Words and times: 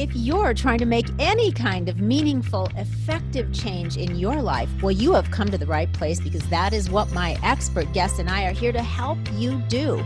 If 0.00 0.14
you're 0.14 0.54
trying 0.54 0.78
to 0.78 0.86
make 0.86 1.06
any 1.18 1.50
kind 1.50 1.88
of 1.88 2.00
meaningful, 2.00 2.70
effective 2.76 3.52
change 3.52 3.96
in 3.96 4.14
your 4.14 4.40
life, 4.40 4.70
well, 4.80 4.92
you 4.92 5.12
have 5.14 5.28
come 5.32 5.48
to 5.48 5.58
the 5.58 5.66
right 5.66 5.92
place 5.92 6.20
because 6.20 6.48
that 6.50 6.72
is 6.72 6.88
what 6.88 7.10
my 7.10 7.36
expert 7.42 7.92
guests 7.92 8.20
and 8.20 8.30
I 8.30 8.44
are 8.44 8.52
here 8.52 8.70
to 8.70 8.80
help 8.80 9.18
you 9.32 9.60
do. 9.62 9.96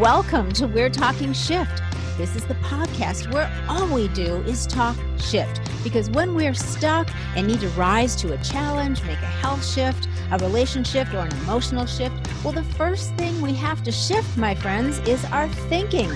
Welcome 0.00 0.50
to 0.54 0.66
We're 0.66 0.90
Talking 0.90 1.32
Shift. 1.32 1.80
This 2.18 2.34
is 2.34 2.44
the 2.46 2.54
podcast 2.54 3.32
where 3.32 3.48
all 3.68 3.86
we 3.86 4.08
do 4.08 4.38
is 4.38 4.66
talk 4.66 4.96
shift. 5.20 5.60
Because 5.84 6.10
when 6.10 6.34
we're 6.34 6.52
stuck 6.52 7.08
and 7.36 7.46
need 7.46 7.60
to 7.60 7.68
rise 7.68 8.16
to 8.16 8.32
a 8.32 8.38
challenge, 8.38 9.04
make 9.04 9.22
a 9.22 9.26
health 9.26 9.64
shift, 9.64 10.08
a 10.32 10.38
relationship, 10.38 11.12
or 11.12 11.18
an 11.18 11.32
emotional 11.42 11.86
shift, 11.86 12.14
well, 12.44 12.52
the 12.52 12.62
first 12.62 13.14
thing 13.14 13.40
we 13.40 13.52
have 13.54 13.82
to 13.82 13.90
shift, 13.90 14.36
my 14.36 14.54
friends, 14.54 14.98
is 15.00 15.24
our 15.26 15.48
thinking. 15.68 16.08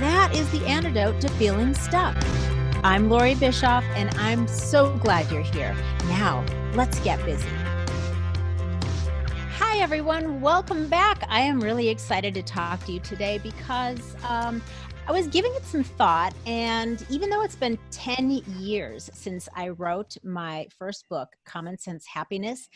That 0.00 0.34
is 0.34 0.50
the 0.50 0.64
antidote 0.66 1.20
to 1.20 1.28
feeling 1.30 1.74
stuck. 1.74 2.16
I'm 2.82 3.08
Lori 3.08 3.34
Bischoff, 3.36 3.84
and 3.94 4.10
I'm 4.16 4.48
so 4.48 4.96
glad 4.98 5.30
you're 5.30 5.42
here. 5.42 5.76
Now, 6.08 6.44
let's 6.74 6.98
get 7.00 7.24
busy. 7.24 7.46
Hi, 9.58 9.78
everyone. 9.78 10.40
Welcome 10.40 10.88
back. 10.88 11.24
I 11.28 11.40
am 11.40 11.60
really 11.60 11.88
excited 11.88 12.34
to 12.34 12.42
talk 12.42 12.84
to 12.86 12.92
you 12.92 13.00
today 13.00 13.38
because 13.38 14.16
um, 14.28 14.62
I 15.10 15.12
was 15.12 15.26
giving 15.26 15.52
it 15.56 15.64
some 15.64 15.82
thought, 15.82 16.32
and 16.46 17.04
even 17.10 17.30
though 17.30 17.42
it's 17.42 17.56
been 17.56 17.76
10 17.90 18.30
years 18.60 19.10
since 19.12 19.48
I 19.56 19.70
wrote 19.70 20.16
my 20.22 20.68
first 20.78 21.08
book, 21.08 21.30
Common 21.44 21.76
Sense 21.78 22.06
Happiness, 22.06 22.68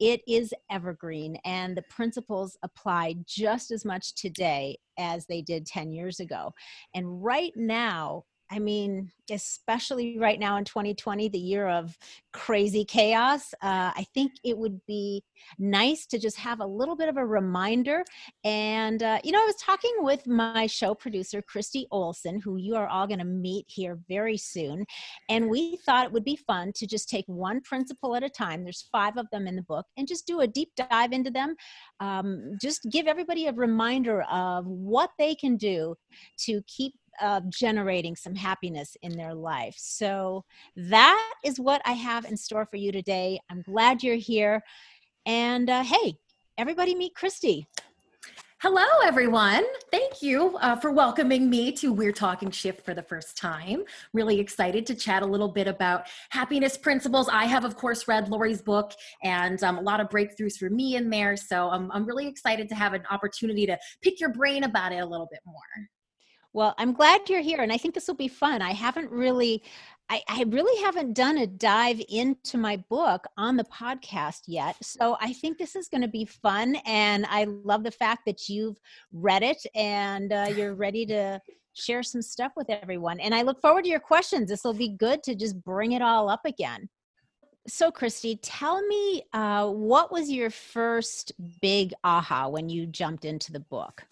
it 0.00 0.20
is 0.26 0.52
evergreen, 0.72 1.36
and 1.44 1.76
the 1.76 1.82
principles 1.82 2.58
apply 2.64 3.14
just 3.28 3.70
as 3.70 3.84
much 3.84 4.16
today 4.16 4.76
as 4.98 5.26
they 5.26 5.40
did 5.40 5.66
10 5.66 5.92
years 5.92 6.18
ago. 6.18 6.52
And 6.96 7.22
right 7.22 7.52
now, 7.54 8.24
I 8.50 8.58
mean, 8.58 9.10
especially 9.30 10.18
right 10.18 10.38
now 10.38 10.56
in 10.56 10.64
2020, 10.64 11.28
the 11.28 11.38
year 11.38 11.68
of 11.68 11.98
crazy 12.32 12.84
chaos, 12.84 13.52
uh, 13.62 13.92
I 13.94 14.06
think 14.14 14.32
it 14.42 14.56
would 14.56 14.80
be 14.86 15.22
nice 15.58 16.06
to 16.06 16.18
just 16.18 16.38
have 16.38 16.60
a 16.60 16.66
little 16.66 16.96
bit 16.96 17.08
of 17.08 17.18
a 17.18 17.26
reminder. 17.26 18.04
And, 18.44 19.02
uh, 19.02 19.18
you 19.22 19.32
know, 19.32 19.40
I 19.40 19.44
was 19.44 19.56
talking 19.56 19.92
with 19.98 20.26
my 20.26 20.66
show 20.66 20.94
producer, 20.94 21.42
Christy 21.42 21.86
Olson, 21.90 22.40
who 22.40 22.56
you 22.56 22.74
are 22.74 22.88
all 22.88 23.06
going 23.06 23.18
to 23.18 23.24
meet 23.24 23.66
here 23.68 23.98
very 24.08 24.38
soon. 24.38 24.86
And 25.28 25.50
we 25.50 25.76
thought 25.84 26.06
it 26.06 26.12
would 26.12 26.24
be 26.24 26.36
fun 26.36 26.72
to 26.76 26.86
just 26.86 27.08
take 27.08 27.26
one 27.26 27.60
principle 27.60 28.16
at 28.16 28.22
a 28.22 28.30
time. 28.30 28.64
There's 28.64 28.88
five 28.90 29.18
of 29.18 29.26
them 29.30 29.46
in 29.46 29.56
the 29.56 29.62
book, 29.62 29.86
and 29.96 30.08
just 30.08 30.26
do 30.26 30.40
a 30.40 30.46
deep 30.46 30.70
dive 30.76 31.12
into 31.12 31.30
them. 31.30 31.54
Um, 32.00 32.56
just 32.60 32.86
give 32.90 33.06
everybody 33.06 33.46
a 33.46 33.52
reminder 33.52 34.22
of 34.22 34.66
what 34.66 35.10
they 35.18 35.34
can 35.34 35.56
do 35.56 35.96
to 36.38 36.62
keep 36.66 36.94
generating 37.48 38.16
some 38.16 38.34
happiness 38.34 38.96
in 39.02 39.16
their 39.16 39.34
life. 39.34 39.74
So 39.78 40.44
that 40.76 41.34
is 41.44 41.58
what 41.60 41.82
I 41.84 41.92
have 41.92 42.24
in 42.24 42.36
store 42.36 42.66
for 42.66 42.76
you 42.76 42.92
today. 42.92 43.40
I'm 43.50 43.62
glad 43.62 44.02
you're 44.02 44.16
here. 44.16 44.62
And 45.26 45.68
uh, 45.68 45.82
hey, 45.84 46.14
everybody 46.56 46.94
meet 46.94 47.14
Christy. 47.14 47.66
Hello, 48.60 48.84
everyone. 49.04 49.64
Thank 49.92 50.20
you 50.20 50.56
uh, 50.56 50.74
for 50.74 50.90
welcoming 50.90 51.48
me 51.48 51.70
to 51.74 51.92
We're 51.92 52.10
Talking 52.10 52.50
Shift 52.50 52.84
for 52.84 52.92
the 52.92 53.04
first 53.04 53.36
time. 53.36 53.84
Really 54.12 54.40
excited 54.40 54.84
to 54.86 54.96
chat 54.96 55.22
a 55.22 55.26
little 55.26 55.46
bit 55.46 55.68
about 55.68 56.08
happiness 56.30 56.76
principles. 56.76 57.28
I 57.28 57.44
have, 57.44 57.64
of 57.64 57.76
course, 57.76 58.08
read 58.08 58.28
Lori's 58.28 58.60
book 58.60 58.94
and 59.22 59.62
um, 59.62 59.78
a 59.78 59.80
lot 59.80 60.00
of 60.00 60.08
breakthroughs 60.08 60.56
for 60.56 60.70
me 60.70 60.96
in 60.96 61.08
there. 61.08 61.36
So 61.36 61.70
I'm, 61.70 61.88
I'm 61.92 62.04
really 62.04 62.26
excited 62.26 62.68
to 62.70 62.74
have 62.74 62.94
an 62.94 63.02
opportunity 63.12 63.64
to 63.66 63.78
pick 64.02 64.18
your 64.18 64.30
brain 64.30 64.64
about 64.64 64.90
it 64.90 64.98
a 64.98 65.06
little 65.06 65.28
bit 65.30 65.40
more. 65.46 65.88
Well, 66.52 66.74
I'm 66.78 66.92
glad 66.92 67.28
you're 67.28 67.40
here, 67.40 67.60
and 67.60 67.72
I 67.72 67.76
think 67.76 67.94
this 67.94 68.08
will 68.08 68.14
be 68.14 68.28
fun. 68.28 68.62
I 68.62 68.72
haven't 68.72 69.10
really, 69.10 69.62
I, 70.08 70.22
I, 70.28 70.44
really 70.48 70.82
haven't 70.82 71.12
done 71.12 71.38
a 71.38 71.46
dive 71.46 72.00
into 72.08 72.56
my 72.56 72.78
book 72.88 73.26
on 73.36 73.56
the 73.56 73.64
podcast 73.64 74.42
yet. 74.46 74.76
So 74.82 75.18
I 75.20 75.34
think 75.34 75.58
this 75.58 75.76
is 75.76 75.88
going 75.88 76.00
to 76.00 76.08
be 76.08 76.24
fun, 76.24 76.76
and 76.86 77.26
I 77.28 77.44
love 77.44 77.84
the 77.84 77.90
fact 77.90 78.22
that 78.26 78.48
you've 78.48 78.80
read 79.12 79.42
it 79.42 79.62
and 79.74 80.32
uh, 80.32 80.46
you're 80.56 80.74
ready 80.74 81.04
to 81.06 81.38
share 81.74 82.02
some 82.02 82.22
stuff 82.22 82.52
with 82.56 82.70
everyone. 82.70 83.20
And 83.20 83.34
I 83.34 83.42
look 83.42 83.60
forward 83.60 83.84
to 83.84 83.90
your 83.90 84.00
questions. 84.00 84.48
This 84.48 84.64
will 84.64 84.74
be 84.74 84.88
good 84.88 85.22
to 85.24 85.34
just 85.34 85.62
bring 85.62 85.92
it 85.92 86.02
all 86.02 86.28
up 86.30 86.44
again. 86.46 86.88
So, 87.68 87.90
Christy, 87.90 88.36
tell 88.36 88.80
me 88.86 89.22
uh, 89.34 89.68
what 89.68 90.10
was 90.10 90.30
your 90.30 90.48
first 90.48 91.32
big 91.60 91.92
aha 92.02 92.48
when 92.48 92.70
you 92.70 92.86
jumped 92.86 93.26
into 93.26 93.52
the 93.52 93.60
book? 93.60 94.06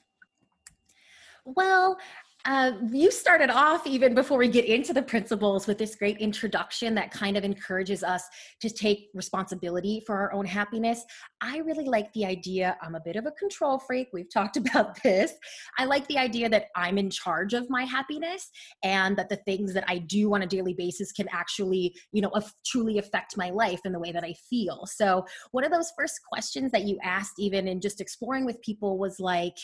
Well, 1.46 1.96
uh, 2.46 2.72
you 2.92 3.10
started 3.10 3.50
off 3.50 3.88
even 3.88 4.14
before 4.14 4.38
we 4.38 4.46
get 4.46 4.66
into 4.66 4.92
the 4.92 5.02
principles 5.02 5.66
with 5.66 5.78
this 5.78 5.96
great 5.96 6.16
introduction 6.18 6.94
that 6.94 7.10
kind 7.10 7.36
of 7.36 7.42
encourages 7.42 8.04
us 8.04 8.22
to 8.60 8.70
take 8.70 9.08
responsibility 9.14 10.00
for 10.06 10.14
our 10.14 10.32
own 10.32 10.46
happiness. 10.46 11.04
I 11.40 11.58
really 11.58 11.86
like 11.86 12.12
the 12.12 12.24
idea. 12.24 12.76
I'm 12.80 12.94
a 12.94 13.00
bit 13.00 13.16
of 13.16 13.26
a 13.26 13.32
control 13.32 13.80
freak. 13.80 14.08
We've 14.12 14.30
talked 14.32 14.56
about 14.56 15.02
this. 15.02 15.32
I 15.76 15.86
like 15.86 16.06
the 16.06 16.18
idea 16.18 16.48
that 16.50 16.66
I'm 16.76 16.98
in 16.98 17.10
charge 17.10 17.52
of 17.52 17.68
my 17.68 17.82
happiness 17.82 18.48
and 18.84 19.16
that 19.16 19.28
the 19.28 19.36
things 19.36 19.74
that 19.74 19.84
I 19.88 19.98
do 19.98 20.32
on 20.32 20.42
a 20.42 20.46
daily 20.46 20.74
basis 20.74 21.10
can 21.10 21.26
actually, 21.32 21.96
you 22.12 22.22
know, 22.22 22.30
truly 22.64 22.98
affect 22.98 23.36
my 23.36 23.50
life 23.50 23.80
in 23.84 23.90
the 23.90 23.98
way 23.98 24.12
that 24.12 24.22
I 24.22 24.34
feel. 24.48 24.86
So, 24.86 25.26
one 25.50 25.64
of 25.64 25.72
those 25.72 25.92
first 25.98 26.20
questions 26.30 26.70
that 26.70 26.84
you 26.84 26.96
asked, 27.02 27.40
even 27.40 27.66
in 27.66 27.80
just 27.80 28.00
exploring 28.00 28.44
with 28.44 28.60
people, 28.62 28.98
was 28.98 29.18
like, 29.18 29.56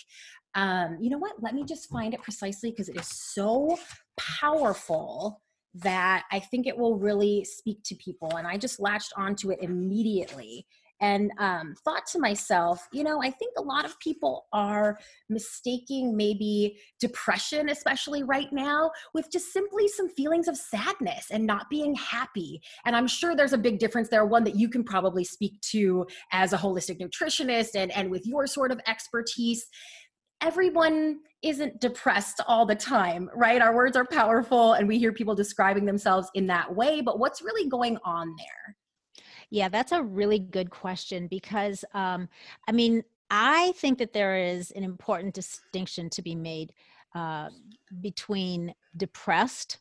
um, 0.55 0.99
you 1.01 1.11
know 1.11 1.19
what? 1.19 1.43
Let 1.43 1.55
me 1.55 1.65
just 1.65 1.89
find 1.89 2.15
it 2.15 2.23
precisely 2.23 2.71
because 2.71 2.89
it 2.89 2.97
is 2.97 3.09
so 3.09 3.79
powerful 4.19 5.41
that 5.75 6.25
I 6.31 6.39
think 6.39 6.67
it 6.67 6.77
will 6.77 6.99
really 6.99 7.45
speak 7.45 7.83
to 7.85 7.95
people. 7.95 8.37
And 8.37 8.47
I 8.47 8.59
just 8.59 8.79
latched 8.79 9.13
onto 9.17 9.51
it 9.51 9.61
immediately 9.63 10.67
and 11.03 11.33
um, 11.39 11.75
thought 11.85 12.07
to 12.07 12.21
myself, 12.21 12.87
you 12.93 13.03
know, 13.03 13.21
I 13.21 13.31
think 13.31 13.55
a 13.59 13.63
lot 13.63 13.85
of 13.85 13.99
people 13.99 14.47
are 14.53 14.97
mistaking 15.29 16.17
maybe 16.17 16.79
depression, 17.01 17.71
especially 17.71 18.23
right 18.23 18.53
now, 18.53 18.93
with 19.13 19.29
just 19.31 19.53
simply 19.53 19.89
some 19.89 20.09
feelings 20.09 20.47
of 20.47 20.57
sadness 20.57 21.27
and 21.33 21.45
not 21.45 21.69
being 21.69 21.97
happy. 21.97 22.63
And 22.87 22.95
I'm 22.95 23.09
sure 23.09 23.35
there's 23.35 23.53
a 23.53 23.59
big 23.59 23.81
difference 23.81 24.11
there, 24.11 24.25
one 24.25 24.45
that 24.45 24.55
you 24.55 24.69
can 24.69 24.85
probably 24.85 25.25
speak 25.25 25.61
to 25.73 26.07
as 26.31 26.53
a 26.53 26.59
holistic 26.59 27.01
nutritionist 27.01 27.71
and, 27.75 27.91
and 27.97 28.09
with 28.09 28.25
your 28.25 28.47
sort 28.47 28.71
of 28.71 28.81
expertise 28.87 29.67
everyone 30.43 31.21
isn't 31.43 31.81
depressed 31.81 32.41
all 32.47 32.67
the 32.67 32.75
time, 32.75 33.31
right? 33.35 33.63
Our 33.63 33.75
words 33.75 33.97
are 33.97 34.05
powerful 34.05 34.75
and 34.75 34.87
we 34.87 34.99
hear 34.99 35.13
people 35.13 35.35
describing 35.35 35.87
themselves 35.87 36.29
in 36.35 36.47
that 36.49 36.75
way, 36.75 37.01
but 37.01 37.19
what's 37.19 37.43
really 37.43 37.69
going 37.69 37.97
on 38.05 38.35
there? 38.37 38.77
Yeah, 39.51 39.69
that's 39.69 39.93
a 39.93 40.03
really 40.03 40.39
good 40.39 40.71
question 40.71 41.29
because, 41.29 41.85
um, 41.95 42.29
I 42.69 42.73
mean, 42.73 43.03
I 43.31 43.73
think 43.77 43.99
that 43.99 44.13
there 44.13 44.37
is 44.37 44.71
an 44.73 44.83
important 44.83 45.35
distinction 45.35 46.11
to 46.11 46.23
be 46.23 46.35
made 46.35 46.73
uh, 47.15 47.49
between 48.01 48.75
depressed, 48.97 49.79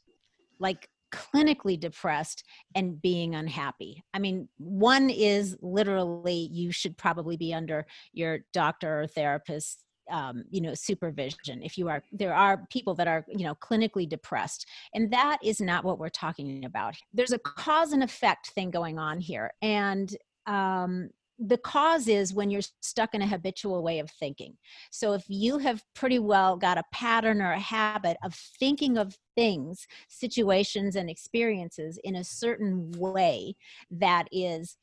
like 0.60 0.90
clinically 1.14 1.80
depressed, 1.80 2.44
and 2.76 3.02
being 3.02 3.36
unhappy. 3.36 4.04
I 4.14 4.20
mean, 4.20 4.48
one 4.58 5.10
is 5.10 5.58
literally 5.62 6.50
you 6.52 6.72
should 6.72 6.98
probably 6.98 7.36
be 7.36 7.54
under 7.54 7.86
your 8.14 8.40
doctor 8.54 9.02
or 9.02 9.08
therapist 9.08 9.86
um, 10.10 10.44
you 10.50 10.62
know 10.62 10.74
supervision 10.74 11.62
if 11.62 11.78
you 11.78 11.88
are 11.88 12.04
there 12.12 12.34
are 12.34 12.66
people 12.70 12.94
that 12.96 13.08
are 13.08 13.26
you 13.28 13.46
know 13.46 13.56
clinically 13.56 14.08
depressed 14.08 14.68
and 14.94 15.12
that 15.12 15.38
is 15.44 15.62
not 15.62 15.84
what 15.84 16.00
we're 16.00 16.10
talking 16.10 16.66
about 16.66 16.96
there's 17.14 17.34
a 17.34 17.40
cause 17.40 17.94
and 17.94 18.04
effect 18.04 18.48
thing 18.52 18.72
going 18.72 18.98
on 18.98 19.20
here 19.20 19.52
and 19.62 20.16
um, 20.48 21.10
the 21.44 21.58
cause 21.58 22.08
is 22.08 22.34
when 22.34 22.52
you're 22.52 22.62
stuck 22.82 23.16
in 23.16 23.22
a 23.22 23.28
habitual 23.28 23.82
way 23.82 23.98
of 24.00 24.10
thinking. 24.12 24.56
So, 24.92 25.14
if 25.14 25.24
you 25.28 25.58
have 25.58 25.84
pretty 25.96 26.20
well 26.20 26.56
got 26.56 26.78
a 26.78 26.84
pattern 26.94 27.42
or 27.42 27.52
a 27.52 27.60
habit 27.60 28.18
of 28.24 28.36
thinking 28.36 28.98
of 28.98 29.18
things, 29.36 29.88
situations, 30.08 30.96
and 30.96 31.10
experiences 31.10 32.00
in 32.04 32.16
a 32.16 32.24
certain 32.24 32.92
way 32.92 33.56
that 33.90 34.28
is 34.32 34.78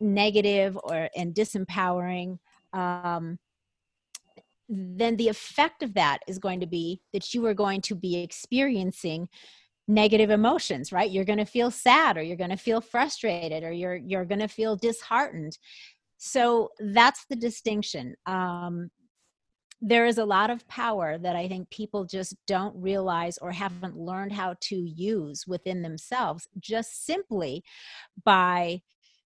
negative 0.00 0.76
or 0.82 1.08
and 1.14 1.32
disempowering, 1.32 2.38
um, 2.72 3.38
then 4.70 5.16
the 5.16 5.28
effect 5.28 5.82
of 5.82 5.94
that 5.94 6.20
is 6.28 6.38
going 6.38 6.60
to 6.60 6.66
be 6.66 7.00
that 7.12 7.34
you 7.34 7.44
are 7.46 7.54
going 7.54 7.80
to 7.82 7.94
be 7.94 8.22
experiencing 8.22 9.28
negative 9.88 10.30
emotions 10.30 10.92
right? 10.92 11.10
You're 11.10 11.24
going 11.24 11.38
to 11.38 11.44
feel 11.44 11.70
sad 11.70 12.16
or 12.16 12.22
you're 12.22 12.36
going 12.36 12.50
to 12.50 12.56
feel 12.56 12.80
frustrated 12.80 13.64
or 13.64 13.72
you're 13.72 13.96
you're 13.96 14.24
going 14.24 14.40
to 14.40 14.48
feel 14.48 14.76
disheartened. 14.76 15.58
So 16.18 16.70
that's 16.78 17.26
the 17.28 17.36
distinction. 17.36 18.14
Um, 18.26 18.90
there 19.82 20.06
is 20.06 20.18
a 20.18 20.24
lot 20.24 20.50
of 20.50 20.66
power 20.68 21.16
that 21.16 21.34
i 21.36 21.48
think 21.48 21.68
people 21.70 22.04
just 22.04 22.36
don't 22.46 22.76
realize 22.76 23.38
or 23.38 23.50
haven't 23.50 23.96
learned 23.96 24.32
how 24.32 24.54
to 24.60 24.76
use 24.76 25.46
within 25.46 25.80
themselves 25.80 26.46
just 26.58 27.06
simply 27.06 27.64
by 28.24 28.80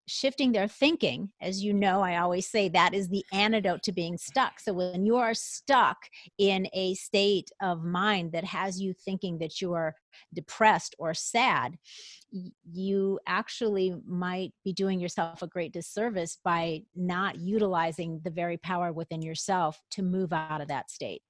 shifting 0.07 0.53
their 0.53 0.69
thinking, 0.69 1.31
as 1.41 1.63
you 1.63 1.73
know, 1.73 2.01
I 2.01 2.17
always 2.17 2.49
say 2.49 2.69
that 2.69 2.95
is 2.95 3.09
the 3.09 3.25
antidote 3.33 3.83
to 3.85 3.93
being 3.93 4.17
stuck. 4.19 4.61
So 4.61 4.73
when 4.73 5.07
you 5.07 5.17
are 5.17 5.35
stuck 5.35 5.97
in 6.39 6.69
a 6.73 6.95
state 6.95 7.51
of 7.61 7.85
mind 7.85 8.33
that 8.33 8.45
has 8.45 8.81
you 8.81 8.95
thinking 8.95 9.39
that 9.39 9.61
you 9.61 9.73
are 9.75 9.95
depressed 10.35 10.95
or 10.99 11.15
sad, 11.15 11.77
you 12.71 13.21
actually 13.27 13.95
might 14.07 14.53
be 14.65 14.73
doing 14.73 14.99
yourself 15.01 15.43
a 15.43 15.47
great 15.47 15.73
disservice 15.73 16.39
by 16.43 16.83
not 16.97 17.39
utilizing 17.39 18.21
the 18.25 18.31
very 18.31 18.57
power 18.57 18.93
within 18.93 19.23
yourself 19.23 19.81
to 19.91 20.03
move 20.03 20.33
out 20.33 20.61
of 20.61 20.69
that 20.69 20.91
state. 20.91 21.23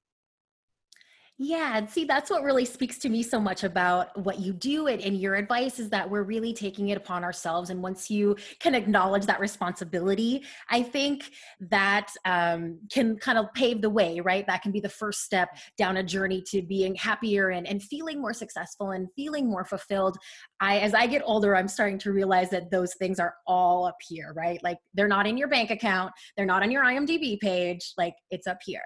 Yeah, 1.44 1.76
and 1.76 1.90
see, 1.90 2.04
that's 2.04 2.30
what 2.30 2.44
really 2.44 2.64
speaks 2.64 2.98
to 2.98 3.08
me 3.08 3.24
so 3.24 3.40
much 3.40 3.64
about 3.64 4.16
what 4.16 4.38
you 4.38 4.52
do. 4.52 4.86
And, 4.86 5.02
and, 5.02 5.20
your 5.20 5.34
advice 5.34 5.80
is 5.80 5.90
that 5.90 6.08
we're 6.08 6.22
really 6.22 6.54
taking 6.54 6.90
it 6.90 6.96
upon 6.96 7.24
ourselves. 7.24 7.70
And 7.70 7.82
once 7.82 8.08
you 8.08 8.36
can 8.60 8.76
acknowledge 8.76 9.26
that 9.26 9.40
responsibility, 9.40 10.44
I 10.70 10.84
think 10.84 11.32
that 11.58 12.12
um, 12.24 12.78
can 12.92 13.16
kind 13.16 13.38
of 13.38 13.52
pave 13.54 13.82
the 13.82 13.90
way, 13.90 14.20
right? 14.20 14.46
That 14.46 14.62
can 14.62 14.70
be 14.70 14.78
the 14.78 14.88
first 14.88 15.22
step 15.22 15.48
down 15.76 15.96
a 15.96 16.04
journey 16.04 16.44
to 16.50 16.62
being 16.62 16.94
happier 16.94 17.50
and, 17.50 17.66
and 17.66 17.82
feeling 17.82 18.20
more 18.20 18.34
successful 18.34 18.92
and 18.92 19.08
feeling 19.16 19.50
more 19.50 19.64
fulfilled. 19.64 20.18
I, 20.60 20.78
as 20.78 20.94
I 20.94 21.08
get 21.08 21.22
older, 21.24 21.56
I'm 21.56 21.66
starting 21.66 21.98
to 21.98 22.12
realize 22.12 22.50
that 22.50 22.70
those 22.70 22.94
things 22.94 23.18
are 23.18 23.34
all 23.48 23.84
up 23.84 23.96
here, 24.08 24.32
right? 24.36 24.62
Like 24.62 24.78
they're 24.94 25.08
not 25.08 25.26
in 25.26 25.36
your 25.36 25.48
bank 25.48 25.72
account, 25.72 26.12
they're 26.36 26.46
not 26.46 26.62
on 26.62 26.70
your 26.70 26.84
IMDb 26.84 27.40
page, 27.40 27.94
like 27.98 28.14
it's 28.30 28.46
up 28.46 28.58
here. 28.64 28.80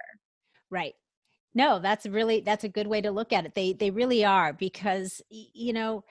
Right 0.70 0.94
no 1.56 1.78
that's 1.78 2.06
really 2.06 2.40
that's 2.40 2.64
a 2.64 2.68
good 2.68 2.86
way 2.86 3.00
to 3.00 3.10
look 3.10 3.32
at 3.32 3.46
it. 3.46 3.54
They 3.54 3.72
they 3.72 3.90
really 3.90 4.24
are 4.24 4.52
because 4.52 5.22
you 5.30 5.72
know 5.72 6.04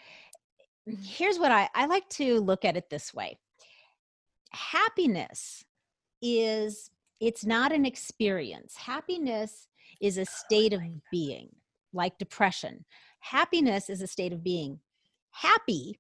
here's 1.01 1.39
what 1.39 1.51
i 1.51 1.67
i 1.73 1.87
like 1.87 2.07
to 2.09 2.39
look 2.41 2.65
at 2.65 2.75
it 2.75 2.89
this 2.89 3.13
way. 3.13 3.37
Happiness 4.51 5.63
is 6.21 6.89
it's 7.21 7.45
not 7.45 7.71
an 7.71 7.85
experience. 7.85 8.75
Happiness 8.75 9.67
is 10.01 10.17
a 10.17 10.25
state 10.25 10.73
of 10.73 10.81
being 11.11 11.49
like 11.93 12.17
depression. 12.17 12.83
Happiness 13.19 13.89
is 13.89 14.01
a 14.01 14.07
state 14.07 14.33
of 14.33 14.43
being. 14.43 14.79
Happy 15.31 15.99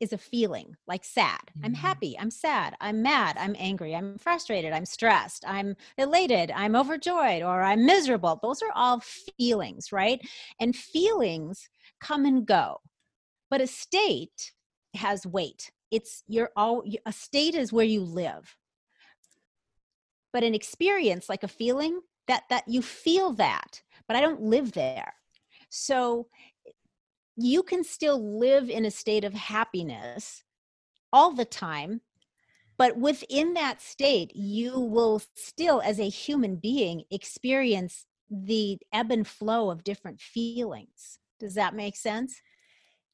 is 0.00 0.12
a 0.12 0.18
feeling 0.18 0.76
like 0.86 1.04
sad. 1.04 1.40
I'm 1.62 1.72
mm-hmm. 1.72 1.80
happy, 1.80 2.16
I'm 2.18 2.30
sad, 2.30 2.76
I'm 2.80 3.02
mad, 3.02 3.36
I'm 3.38 3.56
angry, 3.58 3.94
I'm 3.94 4.18
frustrated, 4.18 4.72
I'm 4.72 4.84
stressed, 4.84 5.44
I'm 5.46 5.76
elated, 5.96 6.50
I'm 6.50 6.76
overjoyed, 6.76 7.42
or 7.42 7.62
I'm 7.62 7.86
miserable. 7.86 8.38
Those 8.42 8.62
are 8.62 8.72
all 8.74 9.00
feelings, 9.00 9.92
right? 9.92 10.20
And 10.60 10.76
feelings 10.76 11.68
come 12.00 12.24
and 12.24 12.46
go. 12.46 12.80
But 13.50 13.60
a 13.60 13.66
state 13.66 14.52
has 14.94 15.26
weight. 15.26 15.70
It's 15.90 16.24
you're 16.26 16.50
all 16.56 16.82
a 17.06 17.12
state 17.12 17.54
is 17.54 17.72
where 17.72 17.84
you 17.84 18.00
live. 18.02 18.56
But 20.32 20.42
an 20.42 20.54
experience 20.54 21.28
like 21.28 21.44
a 21.44 21.48
feeling 21.48 22.00
that 22.26 22.44
that 22.50 22.64
you 22.66 22.82
feel 22.82 23.32
that, 23.34 23.82
but 24.08 24.16
I 24.16 24.20
don't 24.20 24.42
live 24.42 24.72
there. 24.72 25.14
So 25.68 26.26
you 27.36 27.62
can 27.62 27.84
still 27.84 28.38
live 28.38 28.70
in 28.70 28.84
a 28.84 28.90
state 28.90 29.24
of 29.24 29.34
happiness 29.34 30.42
all 31.12 31.32
the 31.32 31.44
time 31.44 32.00
but 32.78 32.96
within 32.98 33.54
that 33.54 33.80
state 33.80 34.34
you 34.34 34.78
will 34.78 35.22
still 35.34 35.80
as 35.80 35.98
a 35.98 36.08
human 36.08 36.56
being 36.56 37.04
experience 37.10 38.06
the 38.30 38.78
ebb 38.92 39.10
and 39.10 39.26
flow 39.26 39.70
of 39.70 39.84
different 39.84 40.20
feelings. 40.20 41.18
Does 41.38 41.54
that 41.54 41.74
make 41.74 41.96
sense 41.96 42.40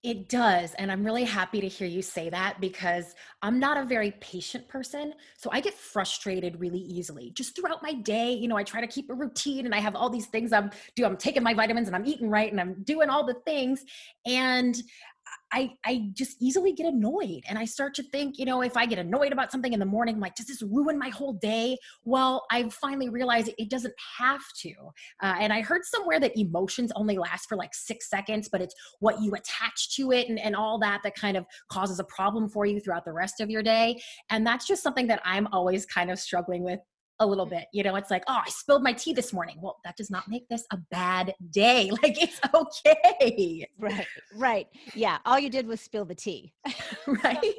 it 0.02 0.28
does. 0.28 0.74
And 0.74 0.90
I'm 0.90 1.04
really 1.04 1.22
happy 1.22 1.60
to 1.60 1.68
hear 1.68 1.86
you 1.86 2.02
say 2.02 2.28
that 2.30 2.60
because 2.60 3.14
I'm 3.40 3.60
not 3.60 3.76
a 3.76 3.84
very 3.84 4.10
patient 4.20 4.66
person. 4.66 5.14
So 5.36 5.48
I 5.52 5.60
get 5.60 5.74
frustrated 5.74 6.58
really 6.58 6.80
easily 6.80 7.30
just 7.30 7.54
throughout 7.54 7.84
my 7.84 7.92
day. 7.92 8.32
You 8.32 8.48
know, 8.48 8.56
I 8.56 8.64
try 8.64 8.80
to 8.80 8.88
keep 8.88 9.10
a 9.10 9.14
routine 9.14 9.64
and 9.64 9.72
I 9.72 9.78
have 9.78 9.94
all 9.94 10.10
these 10.10 10.26
things 10.26 10.52
I'm 10.52 10.70
do. 10.96 11.04
I'm 11.04 11.16
taking 11.16 11.44
my 11.44 11.54
vitamins 11.54 11.86
and 11.86 11.94
I'm 11.94 12.04
eating 12.04 12.28
right 12.28 12.50
and 12.50 12.60
I'm 12.60 12.82
doing 12.82 13.10
all 13.10 13.24
the 13.24 13.34
things. 13.46 13.84
And 14.26 14.76
I, 15.52 15.70
I 15.84 16.08
just 16.14 16.40
easily 16.40 16.72
get 16.72 16.86
annoyed 16.86 17.42
and 17.48 17.58
I 17.58 17.64
start 17.66 17.94
to 17.94 18.02
think, 18.02 18.38
you 18.38 18.44
know, 18.44 18.62
if 18.62 18.76
I 18.76 18.86
get 18.86 18.98
annoyed 18.98 19.32
about 19.32 19.52
something 19.52 19.72
in 19.72 19.80
the 19.80 19.86
morning, 19.86 20.14
I'm 20.14 20.20
like, 20.20 20.34
does 20.34 20.46
this 20.46 20.62
ruin 20.62 20.98
my 20.98 21.10
whole 21.10 21.34
day? 21.34 21.76
Well, 22.04 22.46
I 22.50 22.68
finally 22.70 23.08
realized 23.08 23.50
it 23.58 23.68
doesn't 23.68 23.94
have 24.18 24.42
to. 24.60 24.72
Uh, 25.22 25.36
and 25.40 25.52
I 25.52 25.60
heard 25.60 25.84
somewhere 25.84 26.18
that 26.20 26.38
emotions 26.38 26.90
only 26.96 27.18
last 27.18 27.48
for 27.48 27.56
like 27.56 27.74
six 27.74 28.08
seconds, 28.08 28.48
but 28.50 28.62
it's 28.62 28.74
what 29.00 29.20
you 29.20 29.32
attach 29.34 29.94
to 29.96 30.12
it 30.12 30.28
and, 30.28 30.38
and 30.38 30.56
all 30.56 30.78
that 30.78 31.02
that 31.04 31.14
kind 31.14 31.36
of 31.36 31.44
causes 31.68 31.98
a 31.98 32.04
problem 32.04 32.48
for 32.48 32.64
you 32.64 32.80
throughout 32.80 33.04
the 33.04 33.12
rest 33.12 33.40
of 33.40 33.50
your 33.50 33.62
day. 33.62 34.00
And 34.30 34.46
that's 34.46 34.66
just 34.66 34.82
something 34.82 35.06
that 35.08 35.20
I'm 35.24 35.46
always 35.48 35.84
kind 35.84 36.10
of 36.10 36.18
struggling 36.18 36.62
with 36.62 36.80
a 37.22 37.26
little 37.26 37.46
mm-hmm. 37.46 37.56
bit. 37.56 37.68
You 37.72 37.82
know, 37.82 37.96
it's 37.96 38.10
like, 38.10 38.24
oh, 38.28 38.40
I 38.44 38.48
spilled 38.50 38.82
my 38.82 38.92
tea 38.92 39.12
this 39.12 39.32
morning. 39.32 39.56
Well, 39.60 39.78
that 39.84 39.96
does 39.96 40.10
not 40.10 40.28
make 40.28 40.48
this 40.48 40.64
a 40.70 40.76
bad 40.90 41.34
day. 41.50 41.90
Like 42.02 42.20
it's 42.20 42.40
okay. 42.52 43.68
Right. 43.78 44.06
Right. 44.34 44.66
Yeah. 44.94 45.18
All 45.24 45.38
you 45.38 45.50
did 45.50 45.68
was 45.68 45.80
spill 45.80 46.04
the 46.04 46.14
tea. 46.14 46.52
right. 47.06 47.54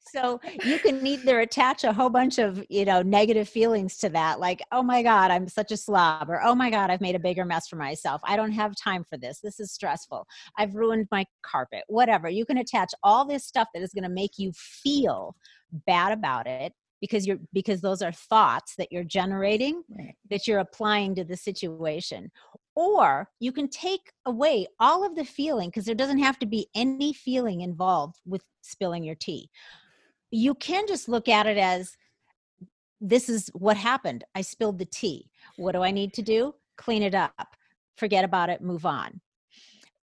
so 0.00 0.40
you 0.64 0.78
can 0.80 1.06
either 1.06 1.40
attach 1.40 1.84
a 1.84 1.92
whole 1.92 2.10
bunch 2.10 2.38
of, 2.38 2.64
you 2.68 2.84
know, 2.84 3.00
negative 3.02 3.48
feelings 3.48 3.98
to 3.98 4.08
that, 4.08 4.40
like, 4.40 4.60
oh 4.72 4.82
my 4.82 5.02
God, 5.02 5.30
I'm 5.30 5.46
such 5.46 5.70
a 5.70 5.76
slob, 5.76 6.30
or 6.30 6.42
oh 6.42 6.54
my 6.54 6.68
God, 6.68 6.90
I've 6.90 7.00
made 7.00 7.14
a 7.14 7.20
bigger 7.20 7.44
mess 7.44 7.68
for 7.68 7.76
myself. 7.76 8.20
I 8.24 8.36
don't 8.36 8.52
have 8.52 8.74
time 8.74 9.04
for 9.04 9.16
this. 9.16 9.40
This 9.40 9.60
is 9.60 9.70
stressful. 9.70 10.26
I've 10.58 10.74
ruined 10.74 11.06
my 11.12 11.24
carpet, 11.42 11.84
whatever. 11.86 12.28
You 12.28 12.44
can 12.44 12.58
attach 12.58 12.92
all 13.04 13.24
this 13.24 13.44
stuff 13.44 13.68
that 13.74 13.82
is 13.82 13.92
going 13.92 14.04
to 14.04 14.10
make 14.10 14.32
you 14.38 14.52
feel 14.52 15.36
bad 15.86 16.12
about 16.12 16.46
it 16.46 16.72
because 17.00 17.26
you're 17.26 17.38
because 17.52 17.80
those 17.80 18.02
are 18.02 18.12
thoughts 18.12 18.74
that 18.76 18.92
you're 18.92 19.04
generating 19.04 19.82
right. 19.96 20.14
that 20.28 20.46
you're 20.46 20.58
applying 20.58 21.14
to 21.14 21.24
the 21.24 21.36
situation. 21.36 22.30
Or 22.76 23.28
you 23.40 23.52
can 23.52 23.68
take 23.68 24.12
away 24.26 24.66
all 24.78 25.04
of 25.04 25.16
the 25.16 25.24
feeling 25.24 25.68
because 25.68 25.84
there 25.84 25.94
doesn't 25.94 26.20
have 26.20 26.38
to 26.38 26.46
be 26.46 26.68
any 26.74 27.12
feeling 27.12 27.62
involved 27.62 28.20
with 28.24 28.42
spilling 28.62 29.04
your 29.04 29.16
tea. 29.16 29.50
You 30.30 30.54
can 30.54 30.86
just 30.86 31.08
look 31.08 31.28
at 31.28 31.46
it 31.46 31.58
as 31.58 31.96
this 33.00 33.28
is 33.28 33.50
what 33.54 33.76
happened. 33.76 34.24
I 34.34 34.42
spilled 34.42 34.78
the 34.78 34.84
tea. 34.84 35.30
What 35.56 35.72
do 35.72 35.82
i 35.82 35.90
need 35.90 36.12
to 36.14 36.22
do? 36.22 36.54
Clean 36.76 37.02
it 37.02 37.14
up. 37.14 37.56
Forget 37.96 38.24
about 38.24 38.50
it. 38.50 38.60
Move 38.60 38.86
on. 38.86 39.20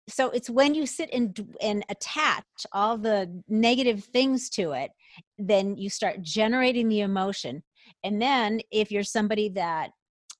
So 0.09 0.31
it's 0.31 0.51
when 0.51 0.75
you 0.75 0.87
sit 0.87 1.11
and 1.13 1.55
and 1.63 1.85
attach 1.89 2.45
all 2.73 2.99
the 2.99 3.43
negative 3.49 4.05
things 4.05 4.51
to 4.51 4.73
it 4.73 4.91
then 5.39 5.77
you 5.77 5.91
start 5.91 6.23
generating 6.23 6.89
the 6.89 7.01
emotion. 7.01 7.63
And 8.03 8.21
then 8.21 8.61
if 8.71 8.91
you're 8.91 9.03
somebody 9.03 9.49
that 9.51 9.91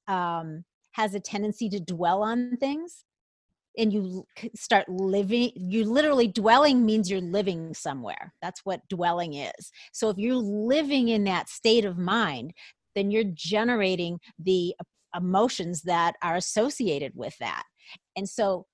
um, 0.09 0.65
has 0.93 1.15
a 1.15 1.21
tendency 1.21 1.69
to 1.71 1.81
dwell 1.81 2.23
on 2.23 2.57
things 2.59 3.05
and 3.77 3.93
you 3.93 4.25
start 4.55 4.89
living 4.89 5.51
you 5.57 5.85
literally 5.85 6.29
dwelling 6.29 6.87
means 6.87 7.11
you're 7.11 7.21
living 7.21 7.75
somewhere. 7.75 8.33
That's 8.41 8.61
what 8.65 8.89
dwelling 8.89 9.35
is. 9.35 9.73
So 9.93 10.11
if 10.11 10.19
you're 10.19 10.37
living 10.37 11.09
in 11.09 11.25
that 11.25 11.49
state 11.49 11.85
of 11.85 11.99
mind 11.99 12.53
then 12.95 13.11
you're 13.11 13.25
generating 13.25 14.21
the 14.39 14.75
emotions 15.17 15.83
that 15.83 16.15
are 16.23 16.37
associated 16.37 17.13
with 17.15 17.37
that. 17.39 17.65
And 18.17 18.29
so 18.29 18.67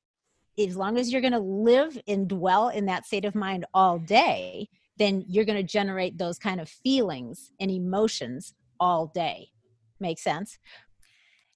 as 0.58 0.76
long 0.76 0.98
as 0.98 1.10
you're 1.10 1.20
going 1.20 1.32
to 1.32 1.38
live 1.38 1.98
and 2.06 2.28
dwell 2.28 2.68
in 2.68 2.86
that 2.86 3.06
state 3.06 3.24
of 3.24 3.34
mind 3.34 3.64
all 3.72 3.98
day, 3.98 4.68
then 5.00 5.24
you're 5.26 5.46
going 5.46 5.58
to 5.58 5.64
generate 5.64 6.18
those 6.18 6.38
kind 6.38 6.60
of 6.60 6.68
feelings 6.68 7.50
and 7.58 7.70
emotions 7.70 8.54
all 8.78 9.10
day. 9.12 9.48
Make 9.98 10.18
sense? 10.18 10.58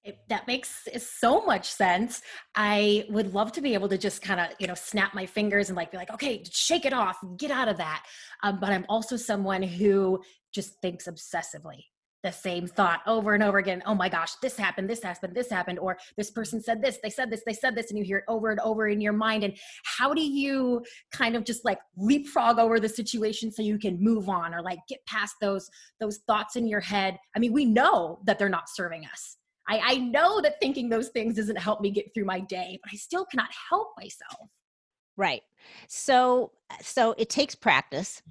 It, 0.03 0.19
that 0.29 0.47
makes 0.47 0.87
so 0.99 1.45
much 1.45 1.71
sense. 1.71 2.23
I 2.55 3.05
would 3.09 3.33
love 3.33 3.53
to 3.53 3.61
be 3.61 3.75
able 3.75 3.89
to 3.91 3.99
just 3.99 4.23
kind 4.23 4.41
of, 4.41 4.49
you 4.59 4.67
know, 4.67 4.75
snap 4.75 5.15
my 5.15 5.27
fingers 5.27 5.69
and 5.69 5.77
like 5.77 5.91
be 5.91 5.97
like, 5.97 6.13
okay, 6.13 6.43
shake 6.51 6.85
it 6.87 6.93
off, 6.93 7.19
get 7.37 7.51
out 7.51 7.69
of 7.69 7.77
that. 7.77 8.05
Um, 8.43 8.59
but 8.61 8.71
I'm 8.71 8.85
also 8.89 9.17
someone 9.17 9.63
who 9.63 10.23
just 10.53 10.81
thinks 10.81 11.07
obsessively 11.07 11.85
the 12.25 12.33
same 12.33 12.67
thought 12.67 13.03
over 13.07 13.35
and 13.35 13.43
over 13.43 13.59
again. 13.59 13.83
Oh 13.87 13.95
my 13.95 14.09
gosh, 14.09 14.35
this 14.43 14.57
happened, 14.57 14.89
this 14.89 15.03
happened, 15.03 15.35
this 15.35 15.51
happened, 15.51 15.79
or 15.79 15.99
this 16.17 16.31
person 16.31 16.61
said 16.61 16.83
this, 16.83 16.99
they 17.03 17.11
said 17.11 17.31
this, 17.31 17.43
they 17.47 17.53
said 17.53 17.77
this, 17.77 17.91
and 17.91 17.99
you 17.99 18.05
hear 18.05 18.19
it 18.19 18.25
over 18.29 18.51
and 18.51 18.59
over 18.61 18.89
in 18.89 19.01
your 19.01 19.13
mind. 19.13 19.45
And 19.45 19.57
how 19.85 20.15
do 20.15 20.23
you 20.23 20.83
kind 21.13 21.37
of 21.37 21.45
just 21.45 21.65
like 21.65 21.79
leapfrog 21.97 22.59
over 22.59 22.81
the 22.81 22.89
situation 22.89 23.53
so 23.53 23.63
you 23.63 23.79
can 23.79 24.03
move 24.03 24.31
on 24.31 24.55
or 24.55 24.63
like 24.63 24.79
get 24.89 25.05
past 25.07 25.37
those 25.41 25.71
those 26.01 26.21
thoughts 26.27 26.57
in 26.57 26.67
your 26.67 26.81
head? 26.81 27.19
I 27.37 27.39
mean, 27.39 27.53
we 27.53 27.67
know 27.67 28.21
that 28.25 28.39
they're 28.39 28.49
not 28.49 28.71
serving 28.71 29.05
us. 29.05 29.37
I, 29.69 29.81
I 29.85 29.95
know 29.97 30.41
that 30.41 30.61
thinking 30.61 30.89
those 30.89 31.11
things 31.11 31.37
doesn't 31.37 31.57
help 31.57 31.83
me 31.83 31.91
get 31.91 32.13
through 32.15 32.25
my 32.25 32.41
day, 32.41 32.79
but 32.83 32.91
I 32.93 32.97
still 32.97 33.27
cannot 33.27 33.51
help 33.71 33.89
myself. 33.99 34.49
Right. 35.17 35.43
So 35.89 36.53
so 36.81 37.15
it 37.19 37.29
takes 37.29 37.55
practice 37.55 38.23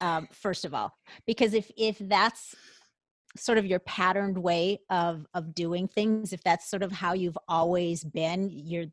um, 0.00 0.28
first 0.32 0.64
of 0.64 0.74
all 0.74 0.92
because 1.26 1.54
if 1.54 1.70
if 1.76 1.96
that's 2.00 2.54
sort 3.36 3.58
of 3.58 3.66
your 3.66 3.78
patterned 3.80 4.38
way 4.38 4.80
of 4.90 5.26
of 5.34 5.54
doing 5.54 5.88
things 5.88 6.32
if 6.32 6.42
that's 6.42 6.70
sort 6.70 6.82
of 6.82 6.92
how 6.92 7.12
you've 7.12 7.38
always 7.48 8.04
been 8.04 8.48
you're 8.50 8.86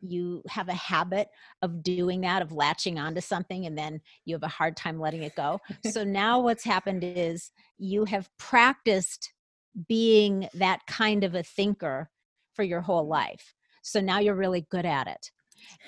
you 0.00 0.42
have 0.48 0.68
a 0.68 0.74
habit 0.74 1.28
of 1.62 1.82
doing 1.82 2.20
that 2.22 2.42
of 2.42 2.52
latching 2.52 2.98
onto 2.98 3.20
something 3.20 3.66
and 3.66 3.76
then 3.76 4.00
you 4.24 4.34
have 4.34 4.42
a 4.42 4.48
hard 4.48 4.76
time 4.76 4.98
letting 4.98 5.22
it 5.22 5.34
go. 5.34 5.60
So 5.90 6.04
now 6.04 6.40
what's 6.40 6.64
happened 6.64 7.02
is 7.04 7.50
you 7.78 8.04
have 8.04 8.28
practiced 8.38 9.32
being 9.88 10.48
that 10.54 10.80
kind 10.86 11.24
of 11.24 11.34
a 11.34 11.42
thinker 11.42 12.10
for 12.54 12.62
your 12.62 12.80
whole 12.80 13.06
life. 13.06 13.54
So 13.82 14.00
now 14.00 14.18
you're 14.18 14.34
really 14.34 14.66
good 14.70 14.86
at 14.86 15.06
it. 15.06 15.30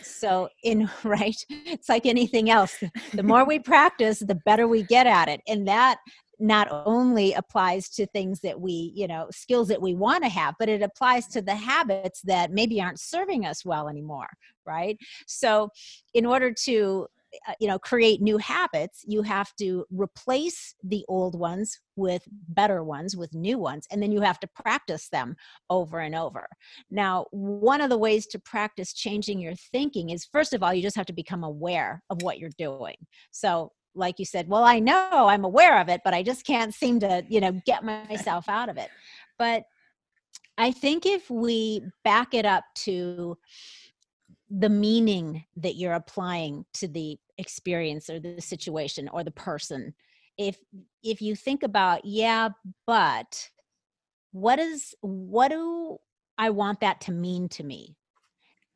So 0.03 0.49
in 0.63 0.91
right 1.05 1.37
it's 1.51 1.89
like 1.89 2.07
anything 2.07 2.51
else. 2.51 2.83
The 3.13 3.23
more 3.23 3.45
we 3.45 3.59
practice 3.59 4.21
the 4.21 4.41
better 4.47 4.67
we 4.67 4.83
get 4.83 5.07
at 5.07 5.29
it. 5.29 5.41
And 5.47 5.69
that 5.69 5.99
not 6.43 6.69
only 6.71 7.33
applies 7.35 7.89
to 7.89 8.07
things 8.07 8.41
that 8.41 8.61
we 8.61 8.93
you 8.95 9.07
know 9.07 9.27
skills 9.31 9.69
that 9.69 9.81
we 9.81 9.95
want 9.95 10.23
to 10.25 10.29
have 10.29 10.55
but 10.59 10.69
it 10.69 10.83
applies 10.83 11.27
to 11.27 11.41
the 11.41 11.55
habits 11.55 12.21
that 12.23 12.51
maybe 12.51 12.81
aren't 12.81 13.01
serving 13.01 13.47
us 13.47 13.65
well 13.65 13.89
anymore 13.89 14.29
right? 14.67 14.99
So 15.27 15.71
in 16.15 16.27
order 16.27 16.53
to 16.65 17.07
uh, 17.49 17.55
you 17.59 17.67
know 17.67 17.79
create 17.79 18.21
new 18.21 18.37
habits 18.37 19.05
you 19.07 19.23
have 19.23 19.55
to 19.57 19.87
replace 19.91 20.75
the 20.85 21.03
old 21.09 21.39
ones 21.39 21.81
with 21.97 22.23
better 22.49 22.85
ones 22.85 23.17
with 23.17 23.33
new 23.33 23.57
ones 23.57 23.87
and 23.91 24.03
then 24.03 24.13
you 24.13 24.21
have 24.21 24.39
to 24.39 24.47
practice 24.49 25.09
them 25.09 25.35
over 25.71 26.01
and 26.01 26.15
over. 26.15 26.47
Now 26.91 27.25
one 27.31 27.81
of 27.81 27.89
the 27.89 27.97
ways 27.97 28.27
to 28.29 28.39
practice 28.39 28.93
changing 28.93 29.41
your 29.41 29.55
thinking 29.55 30.11
is 30.11 30.29
first 30.31 30.53
of 30.53 30.63
all 30.63 30.75
you 30.75 30.83
just 30.83 30.97
have 30.97 31.07
to 31.07 31.15
become 31.15 31.43
aware 31.43 32.03
of 32.11 32.21
what 32.21 32.39
you're 32.39 32.51
doing. 32.59 32.97
So 33.31 33.73
like 33.95 34.19
you 34.19 34.25
said 34.25 34.49
well 34.49 34.65
i 34.65 34.79
know 34.79 35.09
i'm 35.13 35.45
aware 35.45 35.81
of 35.81 35.89
it 35.89 36.01
but 36.05 36.15
i 36.15 36.23
just 36.23 36.47
can't 36.47 36.75
seem 36.75 36.99
to 37.01 37.25
you 37.29 37.41
know 37.41 37.53
get 37.67 37.85
myself 37.85 38.49
out 38.49 38.69
of 38.69 38.77
it. 38.77 38.91
But 39.39 39.65
i 40.59 40.71
think 40.71 41.07
if 41.07 41.31
we 41.31 41.83
back 42.05 42.35
it 42.35 42.47
up 42.47 42.65
to 42.75 43.37
the 44.51 44.69
meaning 44.69 45.45
that 45.57 45.77
you're 45.77 45.95
applying 45.95 46.65
to 46.75 46.87
the 46.89 47.19
experience 47.39 48.11
or 48.11 48.21
the 48.21 48.41
situation 48.41 49.09
or 49.09 49.25
the 49.25 49.31
person 49.31 49.95
if 50.39 50.59
if 51.03 51.21
you 51.21 51.35
think 51.35 51.63
about 51.63 52.05
yeah 52.05 52.51
but 52.87 53.51
what 54.33 54.59
is 54.59 54.95
what 55.01 55.49
do 55.49 55.99
i 56.39 56.51
want 56.51 56.81
that 56.81 57.01
to 57.03 57.13
mean 57.13 57.49
to 57.51 57.63
me? 57.63 57.97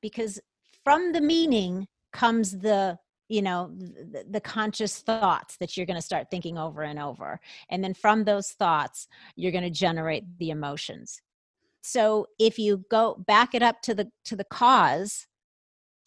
Because 0.00 0.38
from 0.85 1.12
the 1.12 1.20
meaning 1.20 1.88
comes 2.12 2.58
the 2.58 2.99
you 3.28 3.42
know 3.42 3.71
the, 3.76 4.25
the, 4.30 4.40
conscious 4.40 5.00
thoughts 5.00 5.56
that 5.59 5.76
you're 5.76 5.87
going 5.87 5.99
to 5.99 6.02
start 6.02 6.28
thinking 6.30 6.59
over 6.59 6.83
and 6.83 6.99
over 6.99 7.40
and 7.71 7.83
then 7.83 7.95
from 7.95 8.25
those 8.25 8.50
thoughts 8.50 9.09
you're 9.35 9.52
going 9.52 9.64
to 9.64 9.71
generate 9.71 10.25
the 10.38 10.50
emotions. 10.50 11.21
So 11.83 12.26
if 12.38 12.59
you 12.59 12.85
go 12.90 13.23
back 13.26 13.54
it 13.54 13.62
up 13.62 13.80
to 13.83 13.95
the 13.95 14.11
to 14.25 14.37
the 14.37 14.45
cause 14.45 15.26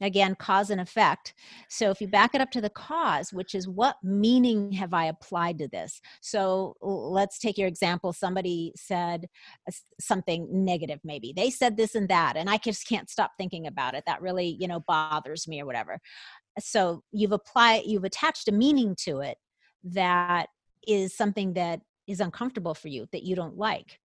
again 0.01 0.33
cause 0.35 0.69
and 0.69 0.79
effect 0.79 1.33
so 1.67 1.89
if 1.89 1.99
you 1.99 2.07
back 2.07 2.33
it 2.33 2.39
up 2.39 2.49
to 2.51 2.61
the 2.61 2.69
cause 2.69 3.33
which 3.33 3.53
is 3.53 3.67
what 3.67 3.97
meaning 4.01 4.71
have 4.71 4.93
i 4.93 5.05
applied 5.05 5.59
to 5.59 5.67
this? 5.67 6.01
So 6.21 6.75
let's 6.81 7.39
take 7.39 7.57
your 7.57 7.67
example 7.67 8.13
somebody 8.13 8.73
said 8.75 9.27
something 9.99 10.47
negative 10.51 10.99
maybe. 11.03 11.33
They 11.35 11.49
said 11.49 11.75
this 11.75 11.95
and 11.95 12.09
that 12.09 12.38
and 12.38 12.49
i 12.49 12.57
just 12.57 12.88
can't 12.88 13.09
stop 13.09 13.31
thinking 13.38 13.67
about 13.67 13.93
it. 13.93 14.03
That 14.05 14.21
really 14.21 14.57
you 14.59 14.67
know 14.67 14.81
bothers 14.88 15.47
me 15.47 15.61
or 15.61 15.65
whatever 15.65 15.99
so 16.59 17.03
you've 17.11 17.31
applied 17.31 17.83
you've 17.85 18.03
attached 18.03 18.47
a 18.47 18.51
meaning 18.51 18.95
to 18.95 19.19
it 19.21 19.37
that 19.83 20.47
is 20.87 21.15
something 21.15 21.53
that 21.53 21.79
is 22.07 22.19
uncomfortable 22.19 22.73
for 22.73 22.87
you 22.87 23.07
that 23.11 23.23
you 23.23 23.35
don't 23.35 23.57
like 23.57 23.99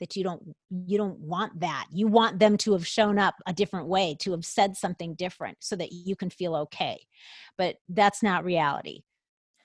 that 0.00 0.16
you 0.16 0.24
don't 0.24 0.42
you 0.70 0.98
don't 0.98 1.18
want 1.18 1.60
that. 1.60 1.86
You 1.92 2.06
want 2.06 2.38
them 2.38 2.56
to 2.58 2.72
have 2.72 2.86
shown 2.86 3.18
up 3.18 3.34
a 3.46 3.52
different 3.52 3.86
way 3.86 4.16
to 4.20 4.32
have 4.32 4.44
said 4.44 4.76
something 4.76 5.14
different 5.14 5.58
so 5.60 5.76
that 5.76 5.92
you 5.92 6.16
can 6.16 6.30
feel 6.30 6.54
okay. 6.54 7.00
But 7.56 7.76
that's 7.88 8.22
not 8.22 8.44
reality. 8.44 9.02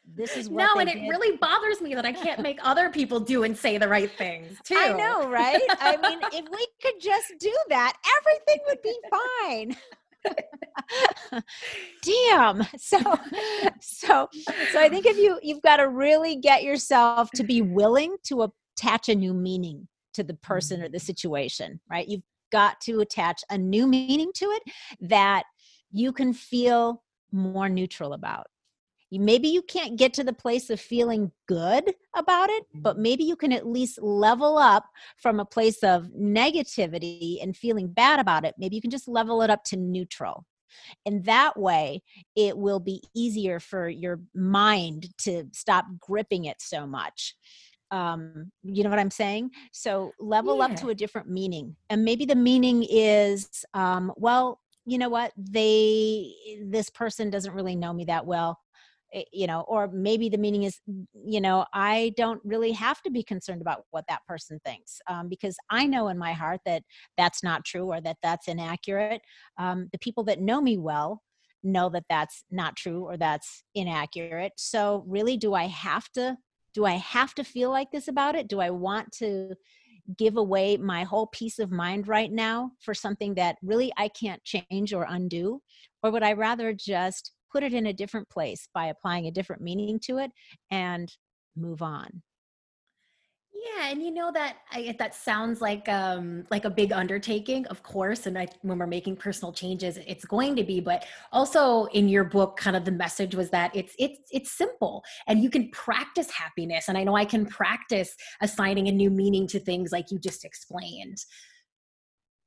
This 0.06 0.36
is 0.36 0.50
no 0.50 0.76
and 0.80 0.90
did. 0.90 0.98
it 0.98 1.08
really 1.08 1.38
bothers 1.38 1.80
me 1.80 1.96
that 1.96 2.06
i 2.06 2.12
can't 2.12 2.42
make 2.42 2.60
other 2.64 2.90
people 2.90 3.22
do 3.22 3.44
and 3.44 3.58
say 3.58 3.78
the 3.78 3.88
right 3.88 4.12
things 4.12 4.58
too 4.66 4.76
i 4.78 4.92
know 4.92 5.30
right? 5.30 5.62
I 5.80 5.96
mean 5.96 6.20
if 6.34 6.46
we 6.52 6.68
could 6.82 7.00
just 7.00 7.34
do 7.40 7.56
that 7.70 7.94
everything 8.20 8.58
would 8.68 8.82
be 8.82 9.00
fine 9.10 9.78
damn. 12.04 12.66
So 12.78 12.98
so 13.82 14.28
so 14.72 14.80
i 14.80 14.90
think 14.90 15.06
if 15.06 15.18
you 15.18 15.40
you've 15.42 15.62
got 15.62 15.78
to 15.78 15.88
really 15.88 16.36
get 16.36 16.64
yourself 16.64 17.30
to 17.36 17.44
be 17.44 17.62
willing 17.62 18.16
to 18.26 18.52
attach 18.78 19.10
a 19.10 19.16
new 19.16 19.34
meaning 19.34 19.88
to 20.14 20.24
the 20.24 20.34
person 20.36 20.82
or 20.82 20.90
the 20.90 20.98
mm-hmm. 20.98 21.06
situation 21.06 21.80
right? 21.90 22.08
You've 22.08 22.24
got 22.52 22.80
to 22.82 23.00
attach 23.00 23.44
a 23.50 23.58
new 23.58 23.88
meaning 23.88 24.32
to 24.36 24.46
it 24.46 24.64
that 25.02 25.44
you 25.92 26.14
can 26.14 26.34
feel 26.34 27.04
more 27.32 27.68
neutral 27.68 28.14
about 28.14 28.48
maybe 29.20 29.48
you 29.48 29.62
can't 29.62 29.98
get 29.98 30.14
to 30.14 30.24
the 30.24 30.34
place 30.34 30.70
of 30.70 30.80
feeling 30.80 31.32
good 31.48 31.94
about 32.16 32.50
it, 32.50 32.64
but 32.74 32.94
mm-hmm. 32.94 33.04
maybe 33.04 33.24
you 33.24 33.36
can 33.36 33.52
at 33.52 33.68
least 33.68 34.02
level 34.02 34.58
up 34.58 34.86
from 35.18 35.40
a 35.40 35.46
place 35.46 35.84
of 35.84 36.08
negativity 36.18 37.42
and 37.42 37.56
feeling 37.56 37.88
bad 37.88 38.20
about 38.20 38.46
it. 38.46 38.56
Maybe 38.58 38.76
you 38.76 38.82
can 38.82 38.92
just 38.92 39.08
level 39.08 39.42
it 39.42 39.50
up 39.50 39.64
to 39.66 39.78
neutral. 39.78 40.46
And 41.06 41.24
that 41.26 41.58
way, 41.58 42.02
it 42.36 42.58
will 42.58 42.80
be 42.80 43.04
easier 43.16 43.60
for 43.60 43.88
your 43.88 44.20
mind 44.34 45.10
to 45.20 45.46
stop 45.54 45.86
gripping 46.00 46.46
it 46.46 46.58
so 46.60 46.88
much. 46.88 47.36
Um, 47.92 48.52
you 48.64 48.84
know 48.84 48.90
what 48.90 48.98
I'm 48.98 49.12
saying? 49.12 49.52
So 49.72 50.14
level 50.20 50.58
yeah. 50.58 50.66
up 50.66 50.76
to 50.78 50.90
a 50.90 50.96
different 50.96 51.30
meaning. 51.30 51.76
And 51.92 52.04
maybe 52.04 52.26
the 52.26 52.36
meaning 52.36 52.84
is, 52.90 53.64
um, 53.76 54.12
well, 54.18 54.60
you 54.86 54.98
know 54.98 55.10
what? 55.10 55.32
They, 55.38 56.34
this 56.66 56.90
person 56.90 57.30
doesn't 57.30 57.54
really 57.54 57.76
know 57.76 57.94
me 57.94 58.06
that 58.06 58.26
well 58.26 58.60
you 59.32 59.48
know 59.48 59.62
or 59.68 59.88
maybe 59.88 60.30
the 60.30 60.38
meaning 60.38 60.64
is 60.64 60.80
you 61.26 61.40
know 61.40 61.66
i 61.74 62.14
don't 62.18 62.42
really 62.44 62.72
have 62.72 63.02
to 63.02 63.12
be 63.12 63.24
concerned 63.24 63.62
about 63.62 63.84
what 63.92 64.06
that 64.08 64.26
person 64.28 64.60
thinks 64.66 65.00
um, 65.08 65.30
because 65.30 65.56
i 65.70 65.86
know 65.86 66.08
in 66.08 66.18
my 66.18 66.34
heart 66.34 66.60
that 66.66 66.84
that's 67.18 67.44
not 67.44 67.64
true 67.66 67.92
or 67.92 68.02
that 68.02 68.18
that's 68.24 68.48
inaccurate. 68.48 69.22
Um, 69.58 69.90
the 69.92 70.00
people 70.00 70.24
that 70.26 70.42
know 70.42 70.62
me 70.62 70.78
well 70.78 71.22
know 71.64 71.90
that 71.90 72.06
that's 72.10 72.44
not 72.52 72.76
true 72.76 73.06
or 73.06 73.18
that's 73.18 73.64
inaccurate 73.76 74.54
so 74.58 75.04
really 75.08 75.38
do 75.38 75.54
i 75.54 75.66
have 75.66 76.10
to 76.14 76.36
do 76.74 76.86
i 76.86 76.94
have 76.94 77.34
to 77.36 77.44
feel 77.44 77.70
like 77.70 77.92
this 77.92 78.08
about 78.08 78.36
it? 78.36 78.48
Do 78.48 78.60
i 78.60 78.70
want 78.70 79.12
to 79.20 79.54
give 80.18 80.36
away 80.36 80.76
my 80.76 81.04
whole 81.04 81.28
peace 81.28 81.60
of 81.60 81.72
mind 81.72 82.10
right 82.10 82.32
now 82.32 82.72
for 82.82 82.94
something 82.94 83.36
that 83.36 83.56
really 83.62 83.94
i 83.98 84.08
can't 84.08 84.44
change 84.44 84.94
or 84.94 85.06
undo? 85.08 85.62
Or 86.02 86.12
would 86.12 86.24
i 86.24 86.34
rather 86.34 86.74
just 86.74 87.32
put 87.54 87.64
it 87.64 87.74
in 87.74 87.86
a 87.86 87.94
different 87.94 88.28
place 88.30 88.68
by 88.74 88.88
applying 88.88 89.28
a 89.28 89.32
different 89.32 89.62
meaning 89.62 90.00
to 90.00 90.18
it 90.18 90.32
and 90.72 91.16
move 91.56 91.82
on 91.82 92.24
yeah, 93.64 93.90
and 93.90 94.04
you 94.04 94.12
know 94.12 94.32
that 94.32 94.58
I, 94.72 94.96
that 95.00 95.16
sounds 95.16 95.62
like 95.62 95.88
um 95.88 96.46
like 96.52 96.66
a 96.66 96.70
big 96.70 96.92
undertaking, 96.92 97.66
of 97.68 97.82
course. 97.84 98.26
And 98.26 98.38
I, 98.38 98.48
when 98.62 98.78
we're 98.78 98.88
making 98.88 99.18
personal 99.18 99.54
changes, 99.54 99.98
it's 100.06 100.26
going 100.26 100.56
to 100.58 100.64
be. 100.64 100.80
But 100.80 101.06
also 101.32 101.86
in 101.86 102.10
your 102.10 102.24
book, 102.24 102.58
kind 102.58 102.76
of 102.76 102.84
the 102.84 102.92
message 102.92 103.36
was 103.36 103.50
that 103.52 103.74
it's 103.76 103.94
it's 104.00 104.20
it's 104.32 104.52
simple, 104.52 105.04
and 105.28 105.42
you 105.42 105.50
can 105.50 105.70
practice 105.72 106.30
happiness. 106.32 106.90
And 106.90 106.98
I 106.98 107.04
know 107.04 107.16
I 107.16 107.26
can 107.26 107.46
practice 107.46 108.16
assigning 108.42 108.88
a 108.88 108.92
new 108.92 109.10
meaning 109.10 109.48
to 109.48 109.60
things, 109.60 109.92
like 109.92 110.12
you 110.12 110.20
just 110.20 110.44
explained 110.44 111.18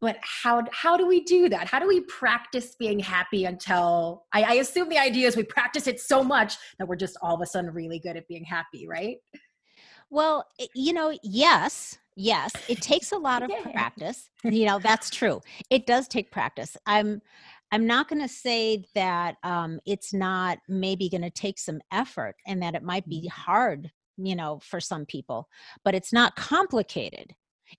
but 0.01 0.19
how 0.21 0.63
how 0.73 0.97
do 0.97 1.07
we 1.07 1.23
do 1.25 1.49
that? 1.49 1.69
How 1.69 1.79
do 1.79 1.89
we 1.89 2.01
practice 2.03 2.75
being 2.79 2.99
happy 2.99 3.45
until 3.45 4.25
I, 4.33 4.43
I, 4.43 4.53
assume 4.55 4.89
the 4.89 4.99
idea 4.99 5.27
is 5.27 5.37
we 5.37 5.43
practice 5.43 5.87
it 5.87 6.01
so 6.01 6.23
much 6.23 6.57
that 6.79 6.87
we're 6.87 6.97
just 6.97 7.17
all 7.23 7.35
of 7.35 7.41
a 7.41 7.47
sudden 7.47 7.73
really 7.73 7.99
good 7.99 8.17
at 8.17 8.29
being 8.29 8.45
happy 8.45 8.87
right? 8.87 9.17
Well 10.11 10.45
you 10.75 10.93
know 10.93 11.17
yes 11.23 11.99
yes 12.15 12.53
it 12.69 12.81
takes 12.81 13.13
a 13.13 13.19
lot 13.19 13.43
of 13.43 13.51
yeah. 13.51 13.71
practice. 13.73 14.29
You 14.45 14.67
know 14.67 14.79
that's 14.79 15.11
true. 15.11 15.41
It 15.71 15.87
does 15.87 16.09
take 16.09 16.31
practice. 16.31 16.77
I'm 16.87 17.23
i'm 17.73 17.87
not 17.87 18.09
going 18.09 18.23
to 18.23 18.29
say 18.29 18.85
that 18.95 19.37
um, 19.43 19.81
it's 19.87 20.15
not 20.15 20.59
maybe 20.69 21.09
going 21.09 21.23
to 21.23 21.31
take 21.31 21.59
some 21.59 21.81
effort 21.93 22.37
and 22.47 22.63
that 22.63 22.75
it 22.75 22.83
might 22.83 23.09
be 23.09 23.23
mm-hmm. 23.23 23.41
hard 23.43 23.91
you 24.17 24.37
know 24.37 24.61
for 24.63 24.81
some 24.81 25.05
people 25.05 25.49
but 25.85 25.95
it's 25.95 26.13
not 26.13 26.37
complicated 26.37 27.35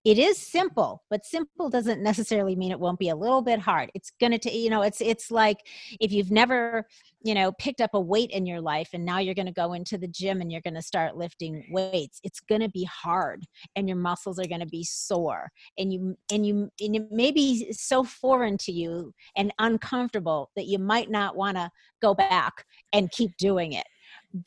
it 0.06 0.18
is 0.18 0.38
simple 0.38 1.04
but 1.10 1.26
simple 1.26 1.70
doesn't 1.70 2.02
necessarily 2.02 2.56
mean 2.56 2.72
it 2.72 2.80
won't 2.80 3.00
be 3.00 3.10
a 3.10 3.16
little 3.16 3.42
bit 3.42 3.60
hard. 3.60 3.90
It's 3.94 4.12
gonna 4.20 4.38
take 4.38 4.54
you 4.54 4.70
know 4.70 4.82
it's 4.82 5.02
it's 5.02 5.32
like 5.32 5.58
if 6.00 6.12
you've 6.12 6.32
never 6.32 6.86
you 7.22 7.34
know 7.34 7.52
picked 7.54 7.82
up 7.82 7.92
a 7.94 8.00
weight 8.00 8.32
in 8.32 8.46
your 8.46 8.62
life 8.62 8.90
and 8.94 9.06
now 9.06 9.20
you're 9.20 9.34
to 9.48 9.54
go 9.54 9.74
into 9.74 9.98
the 9.98 10.08
gym 10.08 10.42
and 10.42 10.52
you're 10.52 10.62
to 10.76 10.82
start 10.82 11.18
lifting 11.18 11.66
weights 11.72 12.20
it's 12.24 12.40
to 12.62 12.70
be 12.70 12.86
hard 12.86 13.44
and 13.76 13.88
your 13.88 13.98
muscles 13.98 14.40
are 14.40 14.46
to 14.62 14.68
be 14.68 14.84
sore 14.84 15.50
and 15.78 15.92
you 15.92 16.16
and 16.32 16.46
you 16.46 16.70
and 16.80 16.96
it 16.96 17.12
may 17.12 17.32
be 17.32 17.72
so 17.74 18.04
foreign 18.04 18.58
to 18.58 18.72
you 18.72 19.14
and 19.36 19.52
uncomfortable 19.60 20.52
that 20.56 20.66
you 20.66 20.80
might 20.80 21.10
not 21.10 21.36
want 21.36 21.58
to 21.58 21.70
go 22.02 22.14
back 22.14 22.66
and 22.94 23.12
keep 23.12 23.36
doing 23.38 23.74
it. 23.74 23.86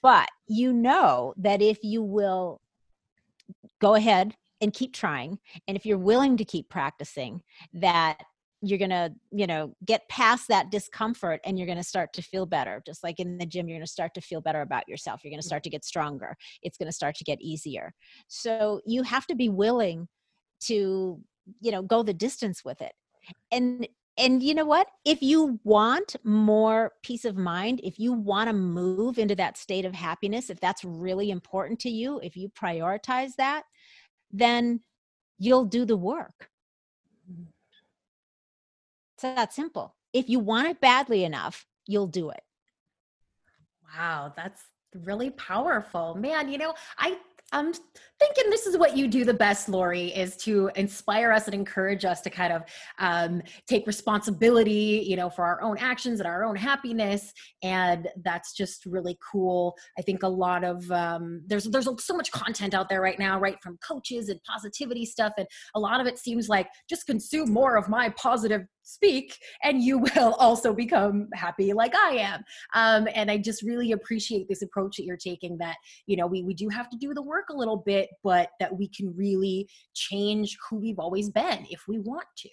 But 0.03 0.29
you 0.47 0.73
know 0.73 1.35
that 1.37 1.63
if 1.63 1.79
you 1.83 2.03
will 2.03 2.61
go 3.81 3.95
ahead 3.95 4.35
and 4.61 4.73
keep 4.73 4.93
trying. 4.93 5.39
And 5.67 5.77
if 5.77 5.87
you're 5.87 5.99
willing 5.99 6.37
to 6.37 6.45
keep 6.45 6.69
practicing, 6.69 7.43
that 7.75 8.19
you're 8.63 8.79
going 8.79 8.91
to, 8.91 9.13
you 9.31 9.47
know, 9.47 9.75
get 9.87 10.09
past 10.09 10.49
that 10.49 10.71
discomfort 10.71 11.41
and 11.45 11.59
you're 11.59 11.67
going 11.67 11.79
to 11.79 11.85
start 11.85 12.13
to 12.13 12.23
feel 12.23 12.45
better. 12.45 12.83
Just 12.85 13.03
like 13.03 13.19
in 13.19 13.39
the 13.39 13.47
gym, 13.47 13.69
you're 13.69 13.79
going 13.79 13.87
to 13.87 13.91
start 13.91 14.13
to 14.15 14.21
feel 14.21 14.41
better 14.41 14.61
about 14.61 14.87
yourself. 14.89 15.21
You're 15.25 15.31
going 15.31 15.41
to 15.41 15.45
mm. 15.45 15.49
start 15.49 15.63
to 15.65 15.71
get 15.71 15.85
stronger. 15.85 16.37
It's 16.63 16.77
going 16.77 16.89
to 16.89 16.93
start 16.93 17.15
to 17.17 17.25
get 17.25 17.41
easier. 17.41 17.95
So 18.29 18.81
you 18.85 19.03
have 19.03 19.27
to 19.29 19.35
be 19.35 19.49
willing 19.49 20.09
to, 20.65 21.21
you 21.61 21.71
know, 21.71 21.83
go 21.83 22.03
the 22.03 22.13
distance 22.13 22.65
with 22.65 22.83
it. 22.83 22.93
And 23.51 23.87
and 24.19 24.43
you 24.43 24.55
know 24.55 24.65
what 24.65 24.89
if 25.05 25.23
you 25.23 25.61
want 25.65 26.17
more 26.25 26.93
peace 27.03 27.25
of 27.25 27.37
mind 27.37 27.81
if 27.83 27.99
you 27.99 28.13
want 28.13 28.49
to 28.49 28.53
move 28.53 29.19
into 29.19 29.37
that 29.37 29.57
state 29.57 29.85
of 29.85 29.95
happiness 29.95 30.51
if 30.51 30.59
that's 30.59 30.85
really 30.85 31.31
important 31.31 31.79
to 31.79 31.89
you 31.91 32.19
if 32.23 32.37
you 32.37 32.49
prioritize 32.49 33.37
that 33.37 33.63
then 34.33 34.81
you'll 35.39 35.65
do 35.65 35.85
the 35.85 35.97
work. 35.97 36.51
Mm-hmm. 37.31 37.45
It's 39.15 39.23
that 39.23 39.53
simple. 39.53 39.95
If 40.13 40.29
you 40.29 40.39
want 40.39 40.69
it 40.69 40.81
badly 40.81 41.25
enough 41.25 41.67
you'll 41.87 42.07
do 42.07 42.31
it. 42.31 42.43
Wow 43.97 44.33
that's 44.37 44.63
really 45.05 45.31
powerful. 45.31 46.15
Man 46.15 46.49
you 46.49 46.59
know 46.59 46.75
i 46.99 47.17
I'm 47.53 47.73
thinking 47.73 48.49
this 48.49 48.67
is 48.67 48.79
what 48.79 48.97
you 48.97 49.09
do 49.09 49.25
the 49.25 49.35
best, 49.35 49.69
Lori, 49.69 50.09
is 50.09 50.37
to 50.39 50.71
inspire 50.77 51.33
us 51.33 51.47
and 51.47 51.55
encourage 51.55 52.05
us 52.05 52.21
to 52.21 52.31
kind 52.31 52.53
of 52.53 52.63
um, 52.99 53.43
take 53.67 53.89
responsibility, 53.89 55.05
you 55.09 55.17
know, 55.17 55.29
for 55.29 55.45
our 55.45 55.61
own 55.61 55.77
actions 55.79 56.21
and 56.21 56.29
our 56.29 56.45
own 56.45 56.55
happiness, 56.55 57.33
and 57.63 58.09
that's 58.23 58.53
just 58.53 58.87
really 58.87 59.19
cool. 59.33 59.75
I 59.99 60.03
think 60.03 60.23
a 60.23 60.29
lot 60.29 60.63
of 60.63 60.89
um, 60.93 61.43
there's 61.47 61.65
there's 61.65 61.89
so 61.99 62.17
much 62.17 62.31
content 62.31 62.73
out 62.73 62.89
there 62.89 63.01
right 63.01 63.19
now, 63.19 63.41
right, 63.41 63.61
from 63.61 63.79
coaches 63.87 64.29
and 64.29 64.41
positivity 64.45 65.05
stuff, 65.05 65.33
and 65.37 65.47
a 65.75 65.81
lot 65.81 66.01
of 66.01 66.07
it 66.07 66.19
seems 66.19 66.49
like 66.49 66.69
just 66.89 67.07
consume 67.07 67.53
more 67.53 67.77
of 67.77 67.89
my 67.89 68.11
positive 68.11 68.63
speak 68.83 69.39
and 69.63 69.83
you 69.83 69.99
will 70.17 70.35
also 70.35 70.73
become 70.73 71.29
happy 71.35 71.73
like 71.73 71.95
i 71.95 72.11
am 72.11 72.43
um, 72.75 73.09
and 73.15 73.31
i 73.31 73.37
just 73.37 73.63
really 73.63 73.93
appreciate 73.93 74.49
this 74.49 74.63
approach 74.63 74.97
that 74.97 75.05
you're 75.05 75.17
taking 75.17 75.57
that 75.59 75.77
you 76.07 76.17
know 76.17 76.27
we, 76.27 76.43
we 76.43 76.55
do 76.55 76.69
have 76.69 76.89
to 76.91 76.97
do 76.97 77.15
the 77.15 77.23
work 77.23 77.49
a 77.51 77.57
little 77.57 77.77
bit 77.77 78.09
but 78.23 78.51
that 78.59 78.77
we 78.77 78.89
can 78.89 79.15
really 79.17 79.69
change 79.95 80.57
who 80.69 80.77
we've 80.77 80.99
always 80.99 81.31
been 81.31 81.67
if 81.71 81.83
we 81.89 81.99
want 81.99 82.27
to 82.37 82.49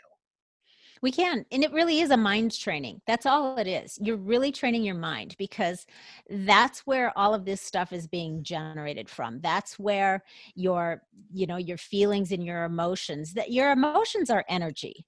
we 1.02 1.12
can. 1.12 1.46
And 1.52 1.64
it 1.64 1.72
really 1.72 2.00
is 2.00 2.12
a 2.12 2.18
mind 2.18 2.58
training. 2.58 3.02
That's 3.06 3.26
all 3.26 3.58
it 3.58 3.68
is. 3.68 3.98
You're 4.02 4.18
really 4.18 4.52
training 4.52 4.84
your 4.84 4.96
mind 4.96 5.36
because 5.38 5.86
that's 6.30 6.80
where 6.82 7.18
all 7.18 7.34
of 7.34 7.46
this 7.46 7.62
stuff 7.62 7.94
is 7.94 8.08
being 8.08 8.44
generated 8.44 9.10
from. 9.10 9.40
That's 9.42 9.78
where 9.78 10.24
your, 10.56 11.04
you 11.32 11.48
know, 11.48 11.58
your 11.58 11.78
feelings 11.78 12.32
and 12.32 12.44
your 12.44 12.64
emotions, 12.64 13.34
that 13.34 13.52
your 13.52 13.72
emotions 13.72 14.30
are 14.30 14.46
energy. 14.50 15.06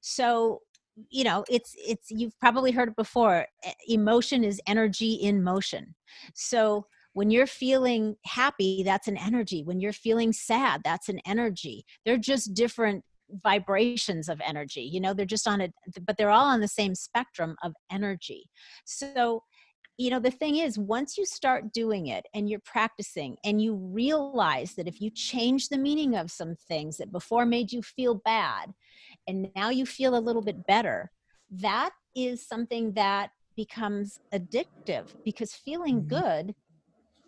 So 0.00 0.60
you 1.10 1.24
know 1.24 1.42
it's 1.48 1.74
it's 1.76 2.10
you've 2.10 2.38
probably 2.38 2.70
heard 2.70 2.90
it 2.90 2.96
before 2.96 3.46
emotion 3.88 4.44
is 4.44 4.60
energy 4.66 5.14
in 5.14 5.42
motion. 5.42 5.94
So 6.34 6.86
when 7.14 7.30
you're 7.30 7.46
feeling 7.46 8.16
happy 8.24 8.82
that's 8.84 9.08
an 9.08 9.16
energy. 9.16 9.62
When 9.62 9.80
you're 9.80 9.92
feeling 9.92 10.32
sad 10.32 10.82
that's 10.84 11.08
an 11.08 11.20
energy. 11.26 11.84
They're 12.04 12.18
just 12.18 12.54
different 12.54 13.04
vibrations 13.42 14.28
of 14.28 14.38
energy 14.44 14.82
you 14.82 15.00
know 15.00 15.14
they're 15.14 15.24
just 15.24 15.48
on 15.48 15.62
a 15.62 15.68
but 16.02 16.18
they're 16.18 16.28
all 16.28 16.44
on 16.44 16.60
the 16.60 16.68
same 16.68 16.94
spectrum 16.94 17.56
of 17.62 17.72
energy. 17.90 18.44
So 18.84 19.42
you 19.98 20.10
know 20.10 20.20
the 20.20 20.30
thing 20.30 20.56
is 20.56 20.78
once 20.78 21.16
you 21.16 21.24
start 21.24 21.72
doing 21.72 22.08
it 22.08 22.26
and 22.34 22.48
you're 22.48 22.60
practicing 22.64 23.36
and 23.44 23.60
you 23.60 23.74
realize 23.74 24.74
that 24.74 24.88
if 24.88 25.00
you 25.00 25.10
change 25.10 25.68
the 25.68 25.78
meaning 25.78 26.16
of 26.16 26.30
some 26.30 26.56
things 26.68 26.96
that 26.96 27.12
before 27.12 27.46
made 27.46 27.72
you 27.72 27.82
feel 27.82 28.20
bad 28.24 28.72
and 29.26 29.48
now 29.54 29.70
you 29.70 29.86
feel 29.86 30.16
a 30.16 30.20
little 30.20 30.42
bit 30.42 30.66
better 30.66 31.10
that 31.50 31.90
is 32.14 32.46
something 32.46 32.92
that 32.92 33.30
becomes 33.56 34.18
addictive 34.32 35.06
because 35.24 35.52
feeling 35.52 36.00
mm-hmm. 36.00 36.08
good 36.08 36.54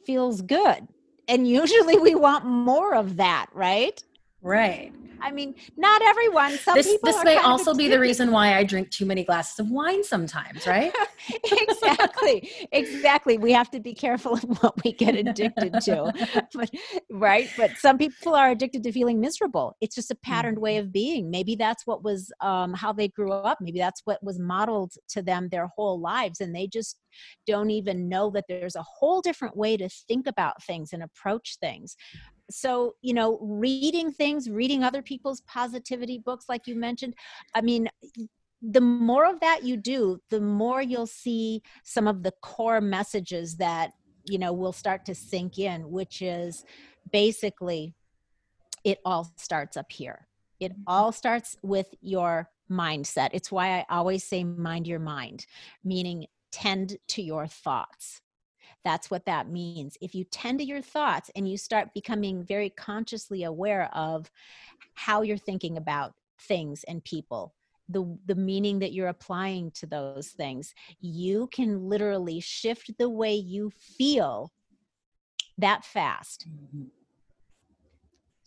feels 0.07 0.43
good 0.43 0.87
and 1.29 1.49
usually 1.49 1.99
we 1.99 2.15
want 2.15 2.45
more 2.45 2.95
of 2.95 3.17
that 3.17 3.47
right 3.53 4.03
right 4.45 4.93
I 5.25 5.31
mean, 5.31 5.55
not 5.79 6.03
everyone. 6.03 6.53
Some 6.59 6.75
this 6.75 6.87
people 6.87 7.11
this 7.11 7.25
may 7.25 7.37
also 7.39 7.75
be 7.75 7.89
the 7.89 7.99
reason 7.99 8.31
why 8.31 8.59
I 8.59 8.63
drink 8.63 8.91
too 8.91 9.07
many 9.07 9.25
glasses 9.25 9.59
of 9.59 9.71
wine 9.71 10.05
sometimes, 10.05 10.67
right? 10.67 10.93
exactly, 11.45 12.51
exactly. 12.73 13.39
We 13.39 13.53
have 13.53 13.71
to 13.71 13.81
be 13.81 13.95
careful 13.95 14.35
of 14.35 14.43
what 14.63 14.85
we 14.85 14.93
get 14.93 15.15
addicted 15.17 15.81
to, 15.85 16.13
but, 16.55 16.71
right? 17.11 17.49
But 17.57 17.71
some 17.79 17.97
people 17.97 18.35
are 18.35 18.51
addicted 18.51 18.83
to 18.83 18.93
feeling 18.93 19.19
miserable. 19.19 19.75
It's 19.81 19.95
just 19.95 20.11
a 20.11 20.15
patterned 20.17 20.59
way 20.59 20.77
mm-hmm. 20.77 20.89
of 20.89 20.93
being. 20.93 21.31
Maybe 21.31 21.57
that's 21.57 21.87
what 21.87 22.05
was 22.05 22.31
um, 22.43 22.75
how 22.75 22.93
they 22.93 23.09
grew 23.09 23.33
up. 23.33 23.59
Maybe 23.63 23.79
that's 23.79 24.03
what 24.05 24.23
was 24.23 24.39
modeled 24.39 24.93
to 25.09 25.23
them 25.23 25.49
their 25.49 25.69
whole 25.75 25.99
lives, 25.99 26.43
and 26.43 26.55
they 26.55 26.67
just 26.67 26.99
don't 27.47 27.71
even 27.71 28.09
know 28.09 28.31
that 28.31 28.45
there's 28.49 28.77
a 28.77 28.83
whole 28.83 29.21
different 29.21 29.57
way 29.57 29.77
to 29.77 29.89
think 30.09 30.27
about 30.27 30.63
things 30.63 30.93
and 30.93 31.03
approach 31.03 31.57
things. 31.61 31.97
So 32.51 32.95
you 33.03 33.15
know 33.15 33.39
reading 33.41 34.13
things 34.13 34.51
reading 34.51 34.85
other 34.85 35.03
people's 35.03 35.41
positivity 35.43 36.19
books 36.19 36.45
like 36.47 36.67
you 36.67 36.75
mentioned 36.77 37.15
i 37.55 37.63
mean 37.63 37.89
the 38.61 38.83
more 38.83 39.25
of 39.25 39.41
that 39.41 39.63
you 39.63 39.79
do 39.79 40.19
the 40.29 40.43
more 40.43 40.83
you'll 40.83 41.07
see 41.07 41.63
some 41.85 42.07
of 42.07 42.23
the 42.23 42.35
core 42.43 42.83
messages 42.83 43.57
that 43.57 43.93
you 44.27 44.39
know 44.39 44.53
will 44.53 44.75
start 44.75 45.07
to 45.07 45.15
sink 45.15 45.59
in 45.59 45.91
which 45.91 46.21
is 46.21 46.67
basically 47.11 47.95
it 48.85 48.99
all 49.05 49.33
starts 49.37 49.77
up 49.77 49.91
here. 49.91 50.29
It 50.61 50.73
mm-hmm. 50.73 50.83
all 50.87 51.11
starts 51.11 51.57
with 51.63 51.89
your 52.01 52.51
mindset. 52.71 53.31
It's 53.33 53.53
why 53.53 53.79
i 53.79 53.85
always 53.91 54.25
say 54.25 54.43
mind 54.43 54.87
your 54.87 54.99
mind 54.99 55.45
meaning 55.85 56.27
tend 56.55 56.97
to 57.09 57.23
your 57.23 57.47
thoughts 57.47 58.21
that's 58.85 59.11
what 59.11 59.25
that 59.25 59.49
means. 59.49 59.97
If 60.01 60.15
you 60.15 60.25
tend 60.25 60.59
to 60.59 60.65
your 60.65 60.83
thoughts 60.83 61.31
and 61.35 61.49
you 61.49 61.57
start 61.57 61.95
becoming 61.95 62.45
very 62.45 62.69
consciously 62.71 63.45
aware 63.45 63.91
of 63.95 64.31
how 64.95 65.23
you're 65.23 65.39
thinking 65.39 65.79
about 65.79 66.13
things 66.43 66.85
and 66.85 67.03
people, 67.03 67.55
the 67.89 68.19
the 68.27 68.35
meaning 68.35 68.79
that 68.79 68.93
you're 68.93 69.09
applying 69.09 69.71
to 69.73 69.87
those 69.87 70.29
things, 70.29 70.75
you 71.01 71.49
can 71.53 71.89
literally 71.89 72.41
shift 72.41 72.91
the 72.99 73.09
way 73.09 73.35
you 73.35 73.71
feel 73.71 74.53
that 75.59 75.85
fast. 75.85 76.47
Mm-hmm. 76.49 76.85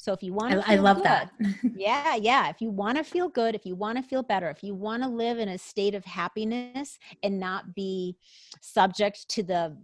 So 0.07 0.13
if 0.13 0.23
you 0.23 0.31
want 0.31 0.53
to, 0.53 0.65
I, 0.65 0.75
I 0.75 0.77
love 0.77 0.97
good, 0.97 1.03
that. 1.03 1.31
yeah, 1.75 2.15
yeah. 2.15 2.47
If 2.47 2.61
you 2.61 2.69
want 2.69 2.97
to 2.97 3.03
feel 3.03 3.27
good, 3.27 3.55
if 3.55 3.65
you 3.65 3.75
want 3.75 3.97
to 3.97 4.01
feel 4.01 4.23
better, 4.23 4.49
if 4.49 4.63
you 4.63 4.73
want 4.73 5.03
to 5.03 5.09
live 5.09 5.37
in 5.37 5.49
a 5.49 5.57
state 5.57 5.95
of 5.95 6.05
happiness 6.05 6.97
and 7.23 7.37
not 7.41 7.75
be 7.75 8.15
subject 8.61 9.27
to 9.31 9.43
the 9.43 9.75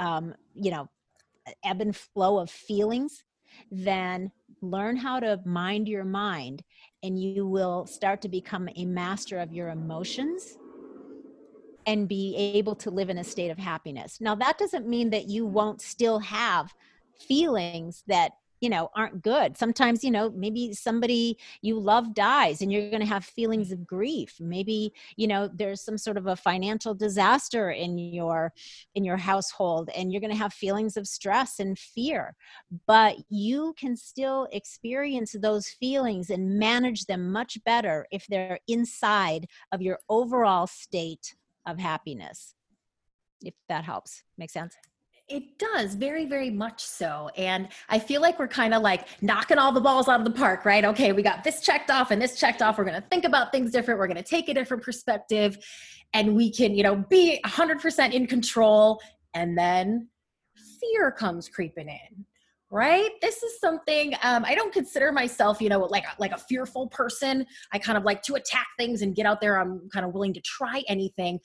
um, 0.00 0.34
you 0.52 0.72
know 0.72 0.88
ebb 1.64 1.80
and 1.80 1.94
flow 1.94 2.38
of 2.40 2.50
feelings 2.50 3.22
then 3.70 4.32
learn 4.60 4.96
how 4.96 5.20
to 5.20 5.40
mind 5.44 5.88
your 5.88 6.04
mind 6.04 6.64
and 7.04 7.22
you 7.22 7.46
will 7.46 7.86
start 7.86 8.20
to 8.20 8.28
become 8.28 8.68
a 8.76 8.84
master 8.84 9.38
of 9.38 9.52
your 9.52 9.68
emotions 9.68 10.58
and 11.86 12.06
be 12.06 12.36
able 12.36 12.74
to 12.74 12.90
live 12.90 13.08
in 13.08 13.18
a 13.18 13.24
state 13.24 13.50
of 13.50 13.56
happiness 13.56 14.20
now 14.20 14.34
that 14.34 14.58
doesn't 14.58 14.86
mean 14.86 15.08
that 15.08 15.26
you 15.26 15.46
won't 15.46 15.80
still 15.80 16.18
have 16.18 16.74
feelings 17.18 18.02
that 18.06 18.32
you 18.60 18.68
know 18.68 18.90
aren't 18.94 19.22
good. 19.22 19.56
Sometimes 19.56 20.04
you 20.04 20.10
know 20.10 20.30
maybe 20.30 20.72
somebody 20.72 21.38
you 21.62 21.78
love 21.78 22.14
dies 22.14 22.60
and 22.60 22.72
you're 22.72 22.90
going 22.90 23.00
to 23.00 23.06
have 23.06 23.24
feelings 23.24 23.72
of 23.72 23.86
grief. 23.86 24.34
Maybe 24.40 24.92
you 25.16 25.26
know 25.26 25.48
there's 25.52 25.80
some 25.80 25.98
sort 25.98 26.16
of 26.16 26.26
a 26.26 26.36
financial 26.36 26.94
disaster 26.94 27.70
in 27.70 27.98
your 27.98 28.52
in 28.94 29.04
your 29.04 29.16
household 29.16 29.90
and 29.94 30.12
you're 30.12 30.20
going 30.20 30.32
to 30.32 30.38
have 30.38 30.52
feelings 30.52 30.96
of 30.96 31.06
stress 31.06 31.58
and 31.58 31.78
fear. 31.78 32.34
But 32.86 33.16
you 33.28 33.74
can 33.78 33.96
still 33.96 34.48
experience 34.52 35.34
those 35.40 35.68
feelings 35.68 36.30
and 36.30 36.58
manage 36.58 37.06
them 37.06 37.32
much 37.32 37.62
better 37.64 38.06
if 38.10 38.26
they're 38.26 38.60
inside 38.68 39.46
of 39.72 39.82
your 39.82 39.98
overall 40.08 40.66
state 40.66 41.34
of 41.66 41.78
happiness 41.78 42.54
if 43.42 43.54
that 43.68 43.84
helps. 43.84 44.22
Make 44.36 44.50
sense 44.50 44.74
it 45.28 45.58
does 45.58 45.94
very, 45.94 46.24
very 46.24 46.50
much 46.50 46.82
so. 46.82 47.30
And 47.36 47.68
I 47.88 47.98
feel 47.98 48.22
like 48.22 48.38
we're 48.38 48.48
kind 48.48 48.72
of 48.72 48.82
like 48.82 49.06
knocking 49.22 49.58
all 49.58 49.72
the 49.72 49.80
balls 49.80 50.08
out 50.08 50.20
of 50.20 50.24
the 50.24 50.32
park, 50.32 50.64
right? 50.64 50.84
Okay, 50.84 51.12
we 51.12 51.22
got 51.22 51.44
this 51.44 51.60
checked 51.60 51.90
off 51.90 52.10
and 52.10 52.20
this 52.20 52.38
checked 52.40 52.62
off. 52.62 52.78
We're 52.78 52.84
going 52.84 53.00
to 53.00 53.08
think 53.08 53.24
about 53.24 53.52
things 53.52 53.70
different. 53.70 54.00
We're 54.00 54.06
going 54.06 54.16
to 54.16 54.22
take 54.22 54.48
a 54.48 54.54
different 54.54 54.82
perspective 54.82 55.58
and 56.14 56.34
we 56.34 56.50
can, 56.50 56.74
you 56.74 56.82
know, 56.82 56.96
be 56.96 57.40
100% 57.44 58.12
in 58.12 58.26
control. 58.26 59.00
And 59.34 59.56
then 59.56 60.08
fear 60.80 61.10
comes 61.10 61.48
creeping 61.48 61.88
in 61.88 62.24
right 62.70 63.12
this 63.22 63.42
is 63.42 63.58
something 63.60 64.14
um, 64.22 64.44
i 64.44 64.54
don't 64.54 64.74
consider 64.74 65.10
myself 65.10 65.58
you 65.60 65.70
know 65.70 65.80
like 65.80 66.04
like 66.18 66.32
a 66.32 66.38
fearful 66.38 66.86
person 66.88 67.46
i 67.72 67.78
kind 67.78 67.96
of 67.96 68.04
like 68.04 68.22
to 68.22 68.34
attack 68.34 68.66
things 68.78 69.00
and 69.00 69.14
get 69.14 69.24
out 69.24 69.40
there 69.40 69.58
i'm 69.58 69.88
kind 69.90 70.04
of 70.04 70.12
willing 70.12 70.34
to 70.34 70.40
try 70.42 70.82
anything 70.86 71.40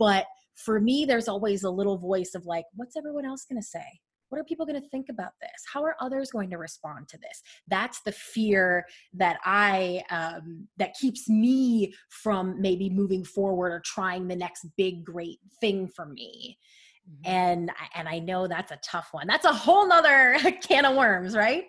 but 0.00 0.26
for 0.56 0.80
me 0.80 1.04
there's 1.04 1.28
always 1.28 1.64
a 1.64 1.70
little 1.70 1.98
voice 1.98 2.34
of 2.34 2.46
like 2.46 2.64
what's 2.74 2.96
everyone 2.96 3.24
else 3.24 3.44
going 3.44 3.60
to 3.60 3.66
say? 3.66 3.84
What 4.30 4.40
are 4.40 4.44
people 4.44 4.66
going 4.66 4.80
to 4.80 4.88
think 4.88 5.06
about 5.10 5.32
this? 5.40 5.50
How 5.72 5.84
are 5.84 5.94
others 6.00 6.30
going 6.32 6.50
to 6.50 6.58
respond 6.58 7.08
to 7.08 7.18
this? 7.18 7.40
That's 7.68 8.00
the 8.02 8.12
fear 8.12 8.84
that 9.12 9.38
i 9.44 10.02
um, 10.10 10.66
that 10.76 10.94
keeps 10.94 11.28
me 11.28 11.94
from 12.08 12.60
maybe 12.60 12.90
moving 12.90 13.24
forward 13.24 13.72
or 13.72 13.80
trying 13.84 14.26
the 14.26 14.36
next 14.36 14.66
big 14.76 15.04
great 15.04 15.38
thing 15.60 15.88
for 15.88 16.06
me. 16.06 16.58
Mm-hmm. 17.04 17.30
and 17.30 17.70
and 17.94 18.08
i 18.08 18.18
know 18.18 18.46
that's 18.46 18.72
a 18.72 18.78
tough 18.82 19.08
one. 19.12 19.26
That's 19.26 19.44
a 19.44 19.52
whole 19.52 19.86
nother 19.86 20.38
can 20.62 20.86
of 20.86 20.96
worms 20.96 21.36
right? 21.36 21.64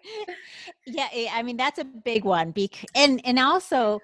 Yeah 0.86 1.10
eh, 1.12 1.28
i 1.34 1.44
mean 1.44 1.58
that's 1.58 1.78
a 1.78 1.84
big 1.84 2.24
one 2.24 2.52
because 2.52 2.86
and 2.96 3.20
and 3.26 3.38
also 3.38 4.00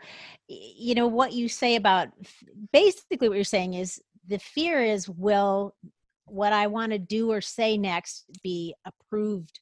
you 0.49 0.93
know 0.93 1.07
what 1.07 1.31
you 1.31 1.47
say 1.47 1.77
about 1.77 2.09
basically 2.73 3.29
what 3.29 3.35
you're 3.35 3.45
saying 3.45 3.75
is 3.75 4.01
the 4.27 4.39
fear 4.39 4.83
is 4.83 5.09
will 5.09 5.75
what 6.25 6.53
I 6.53 6.67
want 6.67 6.91
to 6.91 6.99
do 6.99 7.31
or 7.31 7.41
say 7.41 7.77
next 7.77 8.25
be 8.43 8.75
approved 8.85 9.59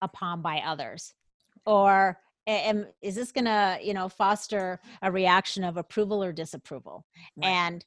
upon 0.00 0.42
by 0.42 0.58
others? 0.58 1.12
Or 1.66 2.18
am, 2.46 2.86
is 3.02 3.14
this 3.14 3.32
going 3.32 3.46
to, 3.46 3.78
you 3.82 3.94
know, 3.94 4.08
foster 4.08 4.80
a 5.02 5.10
reaction 5.10 5.64
of 5.64 5.76
approval 5.76 6.22
or 6.22 6.32
disapproval? 6.32 7.04
Right. 7.36 7.48
And 7.48 7.84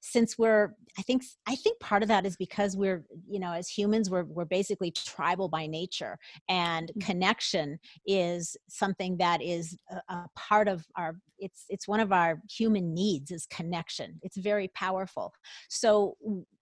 since 0.00 0.38
we're 0.38 0.74
i 0.98 1.02
think 1.02 1.22
i 1.46 1.54
think 1.54 1.78
part 1.78 2.02
of 2.02 2.08
that 2.08 2.26
is 2.26 2.36
because 2.36 2.76
we're 2.76 3.04
you 3.28 3.38
know 3.38 3.52
as 3.52 3.68
humans 3.68 4.10
we're 4.10 4.24
we're 4.24 4.44
basically 4.44 4.90
tribal 4.90 5.48
by 5.48 5.66
nature 5.66 6.18
and 6.48 6.88
mm-hmm. 6.88 7.00
connection 7.00 7.78
is 8.06 8.56
something 8.68 9.16
that 9.18 9.42
is 9.42 9.76
a, 9.90 10.12
a, 10.12 10.26
part 10.34 10.68
of 10.68 10.86
our 10.96 11.16
it's 11.38 11.64
it's 11.68 11.86
one 11.86 12.00
of 12.00 12.12
our 12.12 12.40
human 12.50 12.92
needs 12.94 13.30
is 13.30 13.46
connection 13.46 14.18
it's 14.22 14.36
very 14.36 14.68
powerful 14.68 15.32
so 15.68 16.16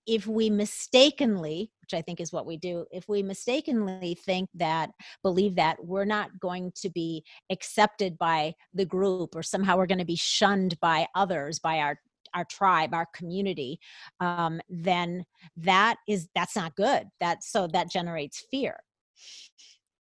if 0.07 0.27
we 0.27 0.51
mistakenly 0.51 1.71
which 1.83 1.95
i 1.95 2.03
think 2.03 2.21
is 2.21 2.33
what 2.33 2.47
we 2.47 2.57
do 2.57 2.85
if 2.91 3.09
we 3.09 3.23
mistakenly 3.23 4.17
think 4.25 4.49
that 4.55 4.91
believe 5.23 5.55
that 5.55 5.77
we're 5.85 6.05
not 6.05 6.31
going 6.41 6.73
to 6.75 6.91
be 6.91 7.23
accepted 7.51 8.19
by 8.19 8.53
the 8.75 8.85
group 8.85 9.35
or 9.37 9.43
somehow 9.43 9.77
we're 9.77 9.87
going 9.87 9.99
to 9.99 10.05
be 10.05 10.17
shunned 10.17 10.79
by 10.81 11.07
others 11.15 11.59
by 11.59 11.79
our 11.79 11.99
our 12.35 12.45
tribe 12.45 12.95
our 12.95 13.07
community 13.15 13.79
um, 14.21 14.61
then 14.69 15.25
that 15.57 15.97
is 16.09 16.29
that's 16.35 16.57
not 16.57 16.75
good 16.77 17.07
that 17.21 17.43
so 17.43 17.67
that 17.67 17.91
generates 17.91 18.45
fear 18.51 18.77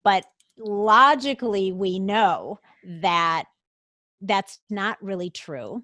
but 0.04 0.26
logically 0.58 1.72
we 1.72 2.00
know 2.00 2.60
that 2.84 3.46
that's 4.22 4.60
not 4.70 5.02
really 5.02 5.30
true. 5.30 5.84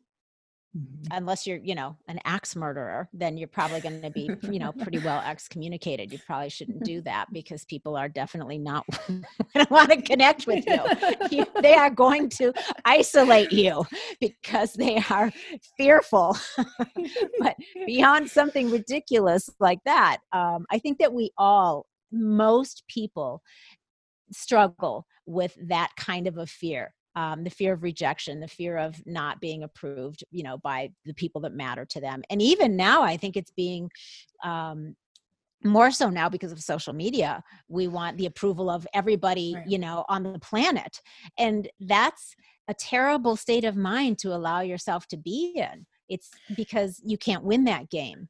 Unless 1.11 1.47
you're 1.47 1.57
you 1.57 1.73
know 1.75 1.95
an 2.07 2.19
axe 2.25 2.55
murderer 2.55 3.07
then 3.13 3.37
you're 3.37 3.47
probably 3.47 3.79
going 3.79 4.01
to 4.01 4.09
be 4.09 4.29
you 4.43 4.59
know 4.59 4.71
pretty 4.71 4.99
well 4.99 5.21
excommunicated. 5.21 6.11
You 6.11 6.19
probably 6.25 6.49
shouldn't 6.49 6.83
do 6.83 7.01
that 7.05 7.31
because 7.31 7.65
people 7.65 7.95
are 7.95 8.09
definitely 8.09 8.57
not 8.57 8.85
going 9.07 9.23
to 9.55 9.67
want 9.69 9.91
to 9.91 10.01
connect 10.01 10.47
with 10.47 10.65
you. 10.67 10.79
you 11.31 11.45
they 11.61 11.73
are 11.73 11.89
going 11.89 12.29
to 12.29 12.53
isolate 12.83 13.51
you 13.51 13.85
because 14.19 14.73
they 14.73 15.01
are 15.09 15.31
fearful. 15.77 16.37
But 17.39 17.55
beyond 17.85 18.29
something 18.29 18.71
ridiculous 18.71 19.49
like 19.59 19.79
that 19.85 20.17
um, 20.33 20.65
i 20.71 20.79
think 20.79 20.99
that 20.99 21.13
we 21.13 21.31
all 21.37 21.85
most 22.11 22.83
people 22.87 23.41
struggle 24.31 25.05
with 25.25 25.55
that 25.67 25.91
kind 25.97 26.27
of 26.27 26.37
a 26.37 26.45
fear 26.45 26.93
um, 27.15 27.43
the 27.43 27.49
fear 27.49 27.73
of 27.73 27.83
rejection, 27.83 28.39
the 28.39 28.47
fear 28.47 28.77
of 28.77 29.01
not 29.05 29.39
being 29.39 29.63
approved, 29.63 30.23
you 30.31 30.43
know, 30.43 30.57
by 30.57 30.89
the 31.05 31.13
people 31.13 31.41
that 31.41 31.53
matter 31.53 31.85
to 31.85 32.01
them. 32.01 32.21
And 32.29 32.41
even 32.41 32.75
now, 32.75 33.03
I 33.03 33.17
think 33.17 33.37
it's 33.37 33.51
being 33.51 33.89
um, 34.43 34.95
more 35.63 35.91
so 35.91 36.09
now 36.09 36.29
because 36.29 36.51
of 36.51 36.59
social 36.59 36.93
media. 36.93 37.43
We 37.67 37.87
want 37.87 38.17
the 38.17 38.25
approval 38.25 38.69
of 38.69 38.85
everybody, 38.93 39.55
right. 39.55 39.67
you 39.67 39.79
know, 39.79 40.05
on 40.09 40.23
the 40.23 40.39
planet. 40.39 41.01
And 41.37 41.69
that's 41.79 42.35
a 42.67 42.73
terrible 42.73 43.35
state 43.35 43.63
of 43.63 43.75
mind 43.75 44.19
to 44.19 44.33
allow 44.33 44.61
yourself 44.61 45.07
to 45.07 45.17
be 45.17 45.53
in. 45.55 45.85
It's 46.09 46.29
because 46.55 47.01
you 47.03 47.17
can't 47.17 47.43
win 47.43 47.63
that 47.65 47.89
game. 47.89 48.27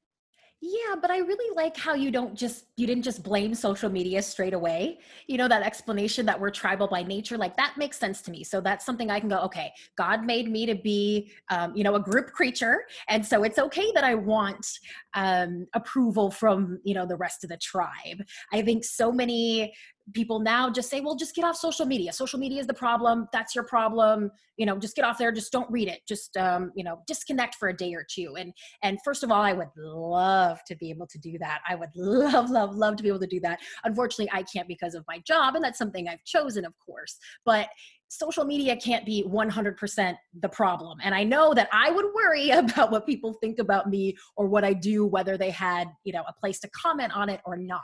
Yeah, 0.61 0.95
but 0.99 1.11
I 1.11 1.17
really 1.17 1.55
like 1.55 1.77
how 1.77 1.93
you 1.93 2.09
don't 2.09 2.33
just 2.33 2.65
you 2.77 2.87
didn't 2.87 3.03
just 3.03 3.21
blame 3.21 3.53
social 3.53 3.89
media 3.89 4.21
straight 4.21 4.53
away. 4.53 4.99
You 5.27 5.37
know 5.37 5.47
that 5.49 5.61
explanation 5.63 6.25
that 6.25 6.39
we're 6.39 6.49
tribal 6.49 6.87
by 6.87 7.03
nature, 7.03 7.37
like 7.37 7.55
that 7.57 7.75
makes 7.77 7.99
sense 7.99 8.21
to 8.23 8.31
me. 8.31 8.43
So 8.43 8.61
that's 8.61 8.85
something 8.85 9.11
I 9.11 9.19
can 9.19 9.29
go, 9.29 9.39
okay, 9.41 9.71
God 9.97 10.25
made 10.25 10.49
me 10.49 10.65
to 10.65 10.73
be, 10.73 11.31
um, 11.51 11.75
you 11.75 11.83
know, 11.83 11.95
a 11.95 11.99
group 11.99 12.31
creature, 12.31 12.85
and 13.09 13.23
so 13.23 13.43
it's 13.43 13.59
okay 13.59 13.91
that 13.93 14.03
I 14.05 14.15
want 14.15 14.65
um, 15.13 15.67
approval 15.73 16.31
from 16.31 16.79
you 16.83 16.95
know 16.95 17.05
the 17.05 17.17
rest 17.17 17.43
of 17.43 17.49
the 17.49 17.57
tribe. 17.57 18.23
I 18.51 18.61
think 18.61 18.85
so 18.85 19.11
many 19.11 19.73
people 20.13 20.39
now 20.39 20.69
just 20.69 20.89
say 20.89 21.01
well 21.01 21.15
just 21.15 21.35
get 21.35 21.43
off 21.43 21.55
social 21.55 21.85
media. 21.85 22.13
Social 22.13 22.39
media 22.39 22.59
is 22.59 22.67
the 22.67 22.73
problem. 22.73 23.27
That's 23.33 23.55
your 23.55 23.63
problem. 23.63 24.31
You 24.57 24.65
know 24.65 24.77
just 24.77 24.95
get 24.95 25.05
off 25.05 25.17
there. 25.17 25.31
Just 25.31 25.51
don't 25.51 25.69
read 25.71 25.87
it. 25.87 26.01
Just 26.07 26.37
um, 26.37 26.71
you 26.75 26.83
know 26.83 26.99
disconnect 27.07 27.55
for 27.55 27.69
a 27.69 27.75
day 27.75 27.93
or 27.93 28.05
two. 28.09 28.35
And 28.37 28.53
and 28.83 28.99
first 29.03 29.23
of 29.23 29.31
all 29.31 29.41
i 29.41 29.53
would 29.53 29.69
love 29.77 30.59
to 30.67 30.75
be 30.75 30.89
able 30.89 31.07
to 31.07 31.17
do 31.17 31.37
that. 31.39 31.61
I 31.67 31.75
would 31.75 31.89
love 31.95 32.49
love 32.49 32.75
love 32.75 32.95
to 32.97 33.03
be 33.03 33.09
able 33.09 33.19
to 33.19 33.27
do 33.27 33.39
that. 33.41 33.59
Unfortunately 33.83 34.29
i 34.33 34.43
can't 34.43 34.67
because 34.67 34.95
of 34.95 35.03
my 35.07 35.19
job 35.25 35.55
and 35.55 35.63
that's 35.63 35.77
something 35.77 36.07
i've 36.07 36.23
chosen 36.25 36.65
of 36.65 36.73
course. 36.85 37.17
But 37.45 37.67
social 38.07 38.45
media 38.45 38.75
can't 38.75 39.05
be 39.05 39.23
100% 39.27 40.15
the 40.41 40.49
problem. 40.49 40.99
And 41.03 41.13
I 41.13 41.23
know 41.23 41.53
that 41.53 41.67
I 41.71 41.91
would 41.91 42.05
worry 42.13 42.49
about 42.51 42.91
what 42.91 43.05
people 43.05 43.33
think 43.33 43.59
about 43.59 43.89
me 43.89 44.15
or 44.35 44.47
what 44.47 44.63
I 44.63 44.73
do, 44.73 45.05
whether 45.05 45.37
they 45.37 45.49
had, 45.49 45.87
you 46.03 46.13
know, 46.13 46.23
a 46.27 46.33
place 46.33 46.59
to 46.59 46.69
comment 46.69 47.15
on 47.15 47.29
it 47.29 47.41
or 47.45 47.57
not. 47.57 47.81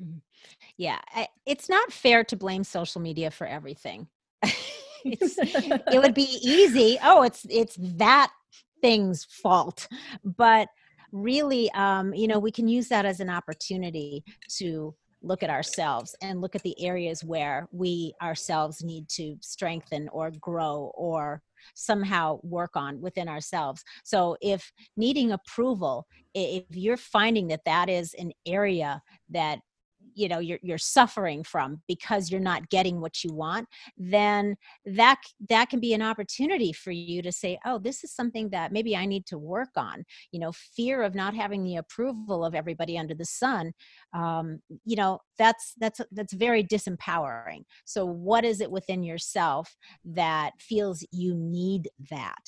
Mm-hmm. 0.00 0.18
Yeah, 0.76 0.98
it's 1.46 1.68
not 1.68 1.92
fair 1.92 2.24
to 2.24 2.36
blame 2.36 2.64
social 2.64 3.00
media 3.00 3.30
for 3.30 3.46
everything. 3.46 4.08
it 5.04 6.00
would 6.02 6.14
be 6.14 6.38
easy. 6.42 6.98
Oh, 7.02 7.22
it's 7.22 7.46
it's 7.50 7.76
that 7.78 8.30
thing's 8.80 9.24
fault, 9.24 9.88
but 10.24 10.68
really, 11.12 11.70
um, 11.72 12.14
you 12.14 12.28
know, 12.28 12.38
we 12.38 12.52
can 12.52 12.68
use 12.68 12.88
that 12.88 13.04
as 13.04 13.20
an 13.20 13.30
opportunity 13.30 14.24
to 14.58 14.94
look 15.22 15.42
at 15.42 15.50
ourselves 15.50 16.14
and 16.22 16.40
look 16.40 16.54
at 16.54 16.62
the 16.62 16.80
areas 16.82 17.22
where 17.22 17.68
we 17.72 18.14
ourselves 18.22 18.82
need 18.82 19.08
to 19.08 19.36
strengthen 19.42 20.08
or 20.10 20.30
grow 20.40 20.90
or 20.94 21.42
somehow 21.74 22.40
work 22.42 22.70
on 22.74 22.98
within 23.02 23.28
ourselves. 23.28 23.84
So 24.02 24.36
if 24.40 24.72
needing 24.96 25.32
approval, 25.32 26.06
if 26.34 26.64
you're 26.70 26.96
finding 26.96 27.48
that 27.48 27.64
that 27.66 27.90
is 27.90 28.14
an 28.14 28.32
area 28.46 29.02
that 29.28 29.58
you 30.20 30.28
know 30.28 30.38
you're 30.38 30.58
you're 30.62 30.78
suffering 30.78 31.42
from 31.42 31.80
because 31.88 32.30
you're 32.30 32.40
not 32.40 32.68
getting 32.68 33.00
what 33.00 33.24
you 33.24 33.32
want 33.32 33.66
then 33.96 34.56
that 34.84 35.18
that 35.48 35.70
can 35.70 35.80
be 35.80 35.94
an 35.94 36.02
opportunity 36.02 36.72
for 36.72 36.90
you 36.90 37.22
to 37.22 37.32
say 37.32 37.58
oh 37.64 37.78
this 37.78 38.04
is 38.04 38.12
something 38.12 38.50
that 38.50 38.72
maybe 38.72 38.96
i 38.96 39.06
need 39.06 39.24
to 39.26 39.38
work 39.38 39.70
on. 39.76 40.04
You 40.32 40.40
know 40.40 40.52
fear 40.52 41.02
of 41.02 41.14
not 41.14 41.34
having 41.34 41.64
the 41.64 41.76
approval 41.76 42.44
of 42.44 42.54
everybody 42.54 42.98
under 42.98 43.14
the 43.14 43.24
sun 43.24 43.72
um, 44.12 44.60
you 44.84 44.96
know 44.96 45.20
that's 45.38 45.74
that's 45.78 46.00
that's 46.12 46.32
very 46.32 46.62
disempowering. 46.62 47.62
So 47.84 48.04
what 48.04 48.44
is 48.44 48.60
it 48.60 48.70
within 48.70 49.02
yourself 49.02 49.74
that 50.04 50.52
feels 50.58 51.06
you 51.12 51.34
need 51.34 51.88
that? 52.10 52.44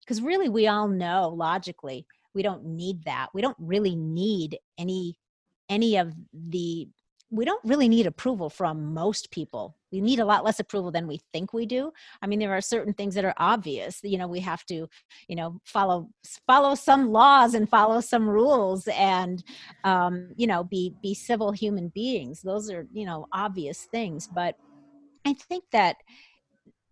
Because 0.00 0.20
really 0.20 0.48
we 0.48 0.66
all 0.66 0.88
know 0.88 1.28
logically 1.34 2.06
we 2.34 2.42
don't 2.42 2.64
need 2.64 3.04
that. 3.04 3.28
We 3.34 3.42
don't 3.42 3.56
really 3.58 3.96
need 3.96 4.58
any 4.78 5.18
any 5.68 5.96
of 5.96 6.14
the 6.32 6.88
we 7.30 7.44
don't 7.44 7.64
really 7.64 7.88
need 7.88 8.06
approval 8.06 8.48
from 8.48 8.94
most 8.94 9.30
people. 9.30 9.76
We 9.92 10.00
need 10.00 10.18
a 10.18 10.24
lot 10.24 10.44
less 10.44 10.60
approval 10.60 10.90
than 10.90 11.06
we 11.06 11.20
think 11.32 11.52
we 11.52 11.66
do. 11.66 11.92
I 12.22 12.26
mean 12.26 12.38
there 12.38 12.52
are 12.56 12.60
certain 12.60 12.94
things 12.94 13.14
that 13.14 13.24
are 13.24 13.34
obvious 13.36 14.00
you 14.02 14.18
know 14.18 14.26
we 14.26 14.40
have 14.40 14.64
to 14.66 14.88
you 15.28 15.36
know 15.36 15.60
follow 15.64 16.08
follow 16.46 16.74
some 16.74 17.10
laws 17.10 17.54
and 17.54 17.68
follow 17.68 18.00
some 18.00 18.28
rules 18.28 18.88
and 18.88 19.42
um, 19.84 20.30
you 20.36 20.46
know 20.46 20.64
be 20.64 20.94
be 21.02 21.14
civil 21.14 21.52
human 21.52 21.88
beings. 21.88 22.40
Those 22.42 22.70
are 22.70 22.86
you 22.92 23.04
know 23.04 23.26
obvious 23.32 23.84
things. 23.90 24.26
But 24.26 24.56
i 25.26 25.32
think 25.34 25.64
that 25.72 25.96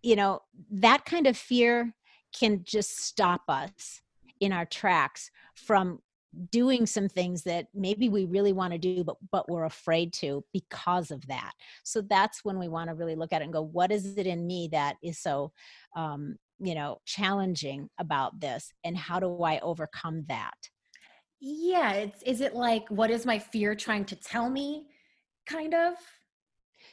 you 0.03 0.15
know 0.15 0.41
that 0.69 1.05
kind 1.05 1.27
of 1.27 1.35
fear 1.35 1.93
can 2.37 2.61
just 2.63 2.99
stop 2.99 3.41
us 3.47 4.01
in 4.39 4.51
our 4.51 4.65
tracks 4.65 5.31
from 5.55 5.99
doing 6.51 6.85
some 6.85 7.09
things 7.09 7.43
that 7.43 7.67
maybe 7.73 8.09
we 8.09 8.25
really 8.25 8.53
want 8.53 8.73
to 8.73 8.79
do 8.79 9.03
but 9.03 9.17
but 9.31 9.49
we're 9.49 9.65
afraid 9.65 10.13
to 10.13 10.43
because 10.53 11.11
of 11.11 11.25
that. 11.27 11.51
So 11.83 12.01
that's 12.01 12.43
when 12.43 12.59
we 12.59 12.67
want 12.67 12.89
to 12.89 12.95
really 12.95 13.15
look 13.15 13.33
at 13.33 13.41
it 13.41 13.45
and 13.45 13.53
go 13.53 13.61
what 13.63 13.91
is 13.91 14.17
it 14.17 14.27
in 14.27 14.45
me 14.45 14.69
that 14.71 14.95
is 15.03 15.19
so 15.19 15.51
um 15.95 16.37
you 16.59 16.75
know 16.75 16.99
challenging 17.05 17.89
about 17.99 18.39
this 18.39 18.71
and 18.83 18.97
how 18.97 19.19
do 19.19 19.43
i 19.43 19.59
overcome 19.59 20.25
that? 20.27 20.57
Yeah 21.39 21.93
it's 21.93 22.23
is 22.23 22.41
it 22.41 22.55
like 22.55 22.87
what 22.89 23.11
is 23.11 23.25
my 23.25 23.39
fear 23.39 23.75
trying 23.75 24.05
to 24.05 24.15
tell 24.15 24.49
me? 24.49 24.87
kind 25.45 25.73
of? 25.73 25.93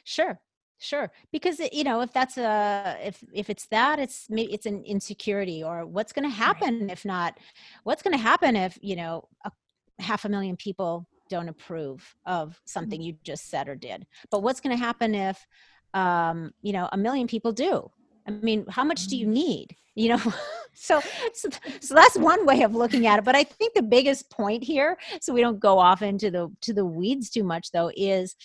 Sure 0.05 0.39
Sure, 0.77 1.11
because 1.31 1.59
eh, 1.59 1.69
you 1.71 1.83
know 1.83 2.01
if 2.01 2.11
that's 2.11 2.37
a 2.37 2.97
if 3.01 3.23
if 3.33 3.49
it's 3.49 3.65
that 3.67 3.97
it's 3.97 4.27
maybe 4.29 4.53
it's 4.53 4.65
an 4.65 4.83
insecurity 4.83 5.63
or 5.63 5.85
what's 5.85 6.11
going 6.11 6.29
to 6.29 6.35
happen 6.35 6.81
right. 6.81 6.91
if 6.91 7.05
not, 7.05 7.37
what's 7.83 8.03
going 8.03 8.15
to 8.15 8.21
happen 8.21 8.55
if 8.55 8.77
you 8.81 8.95
know 8.95 9.27
a 9.45 9.51
half 9.99 10.25
a 10.25 10.29
million 10.29 10.57
people 10.57 11.07
don't 11.29 11.49
approve 11.49 12.15
of 12.25 12.49
mm-hmm. 12.49 12.59
something 12.65 13.01
you 13.01 13.15
just 13.23 13.49
said 13.49 13.67
or 13.67 13.75
did. 13.75 14.05
But 14.29 14.43
what's 14.43 14.59
going 14.59 14.75
to 14.75 14.83
happen 14.83 15.15
if, 15.15 15.45
um, 15.93 16.53
you 16.61 16.73
know, 16.73 16.89
a 16.91 16.97
million 16.97 17.27
people 17.27 17.51
do? 17.51 17.89
I 18.27 18.31
mean, 18.31 18.65
how 18.69 18.83
much 18.83 19.07
do 19.07 19.17
you 19.17 19.25
mm-hmm. 19.25 19.33
need? 19.33 19.75
You 19.97 20.09
know, 20.09 20.33
so, 20.73 20.99
so 21.33 21.47
so 21.79 21.95
that's 21.95 22.17
one 22.17 22.45
way 22.45 22.63
of 22.63 22.75
looking 22.75 23.07
at 23.07 23.17
it. 23.17 23.23
But 23.23 23.37
I 23.37 23.45
think 23.45 23.73
the 23.73 23.81
biggest 23.81 24.29
point 24.29 24.61
here, 24.61 24.97
so 25.21 25.33
we 25.33 25.39
don't 25.39 25.57
go 25.57 25.79
off 25.79 26.01
into 26.01 26.29
the 26.29 26.49
to 26.63 26.73
the 26.73 26.83
weeds 26.83 27.29
too 27.29 27.45
much, 27.45 27.71
though, 27.71 27.89
is 27.95 28.35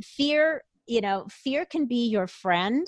fear. 0.00 0.62
You 0.86 1.00
know, 1.00 1.26
fear 1.30 1.64
can 1.64 1.86
be 1.86 2.06
your 2.08 2.26
friend 2.26 2.86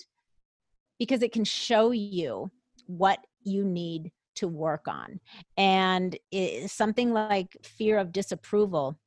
because 0.99 1.23
it 1.23 1.33
can 1.33 1.45
show 1.45 1.91
you 1.91 2.51
what 2.87 3.19
you 3.43 3.65
need 3.65 4.13
to 4.37 4.49
work 4.49 4.87
on, 4.87 5.21
and 5.57 6.19
something 6.67 7.13
like 7.13 7.57
fear 7.63 7.99
of 7.99 8.13
disapproval 8.13 8.99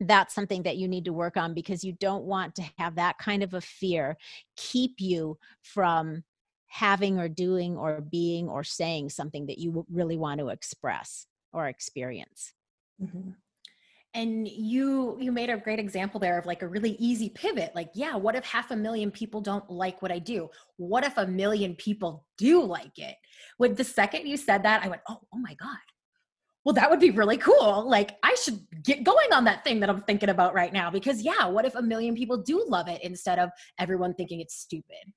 that's 0.00 0.34
something 0.34 0.62
that 0.64 0.76
you 0.76 0.88
need 0.88 1.04
to 1.04 1.12
work 1.12 1.36
on 1.36 1.54
because 1.54 1.84
you 1.84 1.92
don't 1.92 2.24
want 2.24 2.54
to 2.56 2.62
have 2.78 2.96
that 2.96 3.18
kind 3.18 3.42
of 3.42 3.54
a 3.54 3.60
fear 3.60 4.16
keep 4.56 4.94
you 4.98 5.38
from 5.62 6.24
having 6.66 7.18
or 7.18 7.28
doing 7.28 7.76
or 7.76 8.00
being 8.00 8.48
or 8.48 8.64
saying 8.64 9.08
something 9.08 9.46
that 9.46 9.58
you 9.58 9.86
really 9.90 10.16
want 10.16 10.40
to 10.40 10.48
express 10.48 11.26
or 11.52 11.68
experience 11.68 12.52
mm-hmm. 13.02 13.30
And 14.14 14.46
you 14.48 15.16
you 15.20 15.32
made 15.32 15.50
a 15.50 15.56
great 15.56 15.78
example 15.78 16.20
there 16.20 16.38
of 16.38 16.46
like 16.46 16.62
a 16.62 16.68
really 16.68 16.92
easy 16.98 17.28
pivot. 17.28 17.72
Like 17.74 17.90
yeah 17.94 18.16
what 18.16 18.36
if 18.36 18.44
half 18.44 18.70
a 18.70 18.76
million 18.76 19.10
people 19.10 19.40
don't 19.40 19.68
like 19.68 20.00
what 20.02 20.12
i 20.12 20.18
do? 20.18 20.48
What 20.76 21.04
if 21.04 21.16
a 21.18 21.26
million 21.26 21.74
people 21.76 22.24
do 22.38 22.62
like 22.62 22.98
it? 22.98 23.16
With 23.58 23.76
the 23.76 23.84
second 23.84 24.26
you 24.26 24.36
said 24.36 24.62
that 24.62 24.84
i 24.84 24.88
went 24.88 25.02
oh 25.08 25.20
oh 25.32 25.38
my 25.38 25.54
god. 25.54 25.78
Well, 26.64 26.74
that 26.76 26.88
would 26.88 27.00
be 27.00 27.10
really 27.10 27.36
cool. 27.36 27.86
Like, 27.86 28.16
I 28.22 28.34
should 28.42 28.58
get 28.82 29.04
going 29.04 29.32
on 29.34 29.44
that 29.44 29.64
thing 29.64 29.80
that 29.80 29.90
I'm 29.90 30.00
thinking 30.00 30.30
about 30.30 30.54
right 30.54 30.72
now. 30.72 30.90
Because, 30.90 31.20
yeah, 31.20 31.46
what 31.46 31.66
if 31.66 31.74
a 31.74 31.82
million 31.82 32.14
people 32.14 32.38
do 32.38 32.64
love 32.66 32.88
it 32.88 33.02
instead 33.02 33.38
of 33.38 33.50
everyone 33.78 34.14
thinking 34.14 34.40
it's 34.40 34.56
stupid? 34.56 35.12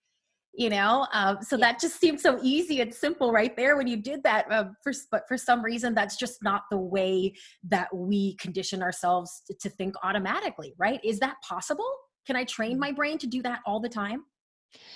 You 0.59 0.71
know, 0.71 1.05
um, 1.13 1.37
so 1.43 1.55
yeah. 1.55 1.67
that 1.67 1.79
just 1.79 1.99
seemed 1.99 2.19
so 2.19 2.39
easy 2.41 2.81
and 2.81 2.91
simple 2.91 3.31
right 3.31 3.55
there 3.55 3.77
when 3.77 3.85
you 3.85 3.95
did 3.95 4.23
that. 4.23 4.51
Uh, 4.51 4.69
for, 4.83 4.91
but 5.11 5.27
for 5.27 5.37
some 5.37 5.61
reason, 5.61 5.93
that's 5.93 6.17
just 6.17 6.41
not 6.41 6.63
the 6.71 6.79
way 6.79 7.35
that 7.69 7.95
we 7.95 8.33
condition 8.37 8.81
ourselves 8.81 9.43
to, 9.45 9.53
to 9.61 9.69
think 9.69 9.93
automatically, 10.01 10.73
right? 10.79 10.99
Is 11.03 11.19
that 11.19 11.35
possible? 11.47 11.87
Can 12.25 12.35
I 12.35 12.43
train 12.43 12.77
mm. 12.77 12.79
my 12.79 12.91
brain 12.91 13.19
to 13.19 13.27
do 13.27 13.43
that 13.43 13.59
all 13.67 13.79
the 13.79 13.87
time? 13.87 14.23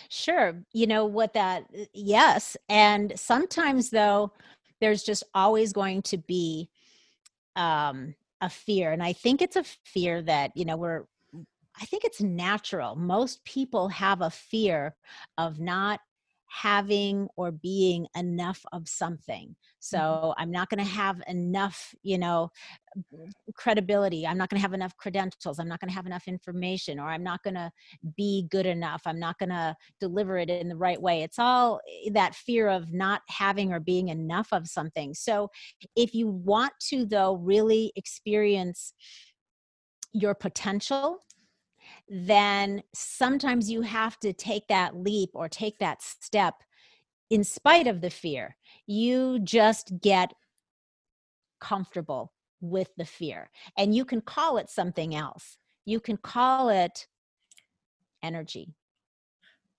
Sure. 0.10 0.60
You 0.74 0.88
know 0.88 1.06
what 1.06 1.34
that, 1.34 1.66
yes. 1.94 2.58
And 2.68 3.14
sometimes, 3.16 3.92
though, 3.92 4.32
there's 4.80 5.04
just 5.04 5.24
always 5.36 5.74
going 5.74 6.02
to 6.02 6.18
be 6.18 6.70
um, 7.56 8.16
a 8.42 8.50
fear. 8.50 8.94
And 8.94 9.04
I 9.04 9.14
think 9.14 9.44
it's 9.44 9.58
a 9.58 9.64
fear 9.86 10.24
that, 10.24 10.58
you 10.58 10.66
know, 10.66 10.76
we're, 10.76 11.06
I 11.80 11.86
think 11.86 12.04
it's 12.04 12.22
natural. 12.22 12.96
Most 12.96 13.44
people 13.46 13.90
have 13.90 14.22
a 14.22 14.30
fear 14.30 14.96
of 15.38 15.60
not 15.60 16.00
having 16.52 17.30
or 17.38 17.50
being 17.50 18.06
enough 18.16 18.62
of 18.74 18.88
something. 18.88 19.48
Mm-hmm. 19.48 19.78
So 19.80 19.98
mm-hmm. 19.98 20.42
I'm 20.42 20.52
not 20.52 20.70
going 20.70 20.84
to 20.84 20.92
have 20.92 21.22
enough, 21.28 21.96
you 22.04 22.18
know, 22.18 22.50
credibility. 23.56 24.28
I'm 24.28 24.38
not 24.38 24.50
going 24.50 24.58
to 24.58 24.62
have 24.62 24.74
enough 24.74 24.96
credentials. 24.98 25.60
I'm 25.60 25.70
not 25.70 25.80
going 25.80 25.90
to 25.90 25.96
have 25.96 26.06
enough 26.06 26.28
information, 26.28 27.00
or 27.00 27.08
I'm 27.08 27.24
not 27.24 27.42
going 27.44 27.54
to 27.54 27.72
be 28.18 28.48
good 28.52 28.66
enough. 28.66 29.02
I'm 29.06 29.20
not 29.20 29.40
going 29.40 29.50
to 29.50 29.76
deliver 30.02 30.38
it 30.38 30.50
in 30.50 30.68
the 30.68 30.76
right 30.76 31.02
way. 31.02 31.24
It's 31.24 31.40
all 31.40 31.80
eh, 32.06 32.10
that 32.14 32.36
fear 32.36 32.68
of 32.68 32.92
not 32.92 33.22
having 33.30 33.72
or 33.72 33.80
being 33.80 34.10
enough 34.10 34.50
of 34.52 34.68
something. 34.68 35.14
So 35.14 35.50
if 35.96 36.14
you 36.14 36.28
want 36.28 36.74
to, 36.90 37.06
though, 37.06 37.36
really 37.36 37.94
experience 37.96 38.94
your 40.14 40.36
potential 40.36 41.20
then 42.14 42.84
sometimes 42.94 43.72
you 43.72 43.82
have 43.84 44.20
to 44.20 44.34
take 44.34 44.68
that 44.68 44.98
leap 44.98 45.30
or 45.34 45.48
take 45.48 45.80
that 45.80 46.02
step 46.02 46.56
in 47.30 47.46
spite 47.46 47.88
of 47.88 48.02
the 48.02 48.10
fear. 48.10 48.58
You 48.86 49.40
just 49.40 49.94
get 50.02 50.34
comfortable 51.62 52.34
with 52.60 52.90
the 52.98 53.06
fear. 53.06 53.50
And 53.78 53.96
you 53.96 54.04
can 54.04 54.20
call 54.20 54.58
it 54.58 54.70
something 54.70 55.16
else. 55.16 55.58
You 55.86 56.02
can 56.02 56.18
call 56.18 56.68
it 56.68 57.08
energy 58.22 58.76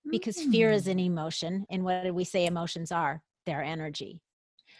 because 0.09 0.37
mm. 0.37 0.51
fear 0.51 0.71
is 0.71 0.87
an 0.87 0.97
mm. 0.97 1.05
emotion. 1.05 1.67
And 1.69 1.83
what 1.83 2.03
do 2.03 2.15
we 2.15 2.23
say 2.23 2.47
emotions 2.47 2.91
are? 2.91 3.21
They're 3.45 3.63
energy. 3.63 4.21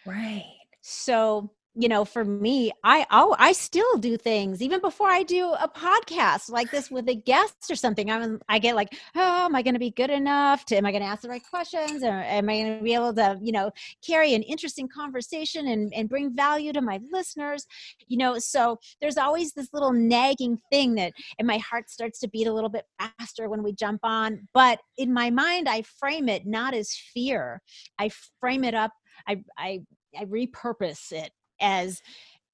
Right. 0.07 0.43
So 0.81 1.51
you 1.75 1.87
know 1.87 2.05
for 2.05 2.23
me 2.23 2.71
i 2.83 3.05
oh 3.09 3.35
i 3.39 3.51
still 3.51 3.97
do 3.97 4.15
things 4.15 4.61
even 4.61 4.79
before 4.79 5.09
i 5.09 5.23
do 5.23 5.51
a 5.53 5.67
podcast 5.67 6.49
like 6.49 6.69
this 6.69 6.91
with 6.91 7.07
a 7.09 7.15
guest 7.15 7.55
or 7.69 7.75
something 7.75 8.11
i'm 8.11 8.39
i 8.47 8.59
get 8.59 8.75
like 8.75 8.93
oh 9.15 9.45
am 9.45 9.55
i 9.55 9.61
going 9.61 9.73
to 9.73 9.79
be 9.79 9.89
good 9.89 10.11
enough 10.11 10.65
to 10.65 10.75
am 10.75 10.85
i 10.85 10.91
going 10.91 11.01
to 11.01 11.07
ask 11.07 11.23
the 11.23 11.29
right 11.29 11.43
questions 11.49 12.03
or 12.03 12.11
am 12.11 12.47
i 12.49 12.53
going 12.61 12.77
to 12.77 12.83
be 12.83 12.93
able 12.93 13.13
to 13.13 13.37
you 13.41 13.51
know 13.51 13.71
carry 14.05 14.33
an 14.33 14.43
interesting 14.43 14.87
conversation 14.87 15.67
and, 15.67 15.93
and 15.93 16.09
bring 16.09 16.35
value 16.35 16.73
to 16.73 16.81
my 16.81 16.99
listeners? 17.11 17.65
You 18.07 18.17
know 18.17 18.37
so 18.37 18.79
there's 19.01 19.17
always 19.17 19.53
this 19.53 19.69
little 19.73 19.93
nagging 19.93 20.59
thing 20.71 20.95
that 20.95 21.13
and 21.39 21.47
my 21.47 21.57
heart 21.57 21.89
starts 21.89 22.19
to 22.19 22.29
beat 22.29 22.47
a 22.47 22.53
little 22.53 22.69
bit 22.69 22.85
faster 22.99 23.49
when 23.49 23.63
we 23.63 23.73
jump 23.73 24.01
on 24.03 24.47
but 24.53 24.79
in 24.97 25.13
my 25.13 25.29
mind 25.29 25.67
i 25.67 25.81
frame 25.81 26.29
it 26.29 26.45
not 26.45 26.73
as 26.73 26.93
fear. 27.13 27.61
I 27.97 28.09
frame 28.39 28.63
it 28.63 28.75
up 28.75 28.91
i 29.27 29.41
i 29.57 29.79
I 30.15 30.25
repurpose 30.25 31.11
it 31.11 31.31
as 31.63 32.01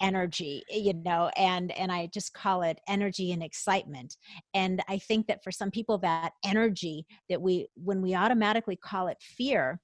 energy 0.02 0.64
eh, 0.72 0.78
you 0.78 0.94
know 0.94 1.30
and 1.36 1.72
and 1.78 1.92
i 1.92 2.08
just 2.14 2.34
call 2.34 2.62
it 2.62 2.80
energy 2.88 3.32
and 3.32 3.44
excitement 3.44 4.16
and 4.54 4.82
i 4.88 4.98
think 4.98 5.28
that 5.28 5.44
for 5.44 5.52
some 5.52 5.70
people 5.70 5.98
that 5.98 6.32
energy 6.46 7.06
that 7.30 7.42
we 7.42 7.68
when 7.76 8.02
we 8.02 8.16
automatically 8.16 8.78
call 8.78 9.08
it 9.08 9.18
fear 9.20 9.80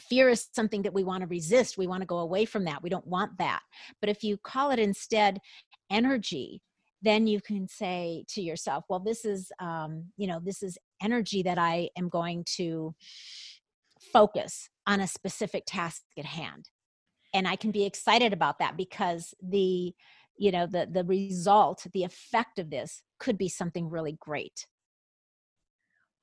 fear 0.00 0.28
is 0.28 0.48
something 0.54 0.82
that 0.82 0.94
we 0.94 1.02
want 1.02 1.22
to 1.22 1.26
resist 1.26 1.76
we 1.76 1.86
want 1.86 2.00
to 2.00 2.06
go 2.06 2.18
away 2.18 2.44
from 2.44 2.64
that 2.64 2.82
we 2.82 2.88
don't 2.88 3.06
want 3.06 3.36
that 3.38 3.60
but 4.00 4.08
if 4.08 4.22
you 4.22 4.36
call 4.38 4.70
it 4.70 4.78
instead 4.78 5.38
energy 5.90 6.62
then 7.02 7.26
you 7.26 7.40
can 7.40 7.66
say 7.66 8.24
to 8.28 8.40
yourself 8.40 8.84
well 8.88 9.00
this 9.00 9.24
is 9.24 9.50
um, 9.60 10.04
you 10.16 10.26
know 10.26 10.40
this 10.42 10.62
is 10.62 10.78
energy 11.02 11.42
that 11.42 11.58
i 11.58 11.88
am 11.98 12.08
going 12.08 12.44
to 12.46 12.94
focus 14.12 14.68
on 14.86 15.00
a 15.00 15.06
specific 15.06 15.64
task 15.66 16.02
at 16.16 16.24
hand 16.24 16.68
and 17.32 17.46
i 17.46 17.56
can 17.56 17.70
be 17.70 17.84
excited 17.84 18.32
about 18.32 18.58
that 18.58 18.76
because 18.76 19.34
the 19.42 19.92
you 20.36 20.50
know 20.50 20.66
the 20.66 20.88
the 20.90 21.04
result 21.04 21.86
the 21.92 22.04
effect 22.04 22.58
of 22.58 22.70
this 22.70 23.02
could 23.18 23.38
be 23.38 23.48
something 23.48 23.88
really 23.88 24.16
great 24.20 24.66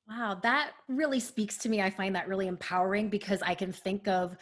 wow 0.10 0.38
that 0.42 0.72
really 0.88 1.20
speaks 1.20 1.58
to 1.58 1.70
me 1.70 1.82
i 1.82 1.90
find 1.90 2.16
that 2.16 2.28
really 2.28 2.48
empowering 2.48 3.10
because 3.10 3.42
i 3.42 3.54
can 3.54 3.72
think 3.72 4.08
of 4.08 4.38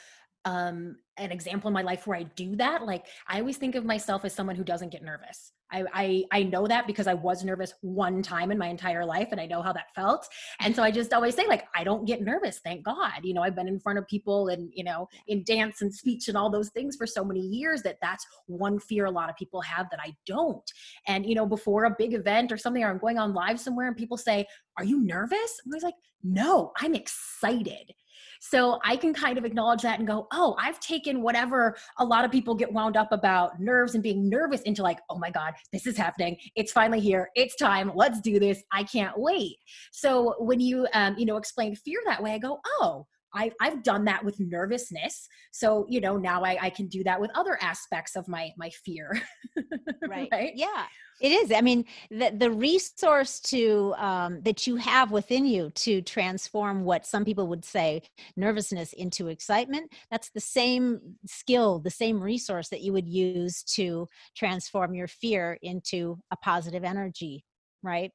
um, 0.46 0.98
an 1.18 1.32
example 1.32 1.68
in 1.68 1.74
my 1.74 1.82
life 1.82 2.08
where 2.08 2.18
I 2.18 2.24
do 2.24 2.56
that. 2.58 2.86
Like 2.86 3.08
I 3.28 3.40
always 3.40 3.58
think 3.58 3.76
of 3.76 3.84
myself 3.84 4.24
as 4.24 4.34
someone 4.34 4.56
who 4.56 4.64
doesn't 4.64 4.92
get 4.92 5.04
nervous. 5.04 5.52
I, 5.76 5.84
I, 5.94 6.24
I 6.32 6.44
know 6.44 6.68
that 6.68 6.88
because 6.88 7.06
I 7.06 7.14
was 7.14 7.44
nervous 7.44 7.74
one 7.82 8.22
time 8.22 8.50
in 8.52 8.58
my 8.58 8.68
entire 8.68 9.06
life 9.06 9.30
and 9.32 9.42
I 9.42 9.46
know 9.46 9.62
how 9.62 9.74
that 9.74 9.94
felt. 9.94 10.26
And 10.62 10.74
so 10.74 10.82
I 10.84 10.92
just 10.92 11.14
always 11.14 11.36
say 11.36 11.46
like 11.48 11.66
I 11.76 11.84
don't 11.84 12.06
get 12.06 12.22
nervous, 12.22 12.60
thank 12.64 12.84
God. 12.84 13.24
You 13.24 13.34
know, 13.34 13.42
I've 13.42 13.56
been 13.56 13.68
in 13.68 13.80
front 13.80 14.00
of 14.00 14.08
people 14.08 14.48
and 14.48 14.72
you 14.74 14.84
know 14.84 15.10
in 15.28 15.44
dance 15.44 15.82
and 15.82 15.94
speech 15.94 16.30
and 16.30 16.38
all 16.38 16.50
those 16.50 16.70
things 16.70 16.96
for 16.96 17.06
so 17.06 17.26
many 17.26 17.42
years 17.42 17.82
that 17.82 17.98
that's 18.02 18.26
one 18.48 18.80
fear 18.80 19.06
a 19.06 19.12
lot 19.12 19.30
of 19.30 19.36
people 19.36 19.62
have 19.62 19.88
that 19.92 20.00
I 20.02 20.16
don't. 20.26 20.70
And 21.08 21.26
you 21.26 21.36
know, 21.36 21.46
before 21.46 21.86
a 21.86 21.96
big 21.98 22.14
event 22.14 22.52
or 22.52 22.58
something 22.58 22.84
or 22.84 22.90
I'm 22.90 22.98
going 22.98 23.18
on 23.18 23.34
live 23.34 23.60
somewhere 23.60 23.88
and 23.88 23.98
people 23.98 24.18
say, 24.18 24.46
"Are 24.78 24.86
you 24.86 25.02
nervous?" 25.02 25.60
I'm 25.66 25.72
always 25.74 25.84
like, 25.84 25.96
"No, 26.24 26.72
I'm 26.80 26.96
excited." 26.96 27.92
So 28.40 28.80
I 28.84 28.96
can 28.96 29.14
kind 29.14 29.38
of 29.38 29.46
acknowledge 29.46 29.82
that 29.82 30.00
and 30.00 30.08
go, 30.08 30.28
oh, 30.32 30.56
I've 30.60 30.80
taken 30.80 31.22
whatever 31.22 31.76
a 32.00 32.06
lot 32.06 32.26
of 32.26 32.32
people 32.32 32.56
get 32.56 32.72
wound 32.72 32.98
up 32.98 33.12
about 33.12 33.60
nerves 33.60 33.96
and 33.96 34.04
being 34.04 34.30
nervous 34.30 34.62
into 34.62 34.84
like, 34.84 35.00
oh 35.10 35.18
my 35.18 35.30
God, 35.30 35.54
this 35.72 35.88
is 35.88 35.98
happening. 35.98 36.38
It's 36.56 36.72
finally 36.72 37.00
here. 37.00 37.30
It's 37.36 37.56
time. 37.56 37.92
Let's 37.96 38.22
do 38.22 38.40
this. 38.40 38.64
I 38.72 38.84
can't 38.84 39.18
wait. 39.18 39.58
So 39.92 40.36
when 40.40 40.60
you, 40.60 40.88
um, 40.94 41.16
you 41.18 41.26
know, 41.26 41.38
explain 41.38 41.76
fear 41.76 42.00
that 42.06 42.22
way, 42.22 42.34
I 42.34 42.38
go, 42.38 42.60
oh, 42.82 43.06
I, 43.36 43.52
I've 43.62 43.84
done 43.84 44.06
that 44.06 44.24
with 44.24 44.40
nervousness. 44.40 45.28
So, 45.52 45.86
you 45.90 46.00
know, 46.00 46.18
now 46.18 46.44
I, 46.44 46.58
I 46.62 46.70
can 46.70 46.88
do 46.88 47.04
that 47.04 47.20
with 47.20 47.32
other 47.36 47.58
aspects 47.62 48.16
of 48.16 48.28
my, 48.28 48.52
my 48.58 48.70
fear. 48.70 49.22
right. 50.08 50.30
right. 50.32 50.54
Yeah, 50.56 50.86
it 51.22 51.32
is. 51.32 51.52
I 51.52 51.62
mean, 51.62 51.86
the, 52.10 52.34
the 52.36 52.52
resource 52.52 53.40
to, 53.42 53.94
um, 53.98 54.42
that 54.44 54.66
you 54.66 54.78
have 54.78 55.12
within 55.12 55.46
you 55.46 55.70
to 55.72 56.02
transform 56.02 56.84
what 56.84 57.06
some 57.06 57.26
people 57.26 57.48
would 57.48 57.66
say 57.66 58.02
nervousness 58.38 58.94
into 58.94 59.28
excitement. 59.28 59.92
That's 60.10 60.30
the 60.30 60.40
same 60.40 61.18
skill, 61.26 61.80
the 61.80 61.90
same 61.90 62.22
resource 62.22 62.70
that 62.70 62.82
you 62.82 62.94
would 62.94 63.08
use 63.08 63.64
to 63.76 64.08
transform 64.36 64.96
your 64.96 65.08
fear 65.08 65.60
into 65.62 66.18
a 66.32 66.38
positive 66.38 66.84
energy. 66.84 67.44
Right. 67.84 68.12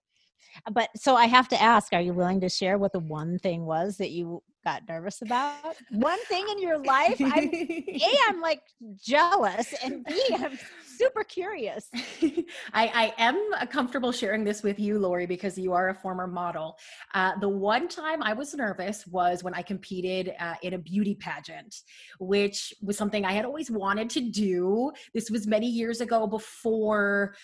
But 0.72 0.90
so 0.96 1.16
I 1.16 1.26
have 1.26 1.48
to 1.48 1.61
ask, 1.61 1.92
are 1.92 2.00
you 2.00 2.12
willing 2.12 2.40
to 2.40 2.48
share 2.48 2.79
what 2.79 2.92
the 2.92 3.00
one 3.00 3.38
thing 3.38 3.64
was 3.64 3.96
that 3.98 4.11
you 4.11 4.42
got 4.64 4.83
nervous 4.88 5.22
about? 5.22 5.76
One 5.90 6.18
thing 6.26 6.46
in 6.50 6.61
your 6.61 6.79
life? 6.79 7.20
I'm, 7.20 7.50
a, 7.55 8.00
I'm 8.29 8.40
like 8.40 8.62
jealous, 9.03 9.74
and 9.83 10.05
B, 10.05 10.22
I'm 10.35 10.59
super 11.00 11.24
curious. 11.24 11.88
I, 12.22 12.42
I, 12.74 13.14
am 13.16 13.53
comfortable 13.70 14.12
sharing 14.12 14.44
this 14.44 14.62
with 14.62 14.79
you, 14.79 14.98
Lori, 14.98 15.26
because 15.26 15.57
you 15.57 15.72
are 15.72 15.88
a 15.88 15.94
former 15.94 16.26
model. 16.26 16.76
Uh, 17.14 17.33
the 17.40 17.48
one 17.48 17.88
time 17.88 18.22
I 18.22 18.35
was 18.35 18.55
nervous 18.55 19.07
was 19.07 19.42
when 19.42 19.55
I 19.55 19.62
competed 19.62 20.35
uh, 20.38 20.55
in 20.62 20.74
a 20.74 20.79
beauty 20.79 21.14
pageant, 21.14 21.74
which 22.18 22.74
was 22.83 22.98
something 22.98 23.24
I 23.24 23.33
had 23.33 23.44
always 23.44 23.70
wanted 23.70 24.11
to 24.11 24.20
do. 24.20 24.92
This 25.14 25.31
was 25.31 25.46
many 25.46 25.68
years 25.68 26.00
ago 26.00 26.26
before 26.26 27.35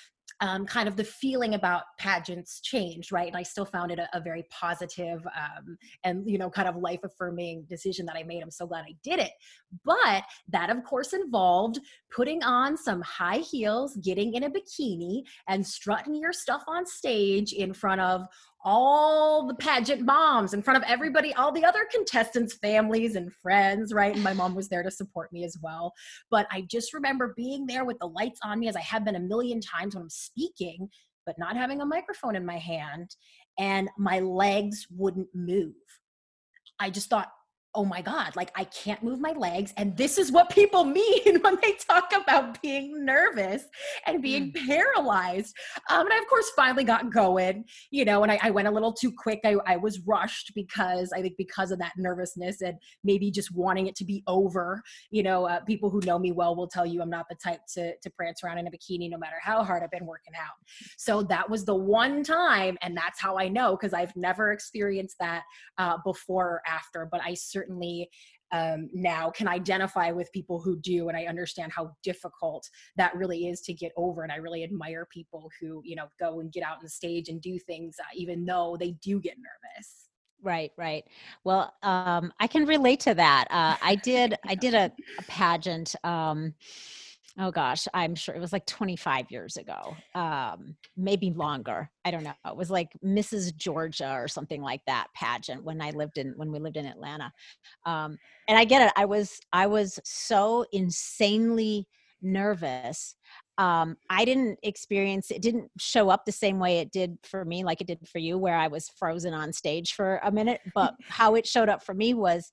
um, 0.41 0.67
kind 0.67 0.89
of 0.89 0.97
the 0.97 1.05
feeling 1.05 1.55
about 1.55 1.85
pageants 1.99 2.61
changed, 2.61 3.11
right? 3.11 3.29
And 3.29 3.37
I 3.37 3.43
still 3.43 3.65
found 3.65 3.91
it 3.91 3.99
a, 3.99 4.09
a 4.15 4.21
very 4.21 4.45
positive, 4.51 5.27
um, 5.27 5.79
and 6.05 6.29
you 6.29 6.39
know, 6.39 6.51
kind 6.51 6.69
of 6.69 6.77
life 6.77 7.01
affirming 7.05 7.65
decision 7.69 8.05
that 8.07 8.17
I 8.17 8.23
made. 8.23 8.43
I'm 8.43 8.51
so 8.51 8.67
glad 8.67 8.85
I 8.85 8.95
did 9.03 9.19
it. 9.19 9.33
But 9.85 10.25
that, 10.49 10.71
of 10.71 10.85
course, 10.85 11.13
involved 11.13 11.79
putting 12.15 12.43
on 12.43 12.77
some 12.77 13.01
high 13.03 13.39
heels, 13.39 13.97
getting 13.97 14.35
in 14.35 14.45
a 14.45 14.51
bikini, 14.51 15.23
and 15.49 15.67
strutting 15.67 16.15
your 16.15 16.33
stuff 16.33 16.65
on 16.69 16.87
stage 16.87 17.53
in 17.53 17.73
front 17.73 18.01
of 18.01 18.27
all 18.69 19.47
the 19.47 19.55
pageant 19.55 20.03
moms 20.03 20.53
in 20.53 20.61
front 20.61 20.77
of 20.77 20.91
everybody, 20.91 21.33
all 21.35 21.53
the 21.53 21.65
other 21.65 21.87
contestants' 21.91 22.55
families 22.55 23.15
and 23.15 23.33
friends, 23.33 23.95
right? 23.95 24.13
And 24.13 24.25
my 24.25 24.33
mom 24.33 24.57
was 24.57 24.69
there 24.69 24.83
to 24.83 24.91
support 24.91 25.33
me 25.33 25.45
as 25.45 25.57
well. 25.63 25.93
But 26.33 26.49
I 26.51 26.63
just 26.63 26.93
remember 26.93 27.33
being 27.37 27.67
there 27.67 27.85
with 27.85 27.97
the 28.01 28.09
lights 28.09 28.41
on 28.43 28.59
me, 28.59 28.67
as 28.69 28.75
I 28.75 28.81
have 28.81 29.05
been 29.05 29.15
a 29.15 29.21
million 29.21 29.61
times 29.61 29.95
when 29.95 30.03
I'm 30.03 30.11
speaking, 30.11 30.89
but 31.25 31.39
not 31.39 31.57
having 31.57 31.81
a 31.81 31.87
microphone 31.87 32.35
in 32.35 32.45
my 32.45 32.59
hand, 32.59 33.15
and 33.57 33.89
my 33.97 34.19
legs 34.19 34.87
wouldn't 34.91 35.29
move. 35.33 35.75
I 36.81 36.91
just 36.91 37.09
thought, 37.09 37.31
oh 37.77 37.85
my 37.85 38.01
God, 38.01 38.35
like 38.35 38.51
I 38.57 38.65
can't 38.65 39.03
move 39.03 39.21
my 39.21 39.33
legs. 39.33 39.73
And 39.77 39.97
this 39.97 40.17
is 40.19 40.33
what 40.33 40.51
people 40.51 40.85
mean 41.01 41.41
when 41.43 41.59
they 41.63 41.73
talk 41.73 42.11
about 42.17 42.61
being 42.63 43.05
nervous 43.05 43.65
and 44.07 44.23
being 44.23 44.51
mm. 44.51 44.67
paralyzed. 44.67 45.55
Um, 45.91 46.07
and 46.07 46.13
I, 46.13 46.19
of 46.19 46.27
course, 46.27 46.51
finally 46.57 46.85
got 46.85 47.13
going, 47.13 47.65
you 47.91 48.05
know, 48.05 48.23
and 48.23 48.33
I, 48.33 48.39
I 48.43 48.51
went 48.51 48.67
a 48.67 48.71
little 48.71 48.93
too 48.93 49.13
quick. 49.13 49.41
I, 49.45 49.57
I, 49.67 49.77
was 49.77 50.01
rushed 50.01 50.53
because 50.55 51.13
I 51.15 51.21
think 51.21 51.35
because 51.37 51.71
of 51.71 51.79
that 51.81 51.93
nervousness 51.99 52.63
and 52.63 52.79
maybe 53.05 53.31
just 53.31 53.55
wanting 53.55 53.87
it 53.87 53.95
to 53.97 54.05
be 54.05 54.23
over. 54.27 54.83
You 55.11 55.23
know, 55.23 55.45
uh, 55.45 55.61
people 55.61 55.91
who 55.91 56.01
know 56.01 56.19
me 56.19 56.33
well 56.33 56.57
will 56.57 56.69
tell 56.69 56.87
you 56.87 57.03
I'm 57.03 57.11
not 57.11 57.27
the 57.29 57.37
type 57.37 57.61
to, 57.75 57.93
to 57.95 58.11
prance 58.11 58.43
around 58.43 58.59
in 58.59 58.67
a 58.67 58.71
bikini 58.71 59.11
no 59.11 59.19
matter 59.19 59.37
how 59.43 59.63
hard 59.63 59.83
I've 59.83 59.91
been 59.91 60.07
working 60.07 60.33
out. 60.35 60.55
So 60.97 61.23
that 61.25 61.49
was 61.49 61.67
the 61.67 61.75
one 61.75 62.23
time. 62.23 62.79
And 62.81 62.97
that's 62.97 63.21
how 63.21 63.39
I 63.39 63.49
know 63.49 63.77
because 63.77 63.93
I've 63.93 64.17
never 64.17 64.53
experienced 64.53 65.17
that 65.21 65.43
uh, 65.77 65.99
before 66.05 66.47
or 66.47 66.63
after. 66.67 67.07
But 67.11 67.21
I 67.23 67.35
certainly 67.35 67.66
certainly 67.67 68.09
um, 68.53 68.89
now 68.93 69.31
can 69.31 69.49
identify 69.49 70.13
with 70.13 70.31
people 70.33 70.61
who 70.61 70.79
do 70.79 71.09
and 71.09 71.17
i 71.17 71.25
understand 71.25 71.73
how 71.73 71.91
difficult 72.05 72.69
that 72.97 73.15
really 73.17 73.49
is 73.49 73.61
to 73.61 73.75
get 73.75 73.93
over 73.97 74.23
and 74.23 74.31
i 74.31 74.37
really 74.37 74.63
admire 74.63 75.07
people 75.13 75.51
who 75.61 75.83
you 75.85 75.97
know 75.97 76.07
go 76.21 76.41
and 76.41 76.53
get 76.53 76.63
out 76.63 76.77
on 76.77 76.83
the 76.83 76.89
stage 76.89 77.29
and 77.29 77.41
do 77.41 77.59
things 77.59 77.97
uh, 78.01 78.05
even 78.15 78.45
though 78.45 78.77
they 78.79 78.93
do 79.03 79.21
get 79.21 79.37
nervous. 79.37 80.09
Right 80.43 80.71
right. 80.77 81.05
Well 81.45 81.73
um, 81.83 82.33
i 82.39 82.47
can 82.47 82.67
relate 82.67 83.01
to 83.01 83.15
that. 83.15 83.47
Uh, 83.51 83.77
i 83.83 83.97
did 83.97 84.37
i 84.45 84.55
did 84.55 84.75
a, 84.75 84.93
a 85.19 85.23
pageant 85.23 85.97
um, 86.05 86.55
oh 87.39 87.51
gosh, 87.51 87.87
I'm 87.93 88.15
sure 88.15 88.35
it 88.35 88.41
was 88.41 88.53
like 88.53 88.67
25 88.67 89.31
years 89.31 89.57
ago, 89.57 89.97
um, 90.15 90.77
maybe 90.97 91.31
longer. 91.31 91.91
I 92.05 92.11
don't 92.11 92.25
know. 92.25 92.33
It 92.47 92.57
was 92.57 92.71
like 92.71 92.93
Mrs. 93.05 93.55
Georgia 93.55 94.13
or 94.13 94.29
something 94.29 94.63
like 94.63 94.81
that 94.87 95.09
pageant 95.15 95.63
when 95.65 95.81
I 95.83 95.91
lived 95.91 96.19
in 96.19 96.33
when 96.37 96.51
we 96.51 96.59
lived 96.59 96.77
in 96.77 96.87
Atlanta. 96.87 97.33
Um, 97.85 98.19
and 98.49 98.59
I 98.59 98.65
get 98.65 98.83
it. 98.83 98.93
I 98.97 99.05
was 99.05 99.39
I 99.53 99.67
was 99.67 100.01
so 100.05 100.65
insanely 100.73 101.87
nervous. 102.23 103.15
Um, 103.59 103.97
I 104.11 104.25
didn't 104.25 104.59
experience 104.63 105.31
it 105.31 105.43
didn't 105.43 105.71
show 105.79 106.09
up 106.11 106.25
the 106.25 106.33
same 106.33 106.59
way 106.59 106.79
it 106.79 106.91
did 106.91 107.19
for 107.23 107.45
me, 107.45 107.65
like 107.65 107.81
it 107.81 107.87
did 107.87 107.99
for 108.09 108.19
you, 108.19 108.39
where 108.39 108.57
I 108.57 108.69
was 108.69 108.91
frozen 108.99 109.35
on 109.35 109.53
stage 109.53 109.93
for 109.93 110.21
a 110.25 110.33
minute. 110.33 110.61
But 110.75 110.95
how 111.09 111.35
it 111.35 111.47
showed 111.47 111.69
up 111.69 111.85
for 111.85 111.95
me 111.95 112.15
was 112.15 112.51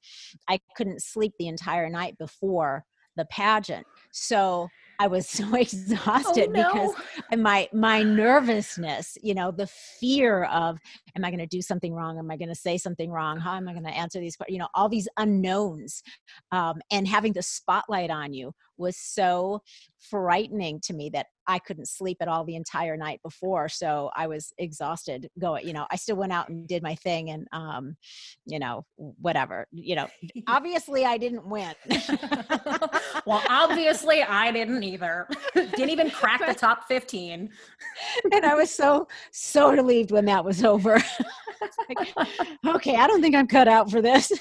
I 0.50 0.60
couldn't 0.76 1.02
sleep 1.02 1.34
the 1.40 1.48
entire 1.48 1.90
night 1.90 2.18
before 2.18 2.86
the 3.16 3.26
pageant. 3.26 3.86
So 4.14 4.70
I 5.00 5.08
was 5.08 5.28
so 5.30 5.44
oh, 5.52 5.56
exhausted 5.56 6.50
oh, 6.50 6.52
no. 6.52 6.72
because 6.72 7.40
my 7.40 7.68
my 7.74 8.04
nervousness, 8.04 9.18
you 9.22 9.34
know, 9.34 9.52
the 9.52 9.68
fear 9.68 10.46
of 10.46 10.78
am 11.18 11.26
I 11.26 11.30
going 11.30 11.40
to 11.40 11.48
do 11.48 11.62
something 11.62 11.94
wrong? 11.94 12.18
Am 12.18 12.32
I 12.32 12.38
going 12.38 12.50
to 12.50 12.56
say 12.56 12.78
something 12.78 13.12
wrong? 13.12 13.40
How 13.40 13.56
am 13.56 13.68
I 13.68 13.74
going 13.74 13.86
to 13.86 13.90
answer 13.90 14.20
these 14.20 14.38
questions? 14.38 14.54
You 14.54 14.60
know, 14.60 14.70
all 14.76 14.88
these 14.88 15.10
unknowns, 15.18 16.04
um, 16.52 16.76
and 16.92 17.08
having 17.08 17.34
the 17.34 17.42
spotlight 17.44 18.10
on 18.10 18.34
you 18.34 18.54
was 18.78 18.98
so 18.98 19.62
frightening 20.10 20.80
to 20.82 20.94
me 20.94 21.10
that 21.10 21.28
I 21.48 21.60
couldn't 21.60 21.88
sleep 21.88 22.18
at 22.22 22.28
all 22.28 22.44
the 22.46 22.56
entire 22.56 22.96
night 22.96 23.20
before. 23.24 23.68
So 23.70 24.12
I 24.16 24.28
was 24.28 24.54
exhausted 24.58 25.30
going, 25.40 25.68
you 25.68 25.74
know, 25.74 25.86
I 25.92 25.96
still 25.96 26.16
went 26.16 26.32
out 26.32 26.50
and 26.50 26.68
did 26.68 26.84
my 26.84 26.96
thing 26.96 27.30
and, 27.30 27.48
um, 27.52 27.96
you 28.46 28.60
know, 28.60 28.86
whatever, 28.96 29.68
you 29.72 29.96
know, 29.96 30.08
obviously 30.48 31.06
I 31.06 31.18
didn't 31.18 31.48
win. 31.48 31.74
well, 33.26 33.44
obviously 33.50 34.24
I 34.24 34.52
didn't 34.52 34.84
either. 34.84 35.28
didn't 35.54 35.90
even 35.90 36.10
crack 36.10 36.46
the 36.46 36.54
top 36.54 36.88
15. 36.88 37.50
and 38.32 38.46
I 38.46 38.56
was 38.56 38.72
so, 38.72 39.08
so 39.32 39.72
relieved 39.72 40.12
when 40.12 40.26
that 40.26 40.44
was 40.44 40.64
over. 40.64 41.02
like, 41.90 42.14
okay, 42.66 42.96
I 42.96 43.08
don't 43.08 43.22
think 43.22 43.36
I'm 43.36 43.48
cut 43.48 43.68
out 43.68 43.92
for 43.92 44.02
this 44.02 44.32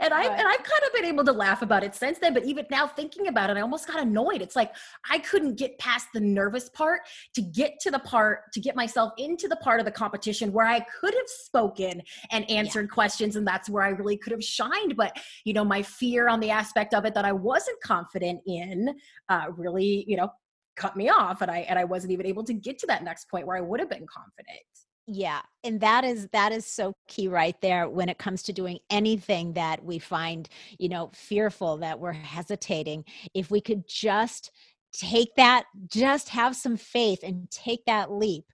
and 0.00 0.12
I 0.12 0.24
and 0.24 0.48
I've 0.48 0.62
kind 0.62 0.82
of 0.86 0.92
been 0.94 1.04
able 1.04 1.24
to 1.24 1.32
laugh 1.32 1.62
about 1.62 1.84
it 1.84 1.94
since 1.94 2.18
then. 2.18 2.34
But 2.34 2.44
even 2.44 2.66
now, 2.70 2.86
thinking 2.86 3.28
about 3.28 3.50
it, 3.50 3.56
I 3.56 3.60
almost 3.60 3.86
got 3.86 4.00
annoyed. 4.00 4.42
It's 4.42 4.56
like 4.56 4.72
I 5.10 5.18
couldn't 5.18 5.56
get 5.56 5.78
past 5.78 6.08
the 6.14 6.20
nervous 6.20 6.68
part 6.68 7.02
to 7.34 7.42
get 7.42 7.80
to 7.80 7.90
the 7.90 7.98
part 7.98 8.52
to 8.52 8.60
get 8.60 8.76
myself 8.76 9.12
into 9.18 9.48
the 9.48 9.56
part 9.56 9.80
of 9.80 9.86
the 9.86 9.92
competition 9.92 10.52
where 10.52 10.66
I 10.66 10.80
could 10.80 11.14
have 11.14 11.28
spoken 11.28 12.02
and 12.30 12.50
answered 12.50 12.88
yeah. 12.90 12.94
questions, 12.94 13.36
and 13.36 13.46
that's 13.46 13.68
where 13.68 13.82
I 13.82 13.90
really 13.90 14.16
could 14.16 14.32
have 14.32 14.44
shined. 14.44 14.96
But 14.96 15.16
you 15.44 15.52
know, 15.52 15.64
my 15.64 15.82
fear 15.82 16.28
on 16.28 16.40
the 16.40 16.50
aspect 16.50 16.94
of 16.94 17.04
it 17.04 17.14
that 17.14 17.24
I 17.24 17.32
wasn't 17.32 17.80
confident 17.82 18.40
in, 18.46 18.94
uh, 19.28 19.46
really, 19.56 20.04
you 20.06 20.16
know, 20.16 20.30
cut 20.76 20.96
me 20.96 21.08
off, 21.08 21.42
and 21.42 21.50
I 21.50 21.58
and 21.60 21.78
I 21.78 21.84
wasn't 21.84 22.12
even 22.12 22.26
able 22.26 22.44
to 22.44 22.54
get 22.54 22.78
to 22.80 22.86
that 22.86 23.04
next 23.04 23.28
point 23.30 23.46
where 23.46 23.56
I 23.56 23.60
would 23.60 23.80
have 23.80 23.90
been 23.90 24.06
confident 24.06 24.60
yeah 25.06 25.40
and 25.64 25.80
that 25.80 26.04
is 26.04 26.28
that 26.32 26.52
is 26.52 26.66
so 26.66 26.92
key 27.08 27.28
right 27.28 27.60
there 27.60 27.88
when 27.88 28.08
it 28.08 28.18
comes 28.18 28.42
to 28.42 28.52
doing 28.52 28.78
anything 28.88 29.52
that 29.52 29.84
we 29.84 29.98
find 29.98 30.48
you 30.78 30.88
know 30.88 31.10
fearful 31.14 31.76
that 31.78 31.98
we're 31.98 32.12
hesitating. 32.12 33.04
If 33.34 33.50
we 33.50 33.60
could 33.60 33.86
just 33.86 34.50
take 34.92 35.34
that 35.36 35.64
just 35.86 36.28
have 36.30 36.56
some 36.56 36.76
faith 36.76 37.20
and 37.22 37.48
take 37.50 37.84
that 37.86 38.10
leap 38.10 38.44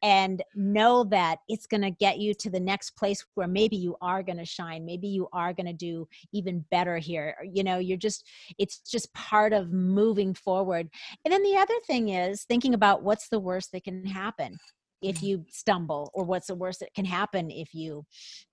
and 0.00 0.42
know 0.54 1.04
that 1.04 1.40
it's 1.48 1.66
going 1.66 1.82
to 1.82 1.90
get 1.90 2.18
you 2.18 2.32
to 2.32 2.48
the 2.48 2.60
next 2.60 2.90
place 2.90 3.24
where 3.34 3.48
maybe 3.48 3.76
you 3.76 3.96
are 4.00 4.22
going 4.22 4.38
to 4.38 4.44
shine 4.44 4.86
maybe 4.86 5.08
you 5.08 5.28
are 5.32 5.52
going 5.52 5.66
to 5.66 5.72
do 5.72 6.06
even 6.32 6.64
better 6.70 6.96
here 6.96 7.34
you 7.52 7.62
know 7.64 7.78
you're 7.78 7.96
just 7.98 8.26
it's 8.58 8.78
just 8.78 9.12
part 9.12 9.52
of 9.52 9.72
moving 9.72 10.32
forward. 10.34 10.88
And 11.24 11.32
then 11.32 11.42
the 11.42 11.56
other 11.56 11.74
thing 11.86 12.10
is 12.10 12.44
thinking 12.44 12.74
about 12.74 13.02
what's 13.02 13.28
the 13.28 13.40
worst 13.40 13.72
that 13.72 13.84
can 13.84 14.06
happen 14.06 14.58
if 15.02 15.16
mm-hmm. 15.16 15.26
you 15.26 15.44
stumble 15.50 16.10
or 16.14 16.24
what's 16.24 16.46
the 16.46 16.54
worst 16.54 16.80
that 16.80 16.94
can 16.94 17.04
happen 17.04 17.50
if 17.50 17.74
you 17.74 18.04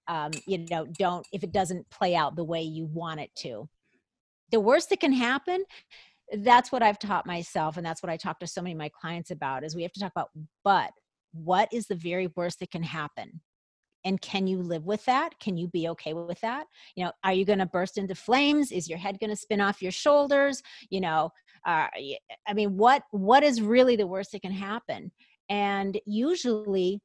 um, 0.08 0.32
you 0.48 0.66
know 0.70 0.86
don't 0.98 1.28
if 1.32 1.44
it 1.44 1.52
doesn't 1.52 1.90
play 1.90 2.16
out 2.16 2.36
the 2.36 2.44
way 2.44 2.62
you 2.62 2.86
want 2.86 3.20
it 3.20 3.32
to. 3.38 3.68
The 4.52 4.60
worst 4.60 4.90
that 4.90 5.00
can 5.00 5.14
happen 5.14 5.64
that's 6.44 6.72
what 6.72 6.84
i've 6.84 7.00
taught 7.00 7.26
myself 7.26 7.76
and 7.76 7.84
that's 7.84 8.04
what 8.04 8.10
i 8.12 8.16
talk 8.16 8.40
to 8.40 8.46
so 8.46 8.62
many 8.62 8.74
of 8.74 8.78
my 8.78 8.90
clients 8.90 9.32
about 9.32 9.64
is 9.64 9.76
we 9.76 9.82
have 9.82 9.92
to 9.92 10.00
talk 10.00 10.12
about 10.12 10.30
but 10.64 10.92
what 11.34 11.70
is 11.72 11.88
the 11.88 11.96
very 11.96 12.28
worst 12.36 12.60
that 12.60 12.72
can 12.72 12.84
happen? 12.84 13.42
And 14.06 14.22
can 14.22 14.48
you 14.48 14.62
live 14.62 14.86
with 14.86 15.04
that? 15.06 15.38
Can 15.40 15.58
you 15.58 15.68
be 15.68 15.90
okay 15.90 16.14
with 16.14 16.40
that? 16.40 16.68
You 16.96 17.06
know 17.06 17.12
are 17.24 17.34
you 17.34 17.46
going 17.46 17.60
to 17.60 17.66
burst 17.66 17.98
into 17.98 18.16
flames? 18.16 18.72
Is 18.72 18.88
your 18.88 18.98
head 18.98 19.20
going 19.20 19.30
to 19.30 19.36
spin 19.36 19.62
off 19.62 19.82
your 19.82 19.92
shoulders? 19.92 20.64
You 20.90 21.02
know 21.02 21.32
uh, 21.66 21.88
i 22.48 22.54
mean 22.54 22.78
what 22.78 23.04
what 23.12 23.44
is 23.44 23.62
really 23.62 23.96
the 23.96 24.08
worst 24.08 24.32
that 24.32 24.42
can 24.42 24.52
happen 24.52 25.12
and 25.50 26.00
usually, 26.06 27.02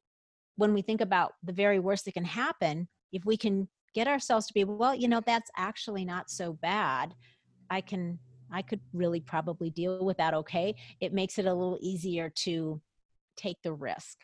when 0.57 0.75
we 0.75 0.83
think 0.83 1.01
about 1.01 1.33
the 1.43 1.53
very 1.53 1.81
worst 1.81 2.05
that 2.05 2.15
can 2.15 2.25
happen, 2.25 2.89
if 3.13 3.25
we 3.25 3.37
can 3.37 3.69
get 3.95 4.07
ourselves 4.07 4.47
to 4.47 4.55
be, 4.55 4.65
well, 4.65 4.95
you 4.95 5.09
know, 5.09 5.23
that's 5.25 5.51
actually 5.57 6.05
not 6.05 6.31
so 6.31 6.53
bad, 6.53 7.15
I 7.71 7.81
can, 7.81 8.19
I 8.53 8.63
could 8.63 8.81
really 8.93 9.21
probably 9.21 9.71
deal 9.71 10.05
with 10.05 10.19
that 10.19 10.35
okay. 10.35 10.75
It 11.01 11.13
makes 11.13 11.39
it 11.39 11.47
a 11.47 11.55
little 11.55 11.79
easier 11.81 12.31
to 12.45 12.81
take 13.37 13.57
the 13.63 13.73
risk. 13.73 14.19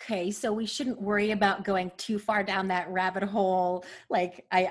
Okay, 0.00 0.30
so 0.32 0.52
we 0.52 0.66
shouldn't 0.66 1.00
worry 1.00 1.30
about 1.30 1.64
going 1.64 1.92
too 1.96 2.18
far 2.18 2.42
down 2.42 2.66
that 2.68 2.90
rabbit 2.90 3.22
hole. 3.22 3.84
Like 4.10 4.44
I, 4.50 4.68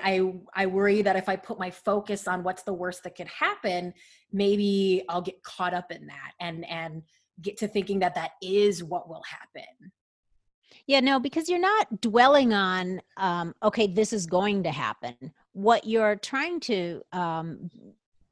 I, 0.54 0.64
I 0.64 0.66
worry 0.66 1.00
that 1.02 1.16
if 1.16 1.28
I 1.28 1.36
put 1.36 1.58
my 1.58 1.70
focus 1.70 2.28
on 2.28 2.42
what's 2.42 2.64
the 2.64 2.74
worst 2.74 3.02
that 3.04 3.16
could 3.16 3.28
happen, 3.28 3.94
maybe 4.30 5.04
I'll 5.08 5.22
get 5.22 5.42
caught 5.42 5.72
up 5.72 5.90
in 5.90 6.06
that 6.08 6.32
and 6.38 6.68
and 6.68 7.02
get 7.40 7.56
to 7.58 7.68
thinking 7.68 8.00
that 8.00 8.14
that 8.14 8.32
is 8.42 8.84
what 8.84 9.08
will 9.08 9.22
happen. 9.28 9.92
Yeah, 10.86 11.00
no, 11.00 11.20
because 11.20 11.48
you're 11.48 11.60
not 11.60 12.00
dwelling 12.00 12.52
on, 12.52 13.00
um, 13.16 13.54
okay, 13.62 13.86
this 13.86 14.12
is 14.12 14.26
going 14.26 14.64
to 14.64 14.70
happen. 14.70 15.14
What 15.52 15.86
you're 15.86 16.16
trying 16.16 16.60
to, 16.60 17.02
um, 17.12 17.70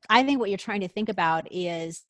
I 0.09 0.23
think 0.25 0.41
what 0.41 0.51
you're 0.51 0.59
trying 0.59 0.81
to 0.81 0.89
think 0.89 1.09
about 1.09 1.47
is 1.51 2.03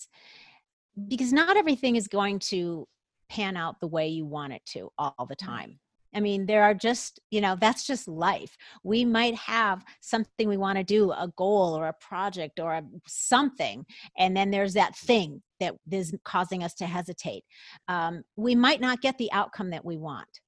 because 1.09 1.33
not 1.33 1.57
everything 1.57 1.97
is 1.97 2.09
going 2.09 2.39
to 2.39 2.87
pan 3.29 3.57
out 3.57 3.81
the 3.81 3.87
way 3.87 4.09
you 4.09 4.25
want 4.25 4.53
it 4.53 4.63
to 4.67 4.91
all 4.99 5.27
the 5.29 5.37
time. 5.37 5.79
I 6.15 6.21
mean, 6.21 6.47
there 6.47 6.63
are 6.65 6.75
just, 6.75 7.21
you 7.31 7.41
know, 7.41 7.57
that's 7.61 7.87
just 7.87 8.09
life. 8.09 8.57
We 8.83 9.05
might 9.05 9.35
have 9.37 9.85
something 10.01 10.49
we 10.49 10.57
want 10.57 10.79
to 10.79 10.85
do, 10.85 11.13
a 11.13 11.33
goal 11.37 11.79
or 11.79 11.87
a 11.87 11.95
project 12.01 12.59
or 12.59 12.75
a, 12.75 12.83
something, 13.07 13.87
and 14.19 14.37
then 14.37 14.51
there's 14.51 14.75
that 14.75 14.97
thing 14.97 15.43
that 15.61 15.77
is 15.91 16.15
causing 16.25 16.65
us 16.65 16.75
to 16.75 16.87
hesitate. 16.87 17.45
Um, 17.87 18.23
we 18.37 18.55
might 18.55 18.81
not 18.81 19.03
get 19.03 19.19
the 19.19 19.31
outcome 19.33 19.71
that 19.71 19.85
we 19.85 19.97
want 19.97 20.41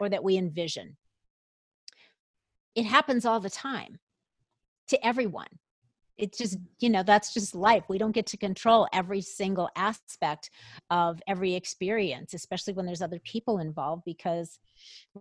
or 0.00 0.08
that 0.08 0.24
we 0.24 0.36
envision. 0.36 0.96
It 2.74 2.84
happens 2.84 3.26
all 3.26 3.40
the 3.40 3.50
time 3.50 3.98
to 4.88 5.06
everyone 5.06 5.48
it's 6.16 6.38
just 6.38 6.58
you 6.80 6.90
know 6.90 7.02
that's 7.02 7.34
just 7.34 7.54
life. 7.54 7.84
We 7.88 7.98
don't 7.98 8.12
get 8.12 8.26
to 8.26 8.36
control 8.36 8.88
every 8.92 9.20
single 9.20 9.68
aspect 9.76 10.50
of 10.90 11.20
every 11.26 11.54
experience 11.54 12.34
especially 12.34 12.72
when 12.74 12.86
there's 12.86 13.02
other 13.02 13.20
people 13.24 13.58
involved 13.58 14.02
because 14.04 14.58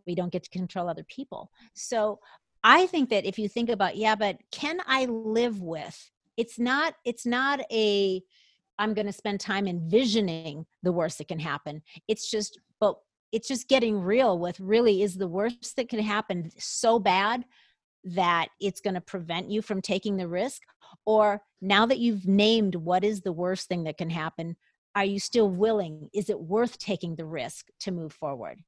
we 0.06 0.16
don't 0.16 0.32
get 0.32 0.44
to 0.44 0.50
control 0.50 0.90
other 0.90 1.06
people. 1.08 1.50
So 1.74 2.20
i 2.66 2.86
think 2.88 3.10
that 3.10 3.26
if 3.26 3.38
you 3.38 3.50
think 3.50 3.70
about 3.70 3.98
yeah 3.98 4.16
but 4.16 4.38
can 4.52 4.80
i 4.88 5.04
live 5.04 5.62
with 5.62 6.12
it's 6.38 6.58
not 6.58 6.96
it's 7.04 7.26
not 7.26 7.60
a 7.72 8.22
i'm 8.80 8.94
going 8.94 9.06
to 9.06 9.14
spend 9.14 9.40
time 9.40 9.68
envisioning 9.68 10.66
the 10.82 10.92
worst 10.92 11.18
that 11.18 11.28
can 11.28 11.40
happen. 11.40 11.82
It's 12.08 12.30
just 12.30 12.60
but 12.80 12.96
it's 13.32 13.48
just 13.48 13.68
getting 13.68 14.00
real 14.00 14.38
with 14.38 14.60
really 14.60 15.02
is 15.02 15.16
the 15.16 15.28
worst 15.28 15.76
that 15.76 15.90
can 15.90 16.00
happen 16.00 16.52
so 16.58 17.00
bad 17.00 17.46
that 18.04 18.48
it's 18.60 18.82
going 18.82 18.94
to 18.94 19.02
prevent 19.02 19.50
you 19.50 19.62
from 19.62 19.82
taking 19.82 20.18
the 20.18 20.28
risk 20.28 20.62
or 21.06 21.42
now 21.62 21.86
that 21.86 22.00
you've 22.00 22.28
named 22.28 22.76
what 22.76 23.04
is 23.04 23.22
the 23.22 23.32
worst 23.32 23.68
thing 23.68 23.84
that 23.84 23.98
can 23.98 24.10
happen 24.10 24.56
are 24.96 25.06
you 25.06 25.20
still 25.20 25.50
willing 25.50 26.10
is 26.14 26.30
it 26.30 26.40
worth 26.40 26.78
taking 26.78 27.16
the 27.16 27.26
risk 27.26 27.68
to 27.80 27.92
move 27.92 28.14
forward 28.14 28.60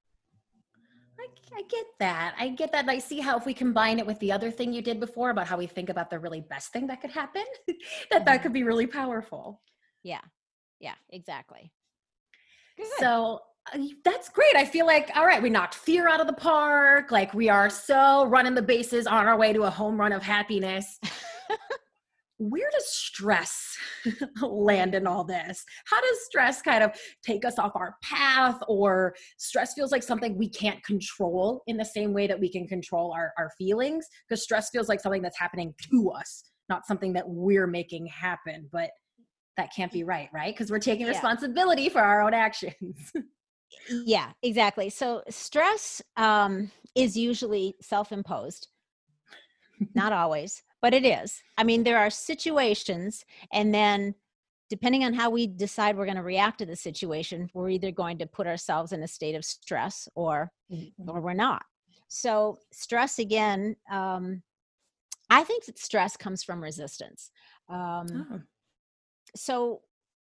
I, 1.17 1.59
I, 1.59 1.61
get 1.69 1.86
that. 1.99 2.36
I 2.38 2.49
get 2.49 2.71
that. 2.73 2.81
And 2.81 2.91
I 2.91 2.99
see 2.99 3.19
how 3.19 3.38
if 3.38 3.45
we 3.45 3.53
combine 3.53 3.99
it 3.99 4.05
with 4.05 4.19
the 4.19 4.31
other 4.31 4.51
thing 4.51 4.73
you 4.73 4.81
did 4.81 4.99
before 4.99 5.29
about 5.29 5.47
how 5.47 5.57
we 5.57 5.65
think 5.65 5.89
about 5.89 6.09
the 6.09 6.19
really 6.19 6.41
best 6.41 6.71
thing 6.71 6.88
that 6.88 7.01
could 7.01 7.09
happen, 7.09 7.43
that 7.67 7.77
that 8.11 8.25
mm-hmm. 8.25 8.43
could 8.43 8.53
be 8.53 8.63
really 8.63 8.86
powerful. 8.86 9.61
Yeah. 10.03 10.21
Yeah, 10.79 10.95
exactly. 11.09 11.71
Good. 12.77 12.88
So 12.99 13.39
Uh, 13.74 13.80
that's 14.03 14.30
great. 14.30 14.55
I 14.55 14.66
feel 14.66 14.86
like, 14.86 15.09
all 15.16 15.26
right, 15.26 15.41
we 15.41 15.49
knocked 15.49 15.76
fear 15.76 16.07
out 16.07 16.22
of 16.22 16.28
the 16.28 16.34
park. 16.34 17.11
Like 17.11 17.34
we 17.34 17.49
are 17.49 17.70
so 17.70 18.26
running 18.28 18.53
the 18.53 18.61
bases 18.61 19.07
on 19.07 19.28
our 19.28 19.38
way 19.38 19.53
to 19.53 19.63
a 19.63 19.70
home 19.70 19.99
run 19.99 20.11
of 20.11 20.22
happiness. 20.22 20.99
where 22.38 22.70
does 22.72 22.88
stress 22.89 23.78
land 24.41 24.93
in 24.93 25.07
all 25.07 25.24
this? 25.24 25.63
How 25.86 26.01
does 26.01 26.26
stress 26.26 26.61
kind 26.61 26.84
of 26.84 26.91
take 27.24 27.45
us 27.45 27.57
off 27.57 27.72
our 27.76 27.95
path, 28.03 28.59
or 28.68 29.16
stress 29.38 29.74
feels 29.74 29.91
like 29.91 30.03
something 30.03 30.38
we 30.38 30.49
can't 30.49 30.84
control 30.84 31.63
in 31.68 31.78
the 31.78 31.86
same 31.86 32.13
way 32.13 32.28
that 32.28 32.39
we 32.39 32.51
can 32.51 32.68
control 32.68 33.13
our, 33.13 33.32
our 33.38 33.51
feelings? 33.57 34.05
Because 34.28 34.43
stress 34.43 34.70
feels 34.70 34.89
like 34.89 34.99
something 34.99 35.22
that's 35.22 35.39
happening 35.39 35.74
to 35.91 36.11
us, 36.11 36.43
not 36.70 36.86
something 36.86 37.13
that 37.13 37.28
we're 37.28 37.68
making 37.68 38.07
happen. 38.07 38.68
But 38.72 38.89
that 39.57 39.70
can't 39.74 39.91
be 39.91 40.03
mm. 40.03 40.07
right, 40.07 40.30
right? 40.34 40.53
Because 40.53 40.70
we're 40.70 40.80
taking 40.80 41.07
responsibility 41.07 41.84
yeah. 41.84 41.89
for 41.89 42.01
our 42.01 42.22
own 42.22 42.34
actions. 42.34 43.13
yeah, 43.89 44.32
exactly. 44.41 44.89
So 44.89 45.23
stress 45.30 46.01
um, 46.17 46.71
is 46.95 47.17
usually 47.17 47.76
self 47.82 48.11
imposed, 48.11 48.67
not 49.93 50.13
always 50.13 50.63
but 50.86 50.93
it 50.93 51.03
is. 51.03 51.41
I 51.57 51.63
mean, 51.63 51.84
there 51.84 51.97
are 51.97 52.11
situations, 52.11 53.26
and 53.51 53.73
then 53.73 54.13
depending 54.69 55.03
on 55.03 55.15
how 55.15 55.32
we 55.32 55.47
decide 55.47 55.97
we're 55.97 56.05
going 56.05 56.15
to 56.15 56.21
react 56.21 56.59
to 56.59 56.65
the 56.67 56.76
situation, 56.76 57.49
we're 57.55 57.69
either 57.71 57.89
going 57.89 58.19
to 58.19 58.28
put 58.28 58.45
ourselves 58.45 58.91
in 58.91 59.01
a 59.01 59.07
state 59.07 59.34
of 59.34 59.43
stress 59.43 60.07
or 60.13 60.51
mm-hmm. 60.71 61.09
or 61.09 61.21
we're 61.21 61.34
not. 61.34 61.63
So 62.07 62.59
stress 62.71 63.17
again. 63.17 63.78
Um, 63.89 64.43
I 65.32 65.43
think 65.43 65.65
that 65.65 65.80
stress 65.80 66.15
comes 66.15 66.43
from 66.43 66.61
resistance. 66.61 67.32
Um, 67.67 68.28
oh. 68.32 68.39
So 69.36 69.82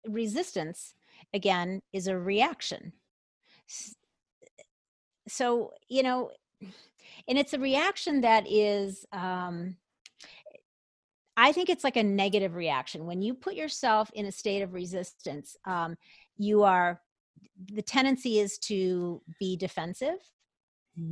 resistance 0.07 0.95
again 1.34 1.82
is 1.93 2.07
a 2.07 2.16
reaction. 2.16 2.95
So 5.29 5.73
you 5.89 6.03
know, 6.03 6.31
and 7.29 7.39
it's 7.39 7.53
a 7.53 7.59
reaction 7.59 8.23
that 8.23 8.51
is 8.51 9.05
um, 9.12 9.77
I 11.39 11.53
think 11.53 11.71
it's 11.71 11.85
like 11.85 11.97
a 11.97 12.03
negative 12.03 12.57
reaction. 12.57 13.07
When 13.07 13.23
you 13.23 13.33
put 13.33 13.55
yourself 13.55 14.11
in 14.12 14.27
a 14.27 14.33
state 14.33 14.61
of 14.61 14.75
resistance, 14.75 15.57
um, 15.66 15.97
you 16.37 16.64
are, 16.64 17.01
the 17.73 17.81
tendency 17.81 18.41
is 18.41 18.59
to 18.59 19.23
be 19.39 19.57
defensive 19.57 20.19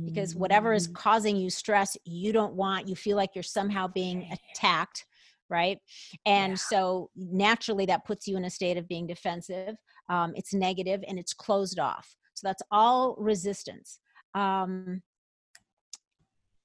because 0.03 0.35
whatever 0.35 0.73
is 0.73 0.89
mm. 0.89 0.95
causing 0.95 1.37
you 1.37 1.49
stress, 1.49 1.95
you 2.03 2.33
don't 2.33 2.55
want, 2.55 2.89
you 2.89 2.95
feel 2.95 3.15
like 3.15 3.29
you're 3.35 3.43
somehow 3.43 3.87
being 3.87 4.29
attacked, 4.53 5.05
right? 5.49 5.77
And 6.25 6.51
yeah. 6.51 6.57
so 6.57 7.09
naturally 7.15 7.85
that 7.85 8.05
puts 8.05 8.27
you 8.27 8.35
in 8.35 8.43
a 8.43 8.49
state 8.49 8.75
of 8.75 8.85
being 8.89 9.07
defensive. 9.07 9.75
Um, 10.09 10.33
it's 10.35 10.53
negative 10.53 11.05
and 11.07 11.17
it's 11.17 11.33
closed 11.33 11.79
off. 11.79 12.17
So 12.37 12.47
that's 12.47 12.61
all 12.69 13.15
resistance. 13.17 13.99
Um, 14.35 15.01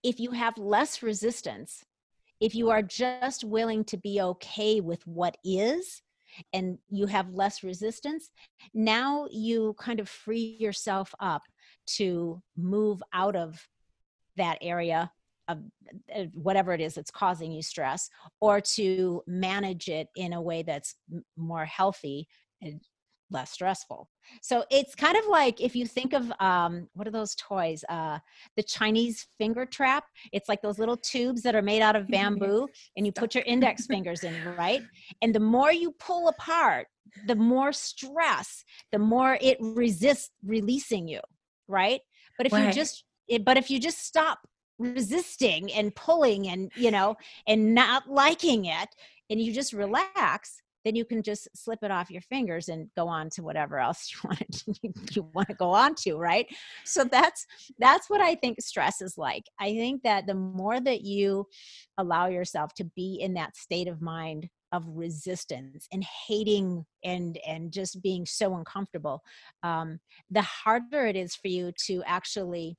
if 0.03 0.21
you 0.21 0.33
have 0.33 0.59
less 0.59 1.03
resistance, 1.03 1.83
if 2.41 2.55
you 2.55 2.69
are 2.69 2.83
just 2.83 3.43
willing 3.43 3.83
to 3.85 3.97
be 3.97 4.21
okay 4.21 4.81
with 4.81 5.07
what 5.07 5.39
is 5.43 6.03
and 6.53 6.77
you 6.91 7.07
have 7.07 7.33
less 7.33 7.63
resistance, 7.63 8.31
now 8.75 9.27
you 9.31 9.75
kind 9.79 9.99
of 9.99 10.11
free 10.11 10.59
yourself 10.61 11.15
up 11.21 11.41
to 11.87 12.43
move 12.55 13.03
out 13.15 13.35
of 13.35 13.67
that 14.37 14.59
area 14.61 15.11
of 15.49 15.59
uh, 16.15 16.25
whatever 16.35 16.75
it 16.75 16.83
is 16.83 16.95
that's 16.95 17.11
causing 17.11 17.51
you 17.51 17.63
stress 17.63 18.11
or 18.43 18.61
to 18.61 19.23
manage 19.27 19.89
it 19.89 20.09
in 20.17 20.35
a 20.35 20.43
way 20.43 20.63
that's 20.63 20.97
more 21.37 21.65
healthy 21.65 22.29
and 22.61 22.83
less 23.33 23.51
stressful. 23.51 24.09
So 24.41 24.65
it's 24.71 24.95
kind 24.95 25.17
of 25.17 25.27
like 25.27 25.61
if 25.61 25.75
you 25.75 25.87
think 25.87 26.13
of 26.13 26.33
um, 26.41 26.89
what 26.95 27.07
are 27.07 27.13
those 27.13 27.35
toys? 27.35 27.85
Uh, 27.89 28.19
the 28.57 28.63
Chinese 28.63 29.27
finger 29.39 29.67
trap. 29.67 30.05
It's 30.33 30.49
like 30.49 30.63
those 30.63 30.79
little 30.79 30.97
tubes 30.97 31.43
that 31.43 31.55
are 31.55 31.63
made 31.63 31.83
out 31.83 31.97
of 31.97 32.09
bamboo, 32.09 32.69
and 32.97 33.07
you 33.07 33.13
put 33.13 33.35
your 33.35 33.45
index 33.45 33.87
fingers 33.93 34.25
in, 34.25 34.35
right? 34.57 34.83
And 35.21 35.35
the 35.35 35.41
more 35.41 35.73
you 35.73 35.93
pull 35.99 36.29
apart, 36.29 36.87
the 37.27 37.37
more 37.37 37.73
stress, 37.73 38.65
the 38.91 38.99
more 38.99 39.39
it 39.41 39.59
resists 39.61 40.31
releasing 40.45 41.09
you, 41.09 41.21
right? 41.69 42.01
But 42.39 42.47
if 42.47 42.53
right. 42.53 42.67
you 42.67 42.73
just, 42.73 43.05
it, 43.29 43.45
but 43.45 43.57
if 43.57 43.71
you 43.71 43.79
just 43.79 44.05
stop 44.05 44.39
resisting 44.79 45.73
and 45.73 45.95
pulling 45.95 46.49
and 46.49 46.73
you 46.75 46.91
know 46.91 47.15
and 47.47 47.75
not 47.75 48.09
liking 48.09 48.65
it 48.65 48.89
and 49.31 49.41
you 49.41 49.53
just 49.53 49.73
relax 49.73 50.63
then 50.85 50.97
you 50.97 51.05
can 51.05 51.23
just 51.23 51.49
slip 51.57 51.81
it 51.83 51.91
off 51.91 52.11
your 52.11 52.23
fingers 52.23 52.69
and 52.69 52.89
go 52.97 53.09
on 53.09 53.31
to 53.31 53.43
whatever 53.43 53.79
else 53.79 54.13
you 54.25 54.29
want 54.29 54.51
to, 54.51 54.93
you 55.13 55.29
want 55.35 55.49
to 55.49 55.55
go 55.55 55.71
on 55.71 55.95
to 55.95 56.17
right? 56.17 56.47
So 56.85 57.05
that's 57.05 57.47
that's 57.79 58.09
what 58.09 58.21
i 58.21 58.35
think 58.35 58.61
stress 58.61 59.01
is 59.01 59.17
like. 59.19 59.45
I 59.59 59.73
think 59.73 60.03
that 60.03 60.27
the 60.27 60.35
more 60.35 60.81
that 60.81 61.03
you 61.03 61.47
allow 61.99 62.27
yourself 62.27 62.75
to 62.75 62.85
be 62.85 63.19
in 63.21 63.35
that 63.35 63.57
state 63.57 63.89
of 63.89 64.01
mind 64.01 64.49
of 64.73 64.85
resistance 64.89 65.87
and 65.93 66.05
hating 66.27 66.85
and 67.05 67.39
and 67.47 67.71
just 67.71 68.03
being 68.03 68.25
so 68.25 68.57
uncomfortable 68.57 69.23
um, 69.63 70.01
the 70.31 70.43
harder 70.43 71.07
it 71.07 71.17
is 71.17 71.37
for 71.37 71.49
you 71.49 71.73
to 71.87 72.03
actually 72.07 72.77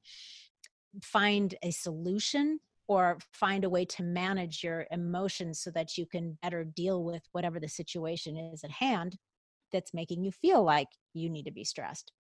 find 1.02 1.56
a 1.64 1.72
solution 1.72 2.60
or 2.94 3.18
find 3.32 3.64
a 3.64 3.70
way 3.70 3.86
to 3.86 4.04
manage 4.04 4.64
your 4.64 4.86
emotions 4.92 5.60
so 5.60 5.72
that 5.72 5.98
you 5.98 6.06
can 6.06 6.38
better 6.42 6.64
deal 6.64 7.04
with 7.04 7.24
whatever 7.32 7.60
the 7.60 7.68
situation 7.68 8.38
is 8.38 8.64
at 8.64 8.72
hand 8.72 9.18
that's 9.72 9.94
making 9.94 10.24
you 10.24 10.32
feel 10.32 10.64
like 10.64 10.88
you 11.14 11.30
need 11.30 11.44
to 11.44 11.52
be 11.52 11.64
stressed 11.64 12.12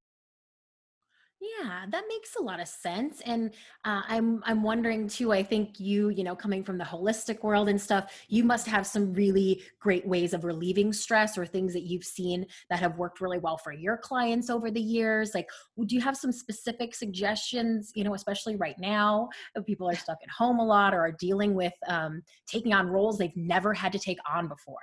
yeah, 1.44 1.86
that 1.90 2.04
makes 2.08 2.36
a 2.36 2.42
lot 2.42 2.60
of 2.60 2.68
sense, 2.68 3.22
and 3.26 3.54
uh, 3.84 4.02
I'm 4.08 4.42
I'm 4.46 4.64
wondering 4.64 5.08
too. 5.08 5.34
I 5.34 5.44
think 5.44 5.80
you, 5.80 6.10
you 6.10 6.24
know, 6.24 6.36
coming 6.36 6.64
from 6.64 6.78
the 6.78 6.84
holistic 6.84 7.44
world 7.44 7.70
and 7.70 7.80
stuff, 7.80 8.12
you 8.30 8.44
must 8.44 8.68
have 8.68 8.88
some 8.88 9.14
really 9.14 9.64
great 9.80 10.08
ways 10.08 10.34
of 10.34 10.44
relieving 10.44 10.94
stress 10.94 11.38
or 11.38 11.46
things 11.46 11.74
that 11.74 11.84
you've 11.84 12.04
seen 12.04 12.46
that 12.70 12.80
have 12.80 12.98
worked 12.98 13.20
really 13.20 13.40
well 13.40 13.58
for 13.58 13.74
your 13.74 13.98
clients 13.98 14.50
over 14.50 14.72
the 14.72 14.82
years. 14.82 15.32
Like, 15.34 15.50
do 15.86 15.96
you 15.96 16.02
have 16.02 16.18
some 16.18 16.32
specific 16.32 16.96
suggestions? 16.96 17.92
You 17.96 18.04
know, 18.04 18.14
especially 18.14 18.56
right 18.56 18.80
now, 18.80 19.30
if 19.56 19.66
people 19.66 19.90
are 19.90 19.96
stuck 19.96 20.18
at 20.24 20.30
home 20.30 20.60
a 20.60 20.66
lot 20.66 20.94
or 20.94 21.02
are 21.02 21.12
dealing 21.12 21.54
with 21.54 21.74
um, 21.88 22.22
taking 22.48 22.74
on 22.74 22.88
roles 22.88 23.18
they've 23.18 23.36
never 23.36 23.74
had 23.74 23.92
to 23.92 24.00
take 24.00 24.20
on 24.32 24.48
before. 24.48 24.80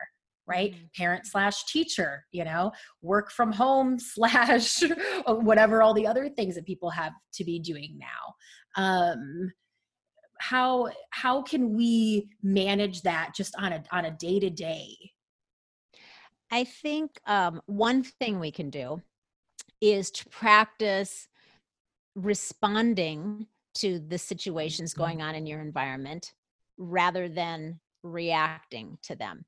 Right 0.46 0.72
mm-hmm. 0.72 0.84
parent 0.96 1.26
slash 1.26 1.64
teacher 1.66 2.24
you 2.32 2.44
know 2.44 2.72
work 3.02 3.30
from 3.30 3.52
home 3.52 3.98
slash 4.14 4.82
whatever 5.26 5.82
all 5.82 5.94
the 5.94 6.06
other 6.06 6.28
things 6.28 6.54
that 6.54 6.66
people 6.66 6.90
have 6.90 7.12
to 7.32 7.44
be 7.44 7.58
doing 7.58 7.98
now 7.98 8.34
um 8.82 9.52
how 10.38 10.88
how 11.10 11.42
can 11.42 11.76
we 11.76 12.28
manage 12.42 13.02
that 13.02 13.32
just 13.34 13.54
on 13.58 13.72
a 13.72 13.82
on 13.92 14.06
a 14.06 14.10
day 14.10 14.40
to 14.40 14.50
day 14.50 14.96
i 16.50 16.64
think 16.64 17.20
um 17.26 17.60
one 17.66 18.02
thing 18.02 18.40
we 18.40 18.50
can 18.50 18.70
do 18.70 19.00
is 19.80 20.10
to 20.10 20.28
practice 20.30 21.28
responding 22.14 23.46
to 23.74 23.98
the 23.98 24.18
situations 24.18 24.92
mm-hmm. 24.92 25.02
going 25.02 25.22
on 25.22 25.34
in 25.34 25.46
your 25.46 25.60
environment 25.60 26.32
rather 26.78 27.28
than 27.28 27.78
reacting 28.02 28.96
to 29.02 29.14
them 29.14 29.44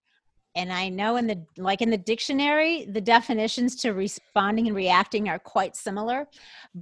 and 0.55 0.72
i 0.72 0.88
know 0.88 1.16
in 1.16 1.26
the 1.26 1.44
like 1.57 1.82
in 1.82 1.90
the 1.90 1.96
dictionary 1.96 2.84
the 2.86 3.00
definitions 3.00 3.76
to 3.76 3.92
responding 3.92 4.66
and 4.66 4.76
reacting 4.76 5.28
are 5.28 5.38
quite 5.38 5.76
similar 5.76 6.26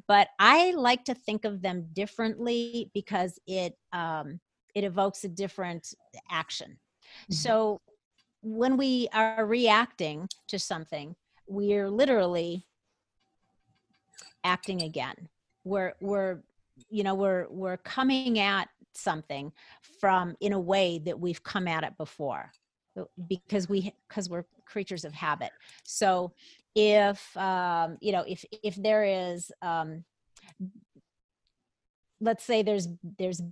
but 0.09 0.29
i 0.39 0.73
like 0.73 1.05
to 1.05 1.15
think 1.15 1.45
of 1.45 1.63
them 1.63 1.87
differently 1.93 2.91
because 2.95 3.39
it 3.47 3.77
um, 3.93 4.41
it 4.73 4.85
evokes 4.85 5.25
a 5.25 5.29
different 5.29 5.95
action. 6.31 6.71
Mm-hmm. 6.71 7.35
so 7.35 7.81
when 8.43 8.77
we 8.77 9.09
are 9.13 9.45
reacting 9.45 10.29
to 10.49 10.59
something 10.59 11.15
we're 11.51 11.91
literally 11.91 12.65
acting 14.45 14.83
again. 14.83 15.29
We're 15.65 15.95
we're 16.01 16.39
you 16.89 17.03
know 17.03 17.15
we're 17.15 17.47
we're 17.51 17.77
coming 17.79 18.39
at 18.39 18.69
something 18.95 19.53
from 20.01 20.37
in 20.41 20.53
a 20.53 20.61
way 20.61 20.99
that 21.05 21.19
we've 21.19 21.43
come 21.43 21.69
at 21.69 21.85
it 21.85 21.97
before 21.99 22.51
because 23.29 23.69
we 23.69 23.95
because 24.09 24.29
we're 24.29 24.45
creatures 24.67 25.05
of 25.05 25.13
habit. 25.13 25.51
So 25.85 26.33
if 26.75 27.37
um 27.37 27.99
you 28.01 28.13
know 28.13 28.25
if 28.27 28.45
if 28.63 28.77
there 28.77 29.05
is 29.05 29.51
um 29.63 30.05
let's 32.21 32.45
say 32.45 32.63
there's 32.63 32.89
there's 33.19 33.43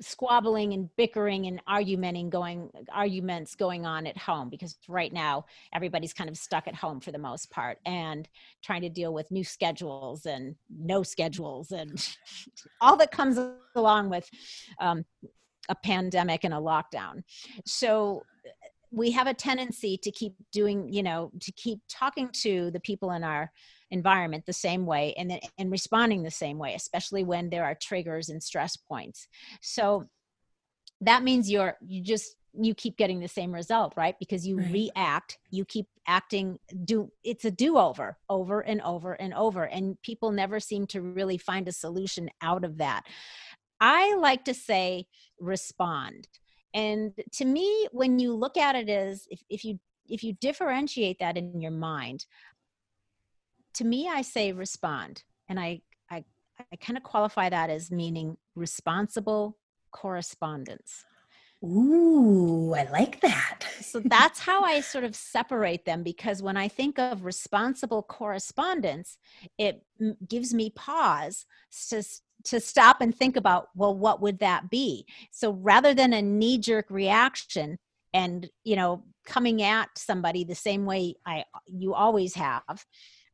squabbling 0.00 0.72
and 0.72 0.88
bickering 0.96 1.46
and 1.46 1.60
argumenting 1.66 2.30
going 2.30 2.70
arguments 2.90 3.54
going 3.54 3.84
on 3.84 4.06
at 4.06 4.16
home 4.16 4.48
because 4.48 4.78
right 4.88 5.12
now 5.12 5.44
everybody's 5.74 6.14
kind 6.14 6.30
of 6.30 6.36
stuck 6.36 6.66
at 6.66 6.74
home 6.74 7.00
for 7.00 7.12
the 7.12 7.18
most 7.18 7.50
part 7.50 7.78
and 7.84 8.26
trying 8.64 8.80
to 8.80 8.88
deal 8.88 9.12
with 9.12 9.30
new 9.30 9.44
schedules 9.44 10.24
and 10.24 10.54
no 10.70 11.02
schedules 11.02 11.70
and 11.70 12.08
all 12.80 12.96
that 12.96 13.10
comes 13.10 13.38
along 13.74 14.08
with 14.08 14.28
um, 14.80 15.04
a 15.68 15.74
pandemic 15.74 16.44
and 16.44 16.54
a 16.54 16.58
lockdown. 16.58 17.22
So 17.66 18.22
we 18.90 19.10
have 19.12 19.26
a 19.26 19.34
tendency 19.34 19.96
to 19.98 20.10
keep 20.10 20.34
doing 20.52 20.92
you 20.92 21.02
know 21.02 21.30
to 21.40 21.52
keep 21.52 21.80
talking 21.88 22.28
to 22.32 22.70
the 22.72 22.80
people 22.80 23.12
in 23.12 23.22
our 23.22 23.50
environment 23.90 24.44
the 24.46 24.52
same 24.52 24.86
way 24.86 25.14
and 25.16 25.30
then 25.30 25.40
and 25.58 25.70
responding 25.70 26.22
the 26.22 26.30
same 26.30 26.58
way 26.58 26.74
especially 26.74 27.24
when 27.24 27.50
there 27.50 27.64
are 27.64 27.74
triggers 27.74 28.28
and 28.28 28.42
stress 28.42 28.76
points. 28.76 29.26
So 29.60 30.06
that 31.00 31.22
means 31.22 31.50
you're 31.50 31.76
you 31.80 32.02
just 32.02 32.36
you 32.52 32.74
keep 32.74 32.96
getting 32.96 33.20
the 33.20 33.28
same 33.28 33.52
result 33.52 33.94
right? 33.96 34.16
Because 34.18 34.46
you 34.46 34.58
right. 34.58 34.72
react 34.72 35.38
you 35.50 35.64
keep 35.64 35.86
acting 36.06 36.58
do 36.84 37.10
it's 37.22 37.44
a 37.44 37.50
do 37.50 37.78
over 37.78 38.18
over 38.28 38.60
and 38.60 38.80
over 38.82 39.12
and 39.14 39.32
over 39.34 39.64
and 39.64 40.00
people 40.02 40.32
never 40.32 40.58
seem 40.58 40.86
to 40.88 41.00
really 41.00 41.38
find 41.38 41.68
a 41.68 41.72
solution 41.72 42.28
out 42.42 42.64
of 42.64 42.78
that. 42.78 43.02
I 43.80 44.14
like 44.16 44.44
to 44.44 44.54
say 44.54 45.06
respond 45.38 46.28
and 46.74 47.12
to 47.32 47.44
me 47.44 47.88
when 47.92 48.18
you 48.18 48.34
look 48.34 48.56
at 48.56 48.74
it 48.74 48.88
as 48.88 49.26
if, 49.30 49.42
if 49.48 49.64
you 49.64 49.78
if 50.08 50.24
you 50.24 50.32
differentiate 50.34 51.18
that 51.18 51.36
in 51.36 51.60
your 51.60 51.70
mind 51.70 52.26
to 53.74 53.84
me 53.84 54.08
i 54.08 54.22
say 54.22 54.52
respond 54.52 55.22
and 55.48 55.58
i 55.58 55.80
i, 56.10 56.24
I 56.72 56.76
kind 56.76 56.96
of 56.96 57.02
qualify 57.02 57.48
that 57.48 57.70
as 57.70 57.90
meaning 57.90 58.36
responsible 58.54 59.56
correspondence 59.92 61.04
Ooh, 61.62 62.74
I 62.74 62.84
like 62.90 63.20
that. 63.20 63.64
so 63.82 64.00
that's 64.00 64.40
how 64.48 64.62
I 64.62 64.80
sort 64.80 65.04
of 65.04 65.14
separate 65.14 65.84
them 65.84 66.02
because 66.02 66.42
when 66.42 66.56
I 66.56 66.68
think 66.68 66.98
of 66.98 67.24
responsible 67.24 68.02
correspondence, 68.02 69.18
it 69.58 69.82
gives 70.26 70.54
me 70.54 70.70
pause 70.70 71.44
to 71.90 72.02
to 72.44 72.60
stop 72.60 73.00
and 73.00 73.14
think 73.14 73.36
about 73.36 73.68
well 73.74 73.94
what 73.94 74.20
would 74.20 74.38
that 74.40 74.70
be? 74.70 75.06
So 75.30 75.52
rather 75.52 75.94
than 75.94 76.12
a 76.12 76.22
knee 76.22 76.58
jerk 76.58 76.86
reaction 76.90 77.78
and 78.12 78.48
you 78.64 78.76
know 78.76 79.04
coming 79.24 79.62
at 79.62 79.88
somebody 79.96 80.44
the 80.44 80.54
same 80.54 80.84
way 80.84 81.14
i 81.26 81.44
you 81.66 81.94
always 81.94 82.34
have 82.34 82.84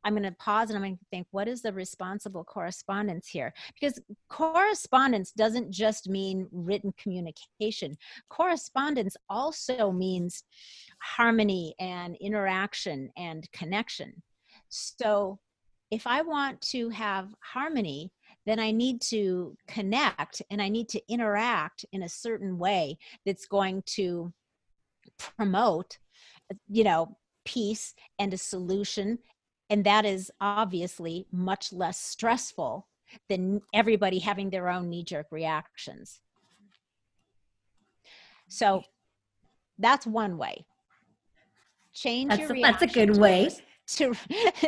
i'm 0.03 0.13
going 0.13 0.23
to 0.23 0.31
pause 0.33 0.69
and 0.69 0.77
i'm 0.77 0.83
going 0.83 0.97
to 0.97 1.05
think 1.09 1.25
what 1.31 1.47
is 1.47 1.61
the 1.61 1.73
responsible 1.73 2.43
correspondence 2.43 3.27
here? 3.27 3.53
Because 3.79 3.99
correspondence 4.29 5.31
doesn't 5.31 5.71
just 5.71 6.07
mean 6.07 6.47
written 6.51 6.93
communication. 6.97 7.97
Correspondence 8.29 9.17
also 9.29 9.91
means 9.91 10.43
harmony 11.01 11.73
and 11.79 12.15
interaction 12.21 13.09
and 13.17 13.51
connection. 13.51 14.21
So 14.69 15.39
if 15.91 16.05
i 16.05 16.21
want 16.21 16.59
to 16.61 16.89
have 16.89 17.33
harmony 17.41 18.11
then 18.47 18.59
I 18.61 18.71
need 18.71 19.01
to 19.01 19.57
connect 19.67 20.41
and 20.49 20.61
I 20.61 20.69
need 20.69 20.87
to 20.89 21.01
interact 21.09 21.85
in 21.91 22.03
a 22.03 22.09
certain 22.09 22.57
way 22.57 22.97
that's 23.25 23.45
going 23.45 23.83
to 23.87 24.31
promote, 25.17 25.97
you 26.69 26.85
know, 26.85 27.17
peace 27.43 27.93
and 28.17 28.33
a 28.33 28.37
solution. 28.37 29.19
And 29.69 29.83
that 29.83 30.05
is 30.05 30.31
obviously 30.39 31.27
much 31.29 31.73
less 31.73 31.99
stressful 31.99 32.87
than 33.27 33.61
everybody 33.73 34.19
having 34.19 34.49
their 34.49 34.69
own 34.69 34.89
knee 34.89 35.03
jerk 35.03 35.27
reactions. 35.29 36.21
So 38.47 38.81
that's 39.77 40.07
one 40.07 40.37
way. 40.37 40.65
Change 41.93 42.29
that's 42.29 42.41
your 42.41 42.55
a, 42.55 42.61
that's 42.61 42.83
a 42.83 42.87
good 42.87 43.17
way 43.17 43.49
to 43.87 44.13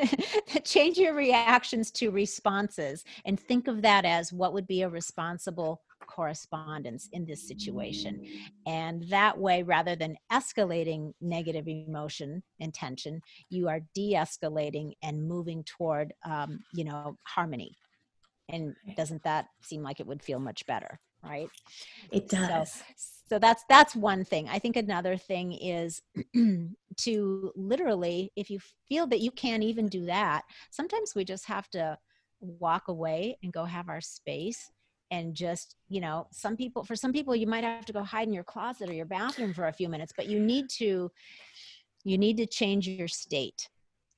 change 0.64 0.98
your 0.98 1.14
reactions 1.14 1.92
to 1.92 2.10
responses 2.10 3.04
and 3.26 3.40
think 3.40 3.68
of 3.68 3.82
that 3.82 4.06
as 4.06 4.34
what 4.34 4.54
would 4.54 4.68
be 4.68 4.82
a 4.82 4.90
responsible 4.90 5.82
correspondence 6.08 7.10
in 7.14 7.26
this 7.26 7.48
situation. 7.48 8.24
And 8.66 9.04
that 9.10 9.38
way, 9.38 9.64
rather 9.64 9.96
than 9.96 10.18
escalating 10.32 11.14
negative 11.22 11.68
emotion 11.68 12.44
and 12.60 12.74
tension, 12.74 13.22
you 13.50 13.68
are 13.68 13.82
de 13.94 14.14
escalating 14.14 14.94
and 15.04 15.28
moving 15.28 15.64
toward, 15.64 16.14
um, 16.26 16.60
you 16.74 16.84
know, 16.84 17.16
harmony. 17.26 17.76
And 18.50 18.76
doesn't 18.98 19.24
that 19.24 19.48
seem 19.62 19.84
like 19.84 20.00
it 20.00 20.08
would 20.08 20.24
feel 20.24 20.40
much 20.40 20.66
better? 20.66 21.00
Right? 21.24 21.50
It 22.12 22.30
does. 22.30 22.72
So, 22.72 22.84
so 23.30 23.40
that's 23.40 23.64
that's 23.70 23.96
one 23.96 24.26
thing 24.26 24.50
i 24.50 24.58
think 24.58 24.76
another 24.76 25.16
thing 25.16 25.54
is 25.54 26.02
to 26.98 27.52
literally 27.56 28.32
if 28.36 28.50
you 28.50 28.60
feel 28.90 29.06
that 29.08 29.20
you 29.20 29.32
can't 29.32 29.64
even 29.64 29.88
do 29.88 30.06
that 30.06 30.44
sometimes 30.72 31.14
we 31.16 31.24
just 31.24 31.46
have 31.46 31.70
to 31.70 31.98
walk 32.42 32.88
away 32.88 33.38
and 33.44 33.54
go 33.54 33.66
have 33.66 33.88
our 33.88 34.02
space 34.02 34.72
and 35.12 35.36
just 35.36 35.76
you 35.90 36.02
know 36.02 36.28
some 36.32 36.56
people 36.58 36.84
for 36.84 36.96
some 36.96 37.14
people 37.14 37.36
you 37.36 37.48
might 37.48 37.64
have 37.64 37.86
to 37.86 37.94
go 37.94 38.04
hide 38.04 38.28
in 38.28 38.34
your 38.34 38.44
closet 38.44 38.90
or 38.90 38.94
your 38.94 39.06
bathroom 39.06 39.54
for 39.54 39.68
a 39.68 39.74
few 39.74 39.90
minutes 39.90 40.14
but 40.16 40.28
you 40.28 40.40
need 40.40 40.70
to 40.70 41.12
you 42.04 42.18
need 42.18 42.38
to 42.38 42.46
change 42.46 42.88
your 42.88 43.08
state 43.08 43.70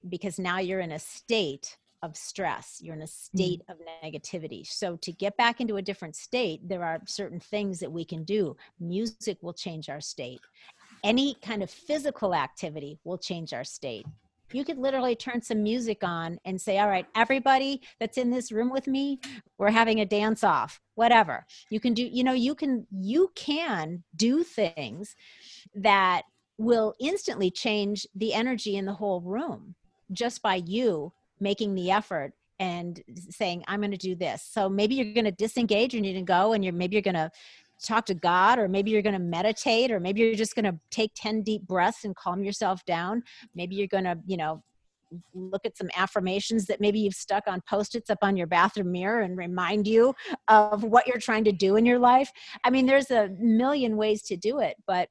because 0.09 0.39
now 0.39 0.59
you're 0.59 0.79
in 0.79 0.93
a 0.93 0.99
state 0.99 1.77
of 2.01 2.15
stress 2.17 2.79
you're 2.81 2.95
in 2.95 3.01
a 3.01 3.05
mm-hmm. 3.05 3.37
state 3.37 3.61
mm-hmm. 3.61 3.71
of 3.71 3.79
negativity 4.03 4.65
so 4.65 4.95
to 4.97 5.11
get 5.11 5.35
back 5.37 5.61
into 5.61 5.77
a 5.77 5.81
different 5.81 6.15
state 6.15 6.67
there 6.67 6.83
are 6.83 6.99
certain 7.05 7.39
things 7.39 7.79
that 7.79 7.91
we 7.91 8.03
can 8.03 8.23
do 8.23 8.55
music 8.79 9.37
will 9.41 9.53
change 9.53 9.89
our 9.89 10.01
state 10.01 10.39
any 11.03 11.35
kind 11.41 11.63
of 11.63 11.69
physical 11.69 12.35
activity 12.35 12.99
will 13.03 13.17
change 13.17 13.53
our 13.53 13.63
state 13.63 14.05
you 14.53 14.65
could 14.65 14.77
literally 14.77 15.15
turn 15.15 15.41
some 15.41 15.63
music 15.63 16.03
on 16.03 16.37
and 16.45 16.59
say 16.59 16.77
all 16.77 16.87
right 16.87 17.05
everybody 17.15 17.81
that's 17.99 18.17
in 18.17 18.29
this 18.29 18.51
room 18.51 18.69
with 18.69 18.87
me 18.87 19.19
we're 19.57 19.71
having 19.71 19.99
a 19.99 20.05
dance 20.05 20.43
off 20.43 20.81
whatever 20.95 21.45
you 21.69 21.79
can 21.79 21.93
do 21.93 22.03
you 22.03 22.23
know 22.23 22.33
you 22.33 22.55
can 22.55 22.85
you 22.91 23.31
can 23.35 24.03
do 24.15 24.43
things 24.43 25.15
that 25.73 26.23
will 26.57 26.93
instantly 26.99 27.49
change 27.49 28.05
the 28.15 28.33
energy 28.33 28.75
in 28.75 28.85
the 28.85 28.93
whole 28.93 29.21
room 29.21 29.75
just 30.11 30.41
by 30.41 30.55
you 30.55 31.11
making 31.41 31.75
the 31.75 31.91
effort 31.91 32.33
and 32.59 33.01
saying 33.29 33.63
i'm 33.67 33.81
going 33.81 33.91
to 33.91 33.97
do 33.97 34.15
this. 34.15 34.47
So 34.49 34.69
maybe 34.69 34.95
you're 34.95 35.13
going 35.13 35.25
to 35.25 35.31
disengage 35.31 35.95
and 35.95 36.05
you're 36.05 36.13
going 36.13 36.25
to 36.25 36.31
go 36.31 36.53
and 36.53 36.63
you're 36.63 36.73
maybe 36.73 36.95
you're 36.95 37.01
going 37.01 37.15
to 37.15 37.31
talk 37.83 38.05
to 38.05 38.13
god 38.13 38.59
or 38.59 38.67
maybe 38.67 38.91
you're 38.91 39.01
going 39.01 39.13
to 39.13 39.19
meditate 39.19 39.91
or 39.91 39.99
maybe 39.99 40.21
you're 40.21 40.35
just 40.35 40.55
going 40.55 40.65
to 40.65 40.79
take 40.91 41.11
10 41.15 41.41
deep 41.41 41.67
breaths 41.67 42.05
and 42.05 42.15
calm 42.15 42.43
yourself 42.43 42.85
down. 42.85 43.23
Maybe 43.55 43.75
you're 43.75 43.87
going 43.87 44.03
to 44.03 44.17
you 44.25 44.37
know 44.37 44.63
look 45.33 45.65
at 45.65 45.75
some 45.75 45.89
affirmations 45.97 46.67
that 46.67 46.79
maybe 46.79 46.99
you've 46.99 47.15
stuck 47.15 47.45
on 47.45 47.59
post-its 47.67 48.09
up 48.09 48.19
on 48.21 48.37
your 48.37 48.47
bathroom 48.47 48.93
mirror 48.93 49.21
and 49.21 49.35
remind 49.35 49.85
you 49.85 50.13
of 50.47 50.85
what 50.85 51.05
you're 51.05 51.17
trying 51.17 51.43
to 51.43 51.51
do 51.51 51.75
in 51.75 51.85
your 51.85 51.99
life. 51.99 52.31
I 52.63 52.69
mean 52.69 52.85
there's 52.85 53.11
a 53.11 53.29
million 53.39 53.97
ways 53.97 54.21
to 54.23 54.37
do 54.37 54.59
it 54.59 54.77
but 54.85 55.09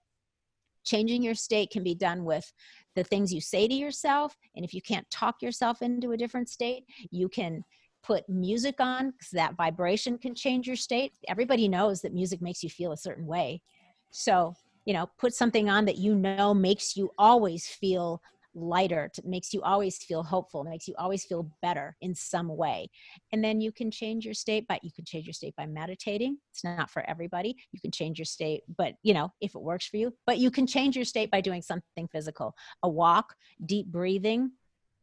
changing 0.84 1.22
your 1.22 1.34
state 1.34 1.70
can 1.70 1.82
be 1.82 1.94
done 1.94 2.24
with 2.24 2.52
the 2.96 3.04
things 3.04 3.32
you 3.32 3.40
say 3.40 3.68
to 3.68 3.74
yourself. 3.74 4.36
And 4.56 4.64
if 4.64 4.74
you 4.74 4.82
can't 4.82 5.08
talk 5.10 5.42
yourself 5.42 5.82
into 5.82 6.12
a 6.12 6.16
different 6.16 6.48
state, 6.48 6.84
you 7.10 7.28
can 7.28 7.64
put 8.02 8.28
music 8.28 8.76
on 8.80 9.10
because 9.10 9.30
that 9.32 9.56
vibration 9.56 10.18
can 10.18 10.34
change 10.34 10.66
your 10.66 10.76
state. 10.76 11.12
Everybody 11.28 11.68
knows 11.68 12.00
that 12.02 12.14
music 12.14 12.40
makes 12.40 12.62
you 12.62 12.70
feel 12.70 12.92
a 12.92 12.96
certain 12.96 13.26
way. 13.26 13.62
So, 14.10 14.54
you 14.84 14.94
know, 14.94 15.08
put 15.18 15.34
something 15.34 15.68
on 15.68 15.84
that 15.84 15.98
you 15.98 16.14
know 16.14 16.54
makes 16.54 16.96
you 16.96 17.10
always 17.18 17.66
feel 17.66 18.22
lighter 18.60 19.10
to, 19.14 19.22
makes 19.24 19.52
you 19.52 19.62
always 19.62 19.98
feel 19.98 20.22
hopeful 20.22 20.64
makes 20.64 20.86
you 20.86 20.94
always 20.98 21.24
feel 21.24 21.50
better 21.62 21.96
in 22.00 22.14
some 22.14 22.48
way. 22.56 22.88
And 23.32 23.42
then 23.42 23.60
you 23.60 23.72
can 23.72 23.90
change 23.90 24.24
your 24.24 24.34
state 24.34 24.66
but 24.68 24.84
you 24.84 24.90
can 24.92 25.04
change 25.04 25.26
your 25.26 25.32
state 25.32 25.54
by 25.56 25.66
meditating. 25.66 26.38
It's 26.52 26.64
not 26.64 26.90
for 26.90 27.02
everybody. 27.08 27.56
You 27.72 27.80
can 27.80 27.90
change 27.90 28.18
your 28.18 28.26
state 28.26 28.62
but 28.76 28.94
you 29.02 29.14
know 29.14 29.32
if 29.40 29.54
it 29.54 29.62
works 29.62 29.86
for 29.86 29.96
you 29.96 30.12
but 30.26 30.38
you 30.38 30.50
can 30.50 30.66
change 30.66 30.96
your 30.96 31.04
state 31.04 31.30
by 31.30 31.40
doing 31.40 31.62
something 31.62 32.08
physical. 32.12 32.54
A 32.82 32.88
walk 32.88 33.34
deep 33.64 33.86
breathing 33.86 34.52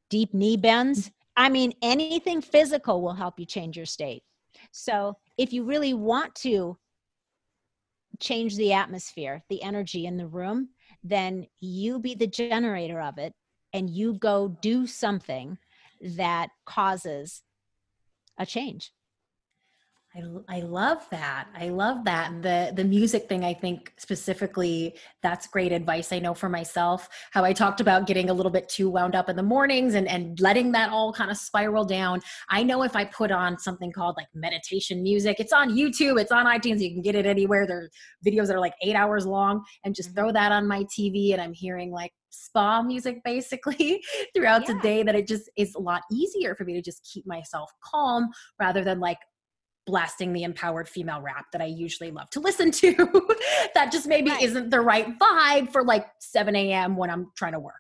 deep 0.09 0.33
knee 0.33 0.57
bends. 0.57 1.11
I 1.35 1.49
mean 1.49 1.73
anything 1.81 2.41
physical 2.41 3.01
will 3.01 3.13
help 3.13 3.39
you 3.39 3.45
change 3.45 3.77
your 3.77 3.85
state. 3.85 4.23
So 4.71 5.17
if 5.37 5.53
you 5.53 5.63
really 5.63 5.93
want 5.93 6.33
to 6.35 6.77
change 8.19 8.55
the 8.55 8.73
atmosphere 8.73 9.43
the 9.49 9.61
energy 9.61 10.05
in 10.05 10.17
the 10.17 10.27
room 10.27 10.69
then 11.03 11.45
you 11.59 11.99
be 11.99 12.15
the 12.15 12.27
generator 12.27 12.99
of 12.99 13.17
it 13.17 13.33
and 13.77 13.91
you 13.91 14.15
go 14.15 14.57
do 14.59 14.87
something 14.87 15.59
that 16.01 16.49
causes 16.65 17.43
a 18.35 18.45
change. 18.45 18.91
I, 20.17 20.57
I 20.57 20.59
love 20.61 21.05
that. 21.11 21.47
I 21.55 21.69
love 21.69 22.03
that. 22.05 22.41
The 22.41 22.71
the 22.75 22.83
music 22.83 23.29
thing, 23.29 23.43
I 23.43 23.53
think 23.53 23.93
specifically, 23.97 24.95
that's 25.21 25.47
great 25.47 25.71
advice. 25.71 26.11
I 26.11 26.19
know 26.19 26.33
for 26.33 26.49
myself 26.49 27.07
how 27.31 27.43
I 27.43 27.53
talked 27.53 27.81
about 27.81 28.07
getting 28.07 28.29
a 28.29 28.33
little 28.33 28.51
bit 28.51 28.67
too 28.69 28.89
wound 28.89 29.15
up 29.15 29.29
in 29.29 29.35
the 29.35 29.43
mornings 29.43 29.93
and, 29.93 30.07
and 30.07 30.39
letting 30.39 30.71
that 30.71 30.89
all 30.91 31.13
kind 31.13 31.29
of 31.29 31.37
spiral 31.37 31.85
down. 31.85 32.21
I 32.49 32.63
know 32.63 32.83
if 32.83 32.95
I 32.95 33.05
put 33.05 33.31
on 33.31 33.59
something 33.59 33.91
called 33.91 34.15
like 34.17 34.27
meditation 34.33 35.03
music, 35.03 35.39
it's 35.39 35.53
on 35.53 35.69
YouTube, 35.69 36.19
it's 36.19 36.31
on 36.31 36.45
iTunes, 36.45 36.79
you 36.79 36.91
can 36.91 37.01
get 37.01 37.15
it 37.15 37.25
anywhere. 37.25 37.67
There 37.67 37.83
are 37.83 37.89
videos 38.25 38.47
that 38.47 38.55
are 38.55 38.59
like 38.59 38.75
eight 38.81 38.95
hours 38.95 39.25
long, 39.25 39.63
and 39.83 39.93
just 39.93 40.09
mm-hmm. 40.09 40.19
throw 40.19 40.31
that 40.31 40.51
on 40.51 40.67
my 40.67 40.83
TV, 40.85 41.33
and 41.33 41.41
I'm 41.41 41.53
hearing 41.53 41.91
like 41.91 42.11
spa 42.29 42.81
music 42.81 43.21
basically 43.25 44.01
throughout 44.35 44.67
yeah. 44.67 44.73
the 44.73 44.79
day 44.81 45.03
that 45.03 45.15
it 45.15 45.27
just 45.27 45.49
is 45.57 45.75
a 45.75 45.79
lot 45.79 46.01
easier 46.11 46.55
for 46.55 46.63
me 46.63 46.73
to 46.73 46.81
just 46.81 47.07
keep 47.11 47.25
myself 47.27 47.71
calm 47.83 48.29
rather 48.59 48.83
than 48.83 48.99
like 48.99 49.17
blasting 49.87 50.33
the 50.33 50.43
empowered 50.43 50.87
female 50.87 51.21
rap 51.21 51.45
that 51.53 51.61
I 51.61 51.65
usually 51.65 52.11
love 52.11 52.29
to 52.31 52.39
listen 52.39 52.69
to. 52.71 52.93
that 53.73 53.91
just 53.91 54.05
maybe 54.05 54.29
right. 54.29 54.43
isn't 54.43 54.69
the 54.69 54.81
right 54.81 55.17
vibe 55.17 55.71
for 55.71 55.83
like 55.83 56.05
7 56.19 56.55
a.m. 56.55 56.95
when 56.95 57.09
I'm 57.09 57.31
trying 57.35 57.53
to 57.53 57.59
work. 57.59 57.75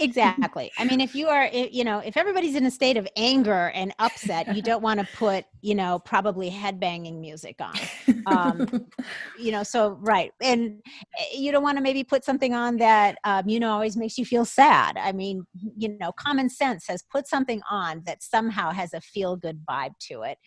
Exactly. 0.00 0.72
I 0.76 0.84
mean, 0.84 1.00
if 1.00 1.14
you 1.14 1.28
are, 1.28 1.46
you 1.46 1.84
know, 1.84 2.00
if 2.00 2.16
everybody's 2.16 2.56
in 2.56 2.66
a 2.66 2.70
state 2.70 2.96
of 2.96 3.06
anger 3.14 3.70
and 3.74 3.94
upset, 4.00 4.52
you 4.56 4.60
don't 4.60 4.82
want 4.82 4.98
to 4.98 5.06
put, 5.14 5.44
you 5.60 5.76
know, 5.76 6.00
probably 6.00 6.50
headbanging 6.50 7.20
music 7.20 7.60
on. 7.60 7.78
Um, 8.26 8.86
you 9.38 9.52
know, 9.52 9.62
so 9.62 9.90
right, 10.00 10.32
and 10.42 10.82
eh, 11.16 11.24
you 11.32 11.52
don't 11.52 11.62
want 11.62 11.78
to 11.78 11.82
maybe 11.82 12.02
put 12.02 12.24
something 12.24 12.54
on 12.54 12.78
that, 12.78 13.18
um, 13.22 13.48
you 13.48 13.60
know, 13.60 13.70
always 13.70 13.96
makes 13.96 14.18
you 14.18 14.24
feel 14.24 14.44
sad. 14.44 14.96
I 14.98 15.12
mean, 15.12 15.46
you 15.54 15.96
know, 16.00 16.10
common 16.10 16.50
sense 16.50 16.86
says 16.86 17.04
put 17.08 17.28
something 17.28 17.62
on 17.70 18.02
that 18.04 18.24
somehow 18.24 18.72
has 18.72 18.92
a 18.92 19.00
feel 19.00 19.36
good 19.36 19.60
vibe 19.64 19.92
to 20.08 20.22
it 20.22 20.38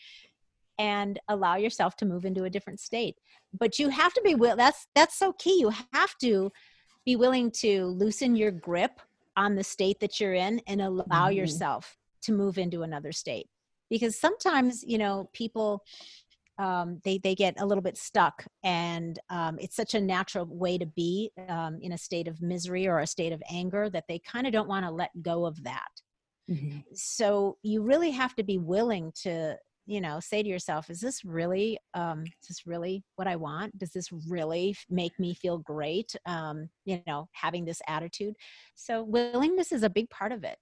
and 0.81 1.19
allow 1.27 1.55
yourself 1.55 1.95
to 1.95 2.07
move 2.07 2.25
into 2.25 2.43
a 2.43 2.49
different 2.49 2.79
state 2.79 3.15
but 3.53 3.77
you 3.77 3.87
have 3.89 4.13
to 4.13 4.21
be 4.23 4.33
will 4.33 4.55
that's 4.55 4.87
that's 4.95 5.17
so 5.17 5.31
key 5.33 5.59
you 5.59 5.71
have 5.93 6.17
to 6.19 6.51
be 7.05 7.15
willing 7.15 7.51
to 7.51 7.85
loosen 7.85 8.35
your 8.35 8.51
grip 8.51 8.99
on 9.37 9.55
the 9.55 9.63
state 9.63 9.99
that 9.99 10.19
you're 10.19 10.33
in 10.33 10.59
and 10.67 10.81
allow 10.81 11.03
mm-hmm. 11.27 11.37
yourself 11.37 11.97
to 12.23 12.33
move 12.33 12.57
into 12.57 12.81
another 12.81 13.11
state 13.11 13.47
because 13.91 14.19
sometimes 14.19 14.83
you 14.85 14.97
know 14.97 15.29
people 15.33 15.83
um, 16.57 16.99
they 17.03 17.19
they 17.19 17.35
get 17.35 17.59
a 17.59 17.65
little 17.65 17.81
bit 17.81 17.97
stuck 17.97 18.45
and 18.63 19.19
um, 19.29 19.57
it's 19.59 19.75
such 19.75 19.93
a 19.93 20.01
natural 20.01 20.45
way 20.45 20.79
to 20.79 20.85
be 20.85 21.31
um, 21.47 21.77
in 21.81 21.91
a 21.91 21.97
state 21.97 22.27
of 22.27 22.41
misery 22.41 22.87
or 22.87 22.99
a 22.99 23.07
state 23.07 23.33
of 23.33 23.41
anger 23.51 23.87
that 23.89 24.05
they 24.07 24.19
kind 24.19 24.47
of 24.47 24.53
don't 24.53 24.67
want 24.67 24.85
to 24.85 24.91
let 24.91 25.11
go 25.21 25.45
of 25.45 25.63
that 25.63 25.91
mm-hmm. 26.49 26.79
so 26.93 27.57
you 27.61 27.83
really 27.83 28.11
have 28.11 28.35
to 28.35 28.43
be 28.43 28.57
willing 28.57 29.11
to 29.23 29.55
you 29.91 29.99
know 29.99 30.21
say 30.21 30.41
to 30.41 30.47
yourself 30.47 30.89
is 30.89 31.01
this 31.01 31.25
really 31.25 31.77
um 31.93 32.23
is 32.23 32.47
this 32.47 32.65
really 32.65 33.03
what 33.17 33.27
i 33.27 33.35
want 33.35 33.77
does 33.77 33.91
this 33.91 34.07
really 34.29 34.73
make 34.89 35.11
me 35.19 35.33
feel 35.33 35.57
great 35.57 36.15
um 36.25 36.69
you 36.85 37.01
know 37.05 37.27
having 37.33 37.65
this 37.65 37.81
attitude 37.87 38.33
so 38.73 39.03
willingness 39.03 39.73
is 39.73 39.83
a 39.83 39.89
big 39.89 40.09
part 40.09 40.31
of 40.31 40.43
it 40.43 40.57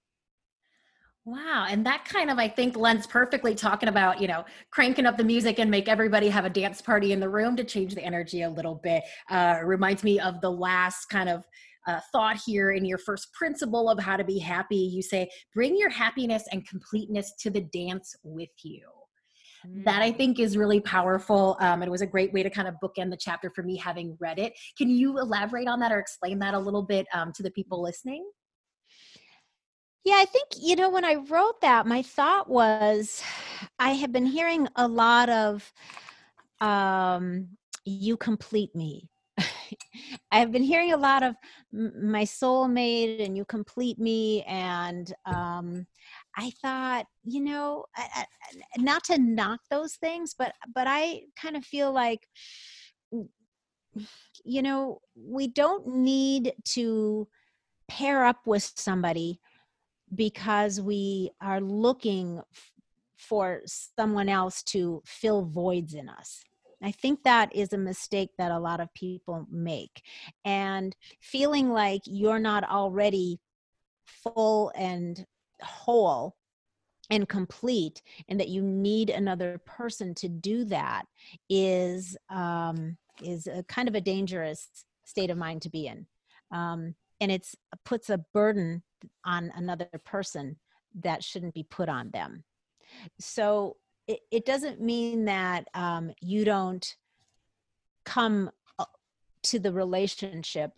Wow. 1.25 1.67
And 1.69 1.86
that 1.86 2.05
kind 2.05 2.32
of, 2.32 2.39
I 2.39 2.47
think, 2.47 2.75
lends 2.75 3.05
perfectly 3.05 3.53
talking 3.53 3.89
about, 3.89 4.19
you 4.19 4.27
know, 4.27 4.45
cranking 4.71 5.05
up 5.05 5.15
the 5.15 5.23
music 5.23 5.59
and 5.59 5.69
make 5.69 5.88
everybody 5.88 6.27
have 6.30 6.45
a 6.45 6.49
dance 6.49 6.82
party 6.82 7.11
in 7.11 7.19
the 7.19 7.30
room 7.30 7.55
to 7.57 7.63
change 7.63 7.93
the 7.93 8.03
energy 8.03 8.41
a 8.41 8.49
little 8.49 8.80
bit. 8.82 9.03
Uh, 9.30 9.59
reminds 9.63 10.03
me 10.03 10.19
of 10.19 10.41
the 10.41 10.49
last 10.49 11.05
kind 11.05 11.30
of 11.30 11.45
uh, 11.88 11.99
thought 12.11 12.39
here 12.43 12.71
in 12.71 12.84
your 12.84 12.97
first 12.97 13.32
principle 13.34 13.91
of 13.91 13.99
how 13.99 14.17
to 14.17 14.23
be 14.23 14.39
happy. 14.39 14.77
You 14.77 15.03
say, 15.03 15.30
bring 15.53 15.77
your 15.77 15.89
happiness 15.89 16.45
and 16.51 16.67
completeness 16.67 17.34
to 17.41 17.51
the 17.51 17.61
dance 17.61 18.15
with 18.23 18.49
you 18.63 18.99
that 19.84 20.01
I 20.01 20.12
mm. 20.12 20.18
think 20.18 20.39
is 20.39 20.57
really 20.57 20.80
powerful. 20.80 21.57
Um, 21.60 21.84
it 21.84 21.89
was 21.89 22.01
a 22.01 22.07
great 22.07 22.34
way 22.34 22.43
to 22.43 22.49
kind 22.49 22.68
of 22.68 22.76
bookend 22.82 23.10
the 23.10 23.18
chapter 23.18 23.51
for 23.53 23.64
me 23.64 23.78
having 23.78 24.18
read 24.20 24.39
it. 24.39 24.53
Can 24.78 24.89
you 24.89 25.20
elaborate 25.20 25.68
on 25.68 25.80
that 25.80 25.91
or 25.91 25.99
explain 25.99 26.39
that 26.39 26.53
a 26.53 26.60
little 26.60 26.84
bit 26.84 27.07
um, 27.14 27.32
to 27.34 27.43
the 27.43 27.51
people 27.51 27.82
listening? 27.82 28.30
Yeah, 30.05 30.16
I 30.18 30.26
think, 30.26 30.47
you 30.57 30.76
know, 30.76 30.89
when 30.89 31.03
I 31.05 31.16
wrote 31.16 31.62
that, 31.62 31.86
my 31.86 32.01
thought 32.01 32.49
was 32.49 33.22
I 33.78 33.91
have 33.91 34.12
been 34.12 34.26
hearing 34.26 34.68
a 34.76 34.88
lot 34.88 35.30
of, 35.30 35.72
um, 36.62 37.49
you 37.86 38.16
complete 38.18 38.74
me. 38.76 39.10
I 40.32 40.39
have 40.39 40.51
been 40.51 40.64
hearing 40.64 40.93
a 40.93 40.97
lot 40.97 41.24
of 41.24 41.36
my 41.74 42.24
soulmate 42.24 43.24
and 43.24 43.36
you 43.36 43.45
complete 43.45 43.99
me. 43.99 44.43
And 44.43 45.14
um, 45.26 45.86
I 46.40 46.52
thought, 46.62 47.06
you 47.26 47.42
know, 47.42 47.86
not 48.78 49.04
to 49.06 49.18
knock 49.18 49.60
those 49.70 49.96
things, 49.96 50.34
but 50.38 50.54
but 50.74 50.88
I 50.88 51.24
kind 51.36 51.58
of 51.58 51.66
feel 51.66 51.92
like 51.92 52.26
you 54.46 54.62
know, 54.62 55.02
we 55.16 55.48
don't 55.48 55.86
need 55.88 56.54
to 56.64 57.28
pair 57.90 58.24
up 58.24 58.46
with 58.46 58.72
somebody 58.76 59.40
because 60.16 60.80
we 60.80 61.32
are 61.42 61.60
looking 61.60 62.42
for 63.18 63.62
someone 63.66 64.30
else 64.30 64.64
to 64.64 65.02
fill 65.06 65.44
voids 65.44 65.94
in 65.94 66.08
us. 66.08 66.42
I 66.82 66.92
think 66.92 67.24
that 67.24 67.54
is 67.54 67.74
a 67.74 67.78
mistake 67.78 68.30
that 68.38 68.52
a 68.52 68.60
lot 68.60 68.80
of 68.80 68.94
people 68.94 69.46
make. 69.52 70.02
And 70.46 70.96
feeling 71.20 71.72
like 71.72 72.02
you're 72.06 72.40
not 72.40 72.64
already 72.64 73.40
full 74.06 74.72
and 74.76 75.26
whole 75.62 76.36
and 77.10 77.28
complete 77.28 78.01
and 78.28 78.39
that 78.39 78.49
you 78.49 78.62
need 78.62 79.10
another 79.10 79.60
person 79.66 80.14
to 80.16 80.30
do 80.30 80.66
that 80.66 81.05
is 81.49 82.16
um, 82.30 82.97
is 83.24 83.47
a 83.47 83.64
kind 83.64 83.88
of 83.88 83.95
a 83.95 84.01
dangerous 84.01 84.70
state 85.05 85.30
of 85.30 85.38
mind 85.38 85.62
to 85.64 85.70
be 85.70 85.88
in. 85.88 86.05
Um, 86.51 86.95
and 87.20 87.32
it's 87.32 87.55
puts 87.84 88.10
a 88.10 88.24
burden 88.34 88.84
on 89.26 89.51
another 89.55 89.89
person 90.05 90.57
that 91.01 91.24
shouldn't 91.24 91.53
be 91.53 91.64
put 91.64 91.89
on 91.89 92.12
them. 92.12 92.43
So 93.20 93.78
it, 94.07 94.20
it 94.32 94.45
doesn't 94.45 94.82
mean 94.82 95.26
that 95.26 95.68
um, 95.74 96.12
you 96.22 96.45
don't 96.45 96.95
come 98.05 98.49
uh, 98.78 98.86
to 99.43 99.60
the 99.60 99.72
relationship 99.72 100.72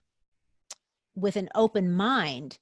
with 1.16 1.36
an 1.36 1.50
open 1.56 1.92
mind 1.92 2.58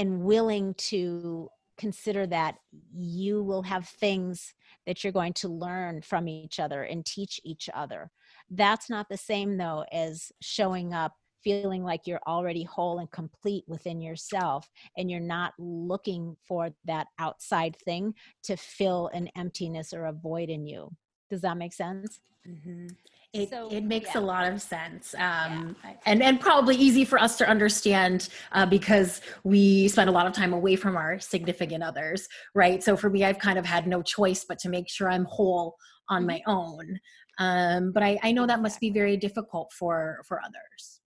and 0.00 0.22
willing 0.22 0.72
to 0.74 1.50
consider 1.76 2.26
that 2.26 2.56
you 2.90 3.42
will 3.42 3.62
have 3.62 3.86
things 3.86 4.54
that 4.86 5.04
you're 5.04 5.12
going 5.12 5.34
to 5.34 5.48
learn 5.48 6.00
from 6.00 6.26
each 6.26 6.58
other 6.58 6.84
and 6.84 7.04
teach 7.04 7.38
each 7.44 7.68
other. 7.74 8.10
That's 8.48 8.88
not 8.88 9.10
the 9.10 9.18
same, 9.18 9.58
though, 9.58 9.84
as 9.92 10.32
showing 10.40 10.94
up 10.94 11.12
feeling 11.44 11.84
like 11.84 12.06
you're 12.06 12.20
already 12.26 12.64
whole 12.64 12.98
and 12.98 13.10
complete 13.10 13.64
within 13.66 14.00
yourself 14.00 14.68
and 14.96 15.10
you're 15.10 15.20
not 15.20 15.54
looking 15.58 16.36
for 16.46 16.70
that 16.84 17.06
outside 17.18 17.76
thing 17.84 18.14
to 18.42 18.56
fill 18.56 19.08
an 19.14 19.28
emptiness 19.36 19.92
or 19.92 20.06
a 20.06 20.12
void 20.12 20.48
in 20.48 20.66
you. 20.66 20.90
Does 21.30 21.40
that 21.42 21.56
make 21.56 21.72
sense? 21.72 22.20
Mm-hmm. 22.48 22.88
It, 23.32 23.50
so, 23.50 23.68
it 23.70 23.84
makes 23.84 24.10
yeah. 24.12 24.20
a 24.20 24.22
lot 24.22 24.50
of 24.50 24.60
sense 24.60 25.14
um, 25.14 25.76
yeah. 25.84 25.92
and, 26.04 26.20
and 26.20 26.40
probably 26.40 26.74
easy 26.74 27.04
for 27.04 27.16
us 27.16 27.38
to 27.38 27.48
understand 27.48 28.28
uh, 28.50 28.66
because 28.66 29.20
we 29.44 29.86
spend 29.86 30.10
a 30.10 30.12
lot 30.12 30.26
of 30.26 30.32
time 30.32 30.52
away 30.52 30.74
from 30.74 30.96
our 30.96 31.20
significant 31.20 31.84
others, 31.84 32.26
right? 32.56 32.82
So 32.82 32.96
for 32.96 33.08
me, 33.08 33.22
I've 33.24 33.38
kind 33.38 33.56
of 33.56 33.64
had 33.64 33.86
no 33.86 34.02
choice 34.02 34.44
but 34.44 34.58
to 34.60 34.68
make 34.68 34.88
sure 34.88 35.08
I'm 35.08 35.26
whole 35.26 35.76
on 36.08 36.22
mm-hmm. 36.22 36.26
my 36.26 36.42
own. 36.48 36.98
Um, 37.38 37.92
but 37.92 38.02
I, 38.02 38.18
I 38.24 38.32
know 38.32 38.46
that 38.46 38.60
must 38.60 38.80
be 38.80 38.90
very 38.90 39.16
difficult 39.16 39.72
for 39.72 40.22
for 40.26 40.40
others. 40.40 41.00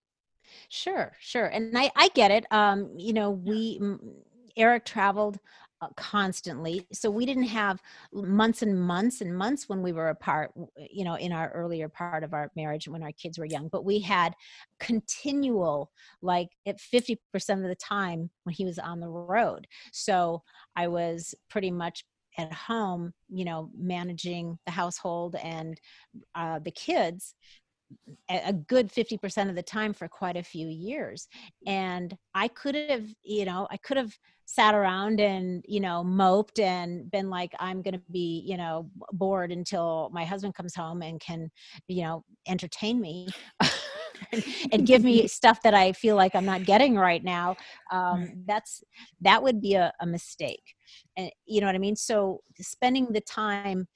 Sure, 0.69 1.11
sure. 1.19 1.47
And 1.47 1.77
I, 1.77 1.91
I 1.95 2.07
get 2.15 2.31
it. 2.31 2.45
Um, 2.51 2.95
you 2.97 3.13
know, 3.13 3.31
we, 3.31 3.79
Eric 4.57 4.85
traveled 4.85 5.39
constantly. 5.95 6.87
So 6.93 7.09
we 7.09 7.25
didn't 7.25 7.43
have 7.43 7.81
months 8.13 8.61
and 8.61 8.79
months 8.79 9.21
and 9.21 9.35
months 9.35 9.69
when 9.69 9.81
we 9.81 9.91
were 9.91 10.09
apart, 10.09 10.51
you 10.77 11.03
know, 11.03 11.15
in 11.15 11.31
our 11.31 11.49
earlier 11.51 11.89
part 11.89 12.23
of 12.23 12.33
our 12.33 12.51
marriage 12.55 12.87
when 12.87 13.03
our 13.03 13.11
kids 13.11 13.37
were 13.37 13.45
young, 13.45 13.67
but 13.67 13.85
we 13.85 13.99
had 13.99 14.33
continual, 14.79 15.91
like 16.21 16.49
at 16.65 16.79
50% 16.79 17.17
of 17.49 17.63
the 17.63 17.75
time 17.75 18.29
when 18.43 18.53
he 18.53 18.65
was 18.65 18.79
on 18.79 18.99
the 18.99 19.09
road. 19.09 19.67
So 19.91 20.43
I 20.75 20.87
was 20.87 21.35
pretty 21.49 21.71
much 21.71 22.03
at 22.37 22.51
home, 22.51 23.13
you 23.29 23.45
know, 23.45 23.69
managing 23.77 24.57
the 24.65 24.71
household 24.71 25.35
and 25.35 25.79
uh, 26.35 26.59
the 26.59 26.71
kids 26.71 27.35
a 28.29 28.53
good 28.53 28.91
50% 28.91 29.49
of 29.49 29.55
the 29.55 29.63
time 29.63 29.93
for 29.93 30.07
quite 30.07 30.37
a 30.37 30.43
few 30.43 30.67
years 30.67 31.27
and 31.67 32.17
i 32.33 32.47
could 32.47 32.75
have 32.75 33.05
you 33.23 33.45
know 33.45 33.67
i 33.69 33.77
could 33.77 33.97
have 33.97 34.17
sat 34.45 34.75
around 34.75 35.19
and 35.19 35.63
you 35.67 35.79
know 35.79 36.03
moped 36.03 36.59
and 36.59 37.09
been 37.11 37.29
like 37.29 37.51
i'm 37.59 37.81
going 37.81 37.93
to 37.93 38.01
be 38.11 38.43
you 38.45 38.57
know 38.57 38.89
bored 39.11 39.51
until 39.51 40.09
my 40.13 40.25
husband 40.25 40.53
comes 40.53 40.75
home 40.75 41.01
and 41.01 41.19
can 41.19 41.49
you 41.87 42.03
know 42.03 42.23
entertain 42.47 42.99
me 42.99 43.27
and, 44.31 44.43
and, 44.71 44.87
give 44.87 45.03
me 45.03 45.27
stuff 45.39 45.61
that 45.63 45.73
i 45.73 45.91
feel 45.93 46.15
like 46.15 46.35
i'm 46.35 46.45
not 46.45 46.65
getting 46.65 46.95
right 46.95 47.23
now 47.23 47.55
um, 47.91 48.43
that's 48.45 48.83
that 49.21 49.41
would 49.41 49.61
be 49.61 49.75
a, 49.75 49.91
a 50.01 50.05
mistake 50.05 50.75
and 51.17 51.31
you 51.45 51.61
know 51.61 51.67
what 51.67 51.75
i 51.75 51.79
mean? 51.79 51.95
So 51.95 52.41
spending 52.59 53.11
the 53.11 53.21
time 53.21 53.87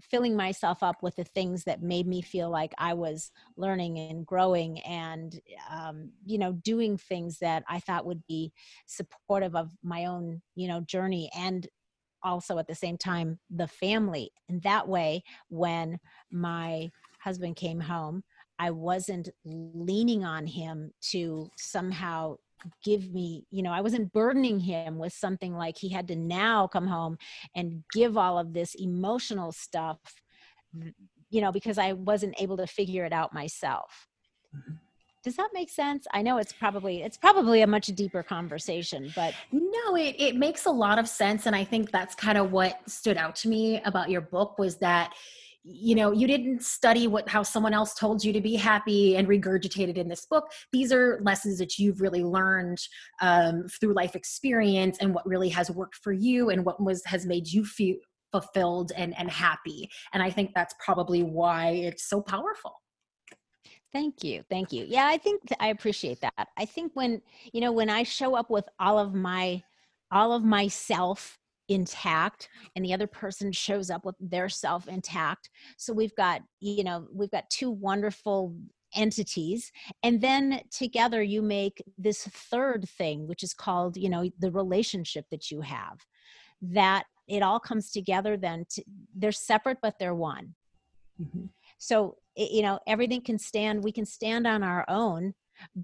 filling 0.00 0.36
myself 0.36 0.82
up 0.82 1.02
with 1.02 1.16
the 1.16 1.24
things 1.24 1.64
that 1.64 1.82
made 1.82 2.06
me 2.06 2.22
feel 2.22 2.50
like 2.50 2.72
I 2.78 2.94
was 2.94 3.30
learning 3.56 3.98
and 3.98 4.24
growing 4.24 4.80
and, 4.80 5.40
um, 5.70 6.10
you 6.24 6.38
know, 6.38 6.52
doing 6.52 6.96
things 6.96 7.38
that 7.40 7.64
I 7.68 7.80
thought 7.80 8.06
would 8.06 8.22
be 8.26 8.52
supportive 8.86 9.56
of 9.56 9.70
my 9.82 10.06
own, 10.06 10.42
you 10.54 10.68
know, 10.68 10.80
journey 10.80 11.30
and 11.36 11.66
also 12.22 12.58
at 12.58 12.66
the 12.66 12.74
same 12.74 12.96
time 12.96 13.38
the 13.50 13.68
family. 13.68 14.30
And 14.48 14.62
that 14.62 14.88
way, 14.88 15.22
when 15.48 15.98
my 16.30 16.90
husband 17.20 17.56
came 17.56 17.80
home, 17.80 18.22
I 18.58 18.70
wasn't 18.70 19.28
leaning 19.44 20.24
on 20.24 20.46
him 20.46 20.92
to 21.10 21.50
somehow 21.56 22.36
give 22.82 23.12
me 23.12 23.44
you 23.50 23.62
know 23.62 23.72
i 23.72 23.80
wasn't 23.80 24.12
burdening 24.12 24.60
him 24.60 24.98
with 24.98 25.12
something 25.12 25.54
like 25.54 25.76
he 25.76 25.88
had 25.88 26.08
to 26.08 26.16
now 26.16 26.66
come 26.66 26.86
home 26.86 27.16
and 27.54 27.82
give 27.92 28.16
all 28.16 28.38
of 28.38 28.52
this 28.52 28.74
emotional 28.74 29.52
stuff 29.52 29.98
you 31.30 31.40
know 31.40 31.52
because 31.52 31.78
i 31.78 31.92
wasn't 31.92 32.34
able 32.40 32.56
to 32.56 32.66
figure 32.66 33.04
it 33.04 33.12
out 33.12 33.32
myself 33.32 34.08
mm-hmm. 34.54 34.74
does 35.22 35.36
that 35.36 35.50
make 35.52 35.70
sense 35.70 36.06
i 36.12 36.22
know 36.22 36.38
it's 36.38 36.52
probably 36.52 37.02
it's 37.02 37.16
probably 37.16 37.62
a 37.62 37.66
much 37.66 37.86
deeper 37.88 38.22
conversation 38.22 39.12
but 39.14 39.34
no 39.52 39.96
it, 39.96 40.14
it 40.18 40.36
makes 40.36 40.66
a 40.66 40.70
lot 40.70 40.98
of 40.98 41.08
sense 41.08 41.46
and 41.46 41.54
i 41.54 41.64
think 41.64 41.90
that's 41.90 42.14
kind 42.14 42.38
of 42.38 42.52
what 42.52 42.80
stood 42.88 43.16
out 43.16 43.34
to 43.36 43.48
me 43.48 43.80
about 43.84 44.10
your 44.10 44.20
book 44.20 44.58
was 44.58 44.76
that 44.76 45.12
you 45.70 45.94
know 45.94 46.12
you 46.12 46.26
didn't 46.26 46.62
study 46.62 47.06
what 47.06 47.28
how 47.28 47.42
someone 47.42 47.74
else 47.74 47.94
told 47.94 48.24
you 48.24 48.32
to 48.32 48.40
be 48.40 48.54
happy 48.54 49.16
and 49.16 49.28
regurgitated 49.28 49.96
in 49.96 50.08
this 50.08 50.26
book 50.26 50.50
these 50.72 50.92
are 50.92 51.20
lessons 51.22 51.58
that 51.58 51.78
you've 51.78 52.00
really 52.00 52.24
learned 52.24 52.78
um, 53.20 53.66
through 53.80 53.92
life 53.92 54.16
experience 54.16 54.98
and 55.00 55.14
what 55.14 55.26
really 55.26 55.48
has 55.48 55.70
worked 55.70 55.96
for 55.96 56.12
you 56.12 56.50
and 56.50 56.64
what 56.64 56.82
was 56.82 57.02
has 57.04 57.26
made 57.26 57.46
you 57.46 57.64
feel 57.64 57.96
fulfilled 58.32 58.92
and 58.96 59.18
and 59.18 59.30
happy 59.30 59.88
and 60.12 60.22
i 60.22 60.30
think 60.30 60.50
that's 60.54 60.74
probably 60.84 61.22
why 61.22 61.70
it's 61.70 62.08
so 62.08 62.20
powerful 62.20 62.74
Thank 63.90 64.22
you. 64.22 64.44
Thank 64.50 64.70
you. 64.70 64.84
Yeah, 64.86 65.06
I 65.06 65.16
think 65.16 65.40
I 65.60 65.68
appreciate 65.68 66.20
that. 66.20 66.48
I 66.58 66.66
think 66.66 66.92
when, 66.92 67.22
you 67.54 67.62
know, 67.62 67.72
when 67.72 67.88
I 67.88 68.02
show 68.02 68.34
up 68.34 68.50
with 68.50 68.68
all 68.78 68.98
of 68.98 69.14
my 69.14 69.62
all 70.12 70.32
of 70.32 70.44
myself 70.44 71.37
intact 71.68 72.48
and 72.74 72.84
the 72.84 72.94
other 72.94 73.06
person 73.06 73.52
shows 73.52 73.90
up 73.90 74.04
with 74.04 74.16
their 74.20 74.48
self 74.48 74.88
intact. 74.88 75.50
So 75.76 75.92
we've 75.92 76.14
got 76.16 76.42
you 76.60 76.84
know 76.84 77.06
we've 77.12 77.30
got 77.30 77.48
two 77.50 77.70
wonderful 77.70 78.54
entities. 78.94 79.70
And 80.02 80.20
then 80.20 80.62
together 80.70 81.22
you 81.22 81.42
make 81.42 81.82
this 81.98 82.26
third 82.26 82.88
thing 82.88 83.28
which 83.28 83.42
is 83.42 83.52
called 83.52 83.96
you 83.96 84.08
know 84.08 84.28
the 84.38 84.50
relationship 84.50 85.26
that 85.30 85.50
you 85.50 85.60
have. 85.60 85.98
That 86.60 87.04
it 87.28 87.42
all 87.42 87.60
comes 87.60 87.92
together 87.92 88.36
then 88.36 88.64
to, 88.70 88.82
they're 89.14 89.32
separate 89.32 89.78
but 89.82 89.98
they're 89.98 90.14
one. 90.14 90.54
Mm-hmm. 91.20 91.46
so 91.78 92.14
you 92.36 92.62
know 92.62 92.78
everything 92.86 93.20
can 93.20 93.40
stand 93.40 93.82
we 93.82 93.90
can 93.90 94.06
stand 94.06 94.46
on 94.46 94.62
our 94.62 94.84
own 94.88 95.34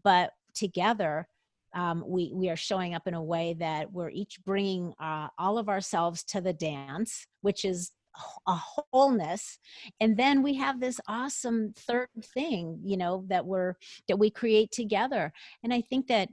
but 0.05 0.31
together 0.55 1.27
um, 1.75 2.05
we 2.07 2.33
we 2.35 2.49
are 2.49 2.57
showing 2.57 2.95
up 2.95 3.07
in 3.07 3.15
a 3.15 3.23
way 3.23 3.55
that 3.59 3.93
we're 3.93 4.11
each 4.11 4.39
bringing 4.45 4.93
uh, 5.01 5.29
all 5.39 5.59
of 5.59 5.69
ourselves 5.69 6.25
to 6.25 6.41
the 6.41 6.53
dance, 6.53 7.27
which 7.43 7.65
is 7.65 7.93
a 8.47 8.55
wholeness. 8.93 9.59
And 10.01 10.17
then 10.17 10.43
we 10.43 10.55
have 10.55 10.81
this 10.81 11.01
awesome 11.09 11.73
third 11.77 12.09
thing 12.33 12.81
you 12.85 12.97
know 12.97 13.25
that 13.29 13.45
we're 13.45 13.75
that 14.09 14.19
we 14.19 14.31
create 14.31 14.71
together. 14.71 15.33
And 15.63 15.73
i 15.73 15.81
think 15.81 16.07
that 16.09 16.29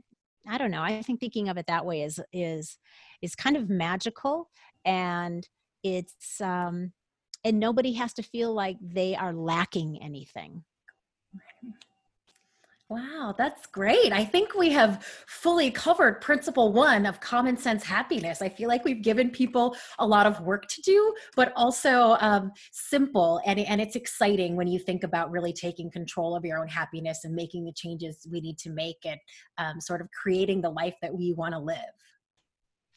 i 0.47 0.57
don't 0.57 0.71
know 0.71 0.81
i 0.81 1.01
think 1.01 1.19
thinking 1.19 1.49
of 1.49 1.57
it 1.57 1.67
that 1.67 1.85
way 1.85 2.03
is 2.03 2.19
is 2.31 2.77
is 3.21 3.35
kind 3.35 3.57
of 3.57 3.69
magical. 3.69 4.49
And 4.85 5.47
it's 5.83 6.39
um 6.41 6.91
and 7.43 7.59
nobody 7.59 7.93
has 7.93 8.13
to 8.13 8.23
feel 8.23 8.53
like 8.53 8.77
they 8.81 9.15
are 9.15 9.33
lacking 9.33 10.01
anything 10.01 10.63
Wow, 12.91 13.33
that's 13.37 13.67
great. 13.67 14.11
I 14.11 14.25
think 14.25 14.53
we 14.53 14.69
have 14.71 15.05
fully 15.25 15.71
covered 15.71 16.19
principle 16.19 16.73
one 16.73 17.05
of 17.05 17.21
common 17.21 17.55
sense 17.55 17.85
happiness. 17.85 18.41
I 18.41 18.49
feel 18.49 18.67
like 18.67 18.83
we've 18.83 19.01
given 19.01 19.29
people 19.29 19.77
a 19.99 20.05
lot 20.05 20.27
of 20.27 20.41
work 20.41 20.67
to 20.67 20.81
do, 20.81 21.15
but 21.37 21.53
also 21.55 22.17
um, 22.19 22.51
simple. 22.73 23.39
And, 23.45 23.59
and 23.59 23.79
it's 23.79 23.95
exciting 23.95 24.57
when 24.57 24.67
you 24.67 24.77
think 24.77 25.05
about 25.05 25.31
really 25.31 25.53
taking 25.53 25.89
control 25.89 26.35
of 26.35 26.43
your 26.43 26.59
own 26.59 26.67
happiness 26.67 27.23
and 27.23 27.33
making 27.33 27.63
the 27.63 27.71
changes 27.71 28.27
we 28.29 28.41
need 28.41 28.57
to 28.57 28.69
make 28.69 28.97
and 29.05 29.21
um, 29.57 29.79
sort 29.79 30.01
of 30.01 30.09
creating 30.11 30.59
the 30.59 30.69
life 30.69 30.95
that 31.01 31.13
we 31.13 31.31
want 31.31 31.53
to 31.53 31.59
live. 31.59 31.77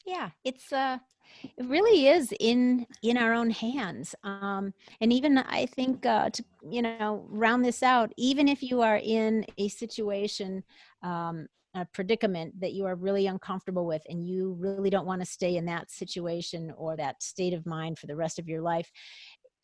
Yeah, 0.05 0.31
it's 0.45 0.73
uh, 0.73 0.99
it 1.43 1.67
really 1.67 2.07
is 2.09 2.33
in 2.41 2.87
in 3.03 3.17
our 3.17 3.33
own 3.33 3.51
hands 3.51 4.15
um, 4.25 4.73
and 5.01 5.13
even 5.13 5.39
i 5.39 5.67
think 5.67 6.05
uh, 6.07 6.31
to 6.31 6.45
you 6.69 6.83
know 6.83 7.25
round 7.29 7.65
this 7.65 7.83
out 7.83 8.13
even 8.17 8.49
if 8.49 8.63
you 8.63 8.81
are 8.81 9.01
in 9.03 9.45
a 9.59 9.69
situation 9.69 10.63
um, 11.03 11.47
a 11.77 11.85
predicament 11.87 12.59
that 12.61 12.73
you 12.73 12.87
are 12.87 12.95
really 12.95 13.27
uncomfortable 13.27 13.85
with 13.85 14.03
and 14.09 14.25
you 14.27 14.57
really 14.61 14.91
don't 14.91 15.07
want 15.07 15.21
to 15.21 15.27
stay 15.27 15.57
in 15.57 15.65
that 15.65 15.91
situation 15.91 16.73
or 16.77 16.97
that 16.97 17.21
state 17.21 17.53
of 17.53 17.67
mind 17.67 17.99
for 17.99 18.07
the 18.07 18.15
rest 18.15 18.39
of 18.39 18.49
your 18.49 18.63
life 18.63 18.91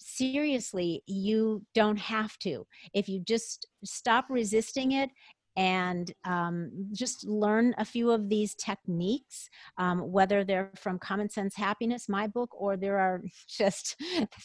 seriously 0.00 1.02
you 1.06 1.64
don't 1.74 1.98
have 1.98 2.36
to. 2.38 2.66
If 2.94 3.08
you 3.08 3.20
just 3.20 3.66
stop 3.84 4.26
resisting 4.28 4.92
it 4.92 5.10
and 5.56 6.12
um, 6.24 6.70
just 6.92 7.26
learn 7.26 7.74
a 7.78 7.84
few 7.84 8.10
of 8.10 8.28
these 8.28 8.54
techniques, 8.54 9.48
um, 9.78 10.12
whether 10.12 10.44
they're 10.44 10.70
from 10.76 10.98
Common 10.98 11.28
Sense 11.28 11.56
Happiness, 11.56 12.08
my 12.08 12.26
book, 12.26 12.50
or 12.52 12.76
there 12.76 12.98
are 12.98 13.22
just 13.48 13.96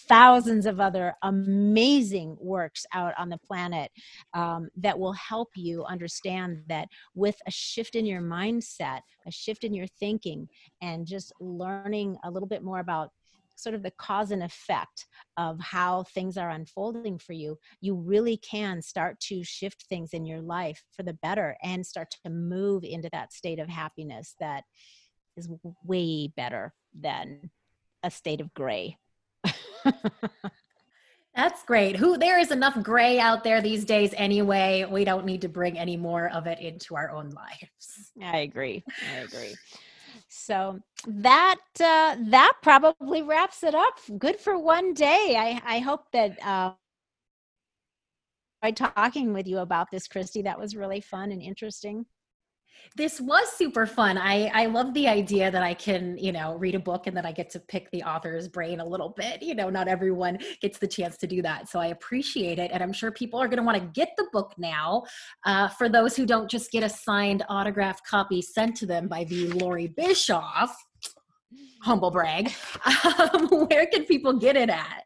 thousands 0.10 0.66
of 0.66 0.80
other 0.80 1.14
amazing 1.24 2.38
works 2.40 2.86
out 2.94 3.14
on 3.18 3.30
the 3.30 3.38
planet 3.38 3.92
um, 4.34 4.70
that 4.78 4.98
will 4.98 5.14
help 5.14 5.50
you 5.56 5.84
understand 5.86 6.64
that 6.68 6.88
with 7.14 7.36
a 7.48 7.52
shift 7.52 7.96
in 7.96 8.06
your 8.06 8.22
mindset, 8.22 9.02
a 9.28 9.32
shift 9.32 9.64
in 9.64 9.74
your 9.74 9.88
thinking, 9.88 10.48
and 10.82 11.06
just 11.06 11.32
learning 11.40 12.18
a 12.24 12.32
little 12.32 12.48
bit 12.48 12.64
more 12.64 12.80
about 12.80 13.12
sort 13.56 13.76
of 13.76 13.84
the 13.84 13.92
cause 13.92 14.32
and 14.32 14.44
effect 14.44 15.06
of 15.38 15.60
how 15.60 16.04
things 16.04 16.38
are 16.38 16.50
unfolding 16.50 17.18
for 17.18 17.34
you, 17.34 17.58
you 17.82 17.96
really 17.96 18.38
can 18.38 18.82
start 18.82 19.20
to 19.20 19.44
shift 19.44 19.86
things 19.90 20.12
in 20.14 20.26
your 20.26 20.42
life 20.42 20.84
for 20.96 21.04
the 21.04 21.14
better 21.14 21.58
and 21.64 21.86
start 21.86 22.14
to 22.24 22.30
move 22.30 22.84
into 22.84 23.10
that 23.12 23.34
state 23.34 23.60
of 23.60 23.70
happiness 23.70 24.36
that 24.40 24.64
is 25.38 25.50
way 25.84 26.28
better 26.36 26.74
than 26.94 27.50
a 28.04 28.12
state 28.12 28.42
of 28.42 28.54
gray. 28.54 28.98
That's 31.36 31.64
great. 31.64 31.98
Who 31.98 32.18
there 32.18 32.40
is 32.40 32.52
enough 32.52 32.82
gray 32.82 33.20
out 33.20 33.44
there 33.44 33.62
these 33.62 33.84
days 33.84 34.14
anyway. 34.16 34.86
We 34.90 35.04
don't 35.04 35.26
need 35.26 35.42
to 35.42 35.50
bring 35.50 35.78
any 35.78 35.98
more 35.98 36.30
of 36.30 36.48
it 36.48 36.60
into 36.60 36.96
our 36.96 37.12
own 37.12 37.32
lives. 37.32 38.12
I 38.22 38.38
agree. 38.38 38.86
I 39.14 39.18
agree. 39.18 39.54
So 40.30 40.80
that 41.08 41.60
uh, 41.80 42.18
that 42.30 42.54
probably 42.62 43.22
wraps 43.22 43.64
it 43.64 43.76
up. 43.76 43.96
Good 44.18 44.40
for 44.40 44.58
one 44.60 44.94
day. 44.94 45.36
I 45.38 45.62
I 45.78 45.80
hope 45.80 46.12
that 46.14 46.38
uh, 46.46 46.74
by 48.62 48.72
talking 48.72 49.34
with 49.34 49.48
you 49.48 49.60
about 49.60 49.92
this, 49.92 50.08
Christy, 50.08 50.44
that 50.44 50.60
was 50.60 50.76
really 50.76 51.02
fun 51.02 51.32
and 51.32 51.42
interesting. 51.42 52.06
This 52.96 53.20
was 53.20 53.52
super 53.52 53.86
fun. 53.86 54.18
I, 54.18 54.50
I 54.54 54.66
love 54.68 54.94
the 54.94 55.08
idea 55.08 55.52
that 55.52 55.64
I 55.64 55.74
can, 55.74 56.18
you 56.18 56.32
know, 56.32 56.56
read 56.58 56.76
a 56.76 56.80
book 56.80 57.08
and 57.08 57.16
then 57.16 57.26
I 57.26 57.34
get 57.34 57.50
to 57.52 57.60
pick 57.60 57.92
the 57.92 58.04
author's 58.04 58.48
brain 58.48 58.80
a 58.80 58.86
little 58.86 59.10
bit. 59.10 59.42
You 59.42 59.54
know, 59.54 59.70
not 59.70 59.90
everyone 59.90 60.40
gets 60.62 60.78
the 60.78 60.88
chance 60.88 61.18
to 61.18 61.28
do 61.28 61.42
that. 61.42 61.70
So 61.70 61.80
I 61.80 61.88
appreciate 61.88 62.58
it. 62.58 62.72
And 62.72 62.82
I'm 62.82 62.94
sure 62.94 63.12
people 63.12 63.42
are 63.42 63.48
going 63.48 63.58
to 63.58 63.64
want 63.64 63.82
to 63.82 63.88
get 64.00 64.12
the 64.18 64.28
book 64.32 64.54
now. 64.58 65.04
Uh, 65.46 65.68
for 65.68 65.90
those 65.90 66.16
who 66.16 66.26
don't 66.26 66.50
just 66.50 66.72
get 66.72 66.84
a 66.84 66.90
signed 66.90 67.44
autographed 67.50 68.08
copy 68.08 68.42
sent 68.42 68.78
to 68.78 68.86
them 68.86 69.10
by 69.10 69.26
the 69.26 69.50
Laurie 69.50 69.88
Bischoff, 69.88 70.76
humble 71.82 72.12
brag, 72.12 72.54
um, 73.34 73.68
where 73.68 73.88
can 73.88 74.06
people 74.06 74.40
get 74.40 74.56
it 74.56 74.70
at? 74.70 75.04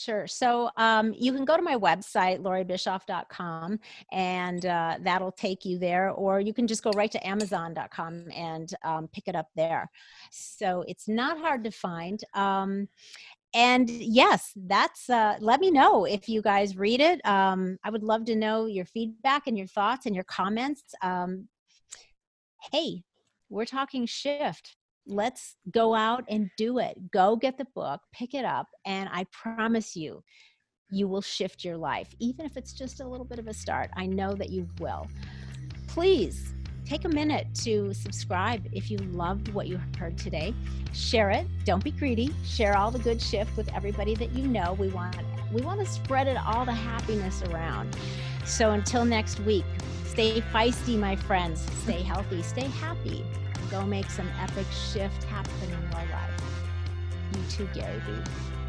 Sure. 0.00 0.26
So 0.26 0.70
um, 0.78 1.12
you 1.14 1.30
can 1.30 1.44
go 1.44 1.58
to 1.58 1.62
my 1.62 1.76
website, 1.76 2.40
lauriebischoff.com, 2.40 3.78
and 4.10 4.64
uh, 4.64 4.96
that'll 5.02 5.32
take 5.32 5.66
you 5.66 5.78
there, 5.78 6.10
or 6.12 6.40
you 6.40 6.54
can 6.54 6.66
just 6.66 6.82
go 6.82 6.90
right 6.92 7.12
to 7.12 7.26
amazon.com 7.26 8.30
and 8.34 8.72
um, 8.82 9.08
pick 9.08 9.28
it 9.28 9.36
up 9.36 9.48
there. 9.56 9.90
So 10.30 10.86
it's 10.88 11.06
not 11.06 11.38
hard 11.38 11.64
to 11.64 11.70
find. 11.70 12.24
Um, 12.32 12.88
and 13.52 13.90
yes, 13.90 14.52
that's, 14.56 15.10
uh, 15.10 15.36
let 15.40 15.60
me 15.60 15.70
know 15.70 16.06
if 16.06 16.30
you 16.30 16.40
guys 16.40 16.78
read 16.78 17.00
it. 17.02 17.20
Um, 17.26 17.78
I 17.84 17.90
would 17.90 18.02
love 18.02 18.24
to 18.26 18.36
know 18.36 18.64
your 18.64 18.86
feedback 18.86 19.48
and 19.48 19.58
your 19.58 19.66
thoughts 19.66 20.06
and 20.06 20.14
your 20.14 20.24
comments. 20.24 20.94
Um, 21.02 21.48
hey, 22.72 23.02
we're 23.50 23.66
talking 23.66 24.06
shift 24.06 24.76
let's 25.10 25.56
go 25.72 25.94
out 25.94 26.24
and 26.28 26.50
do 26.56 26.78
it. 26.78 26.96
Go 27.10 27.36
get 27.36 27.58
the 27.58 27.66
book, 27.74 28.00
pick 28.12 28.34
it 28.34 28.44
up, 28.44 28.68
and 28.86 29.08
I 29.12 29.26
promise 29.32 29.96
you, 29.96 30.22
you 30.90 31.06
will 31.08 31.20
shift 31.20 31.64
your 31.64 31.76
life, 31.76 32.14
even 32.18 32.46
if 32.46 32.56
it's 32.56 32.72
just 32.72 33.00
a 33.00 33.06
little 33.06 33.26
bit 33.26 33.38
of 33.38 33.46
a 33.46 33.54
start. 33.54 33.90
I 33.96 34.06
know 34.06 34.34
that 34.34 34.50
you 34.50 34.68
will. 34.78 35.06
Please 35.86 36.54
take 36.84 37.04
a 37.04 37.08
minute 37.08 37.46
to 37.54 37.92
subscribe 37.94 38.66
if 38.72 38.90
you 38.90 38.98
loved 38.98 39.48
what 39.48 39.68
you 39.68 39.80
heard 39.98 40.18
today. 40.18 40.54
Share 40.92 41.30
it. 41.30 41.46
Don't 41.64 41.84
be 41.84 41.92
greedy. 41.92 42.34
Share 42.44 42.76
all 42.76 42.90
the 42.90 42.98
good 42.98 43.20
shift 43.20 43.56
with 43.56 43.72
everybody 43.74 44.14
that 44.16 44.32
you 44.32 44.46
know. 44.46 44.74
We 44.74 44.88
want 44.88 45.16
we 45.52 45.62
want 45.62 45.80
to 45.80 45.86
spread 45.86 46.28
it 46.28 46.36
all 46.36 46.64
the 46.64 46.72
happiness 46.72 47.42
around. 47.42 47.96
So 48.44 48.70
until 48.70 49.04
next 49.04 49.40
week, 49.40 49.64
stay 50.04 50.40
feisty, 50.40 50.96
my 50.98 51.16
friends. 51.16 51.60
Stay 51.82 52.02
healthy. 52.02 52.42
Stay 52.42 52.68
happy 52.68 53.24
go 53.70 53.86
make 53.86 54.10
some 54.10 54.28
epic 54.40 54.66
shift 54.70 55.22
happen 55.24 55.52
in 55.62 55.70
your 55.70 56.10
life. 56.10 56.42
You 57.34 57.42
too, 57.48 57.68
Gary 57.72 58.00
Vee. 58.00 58.59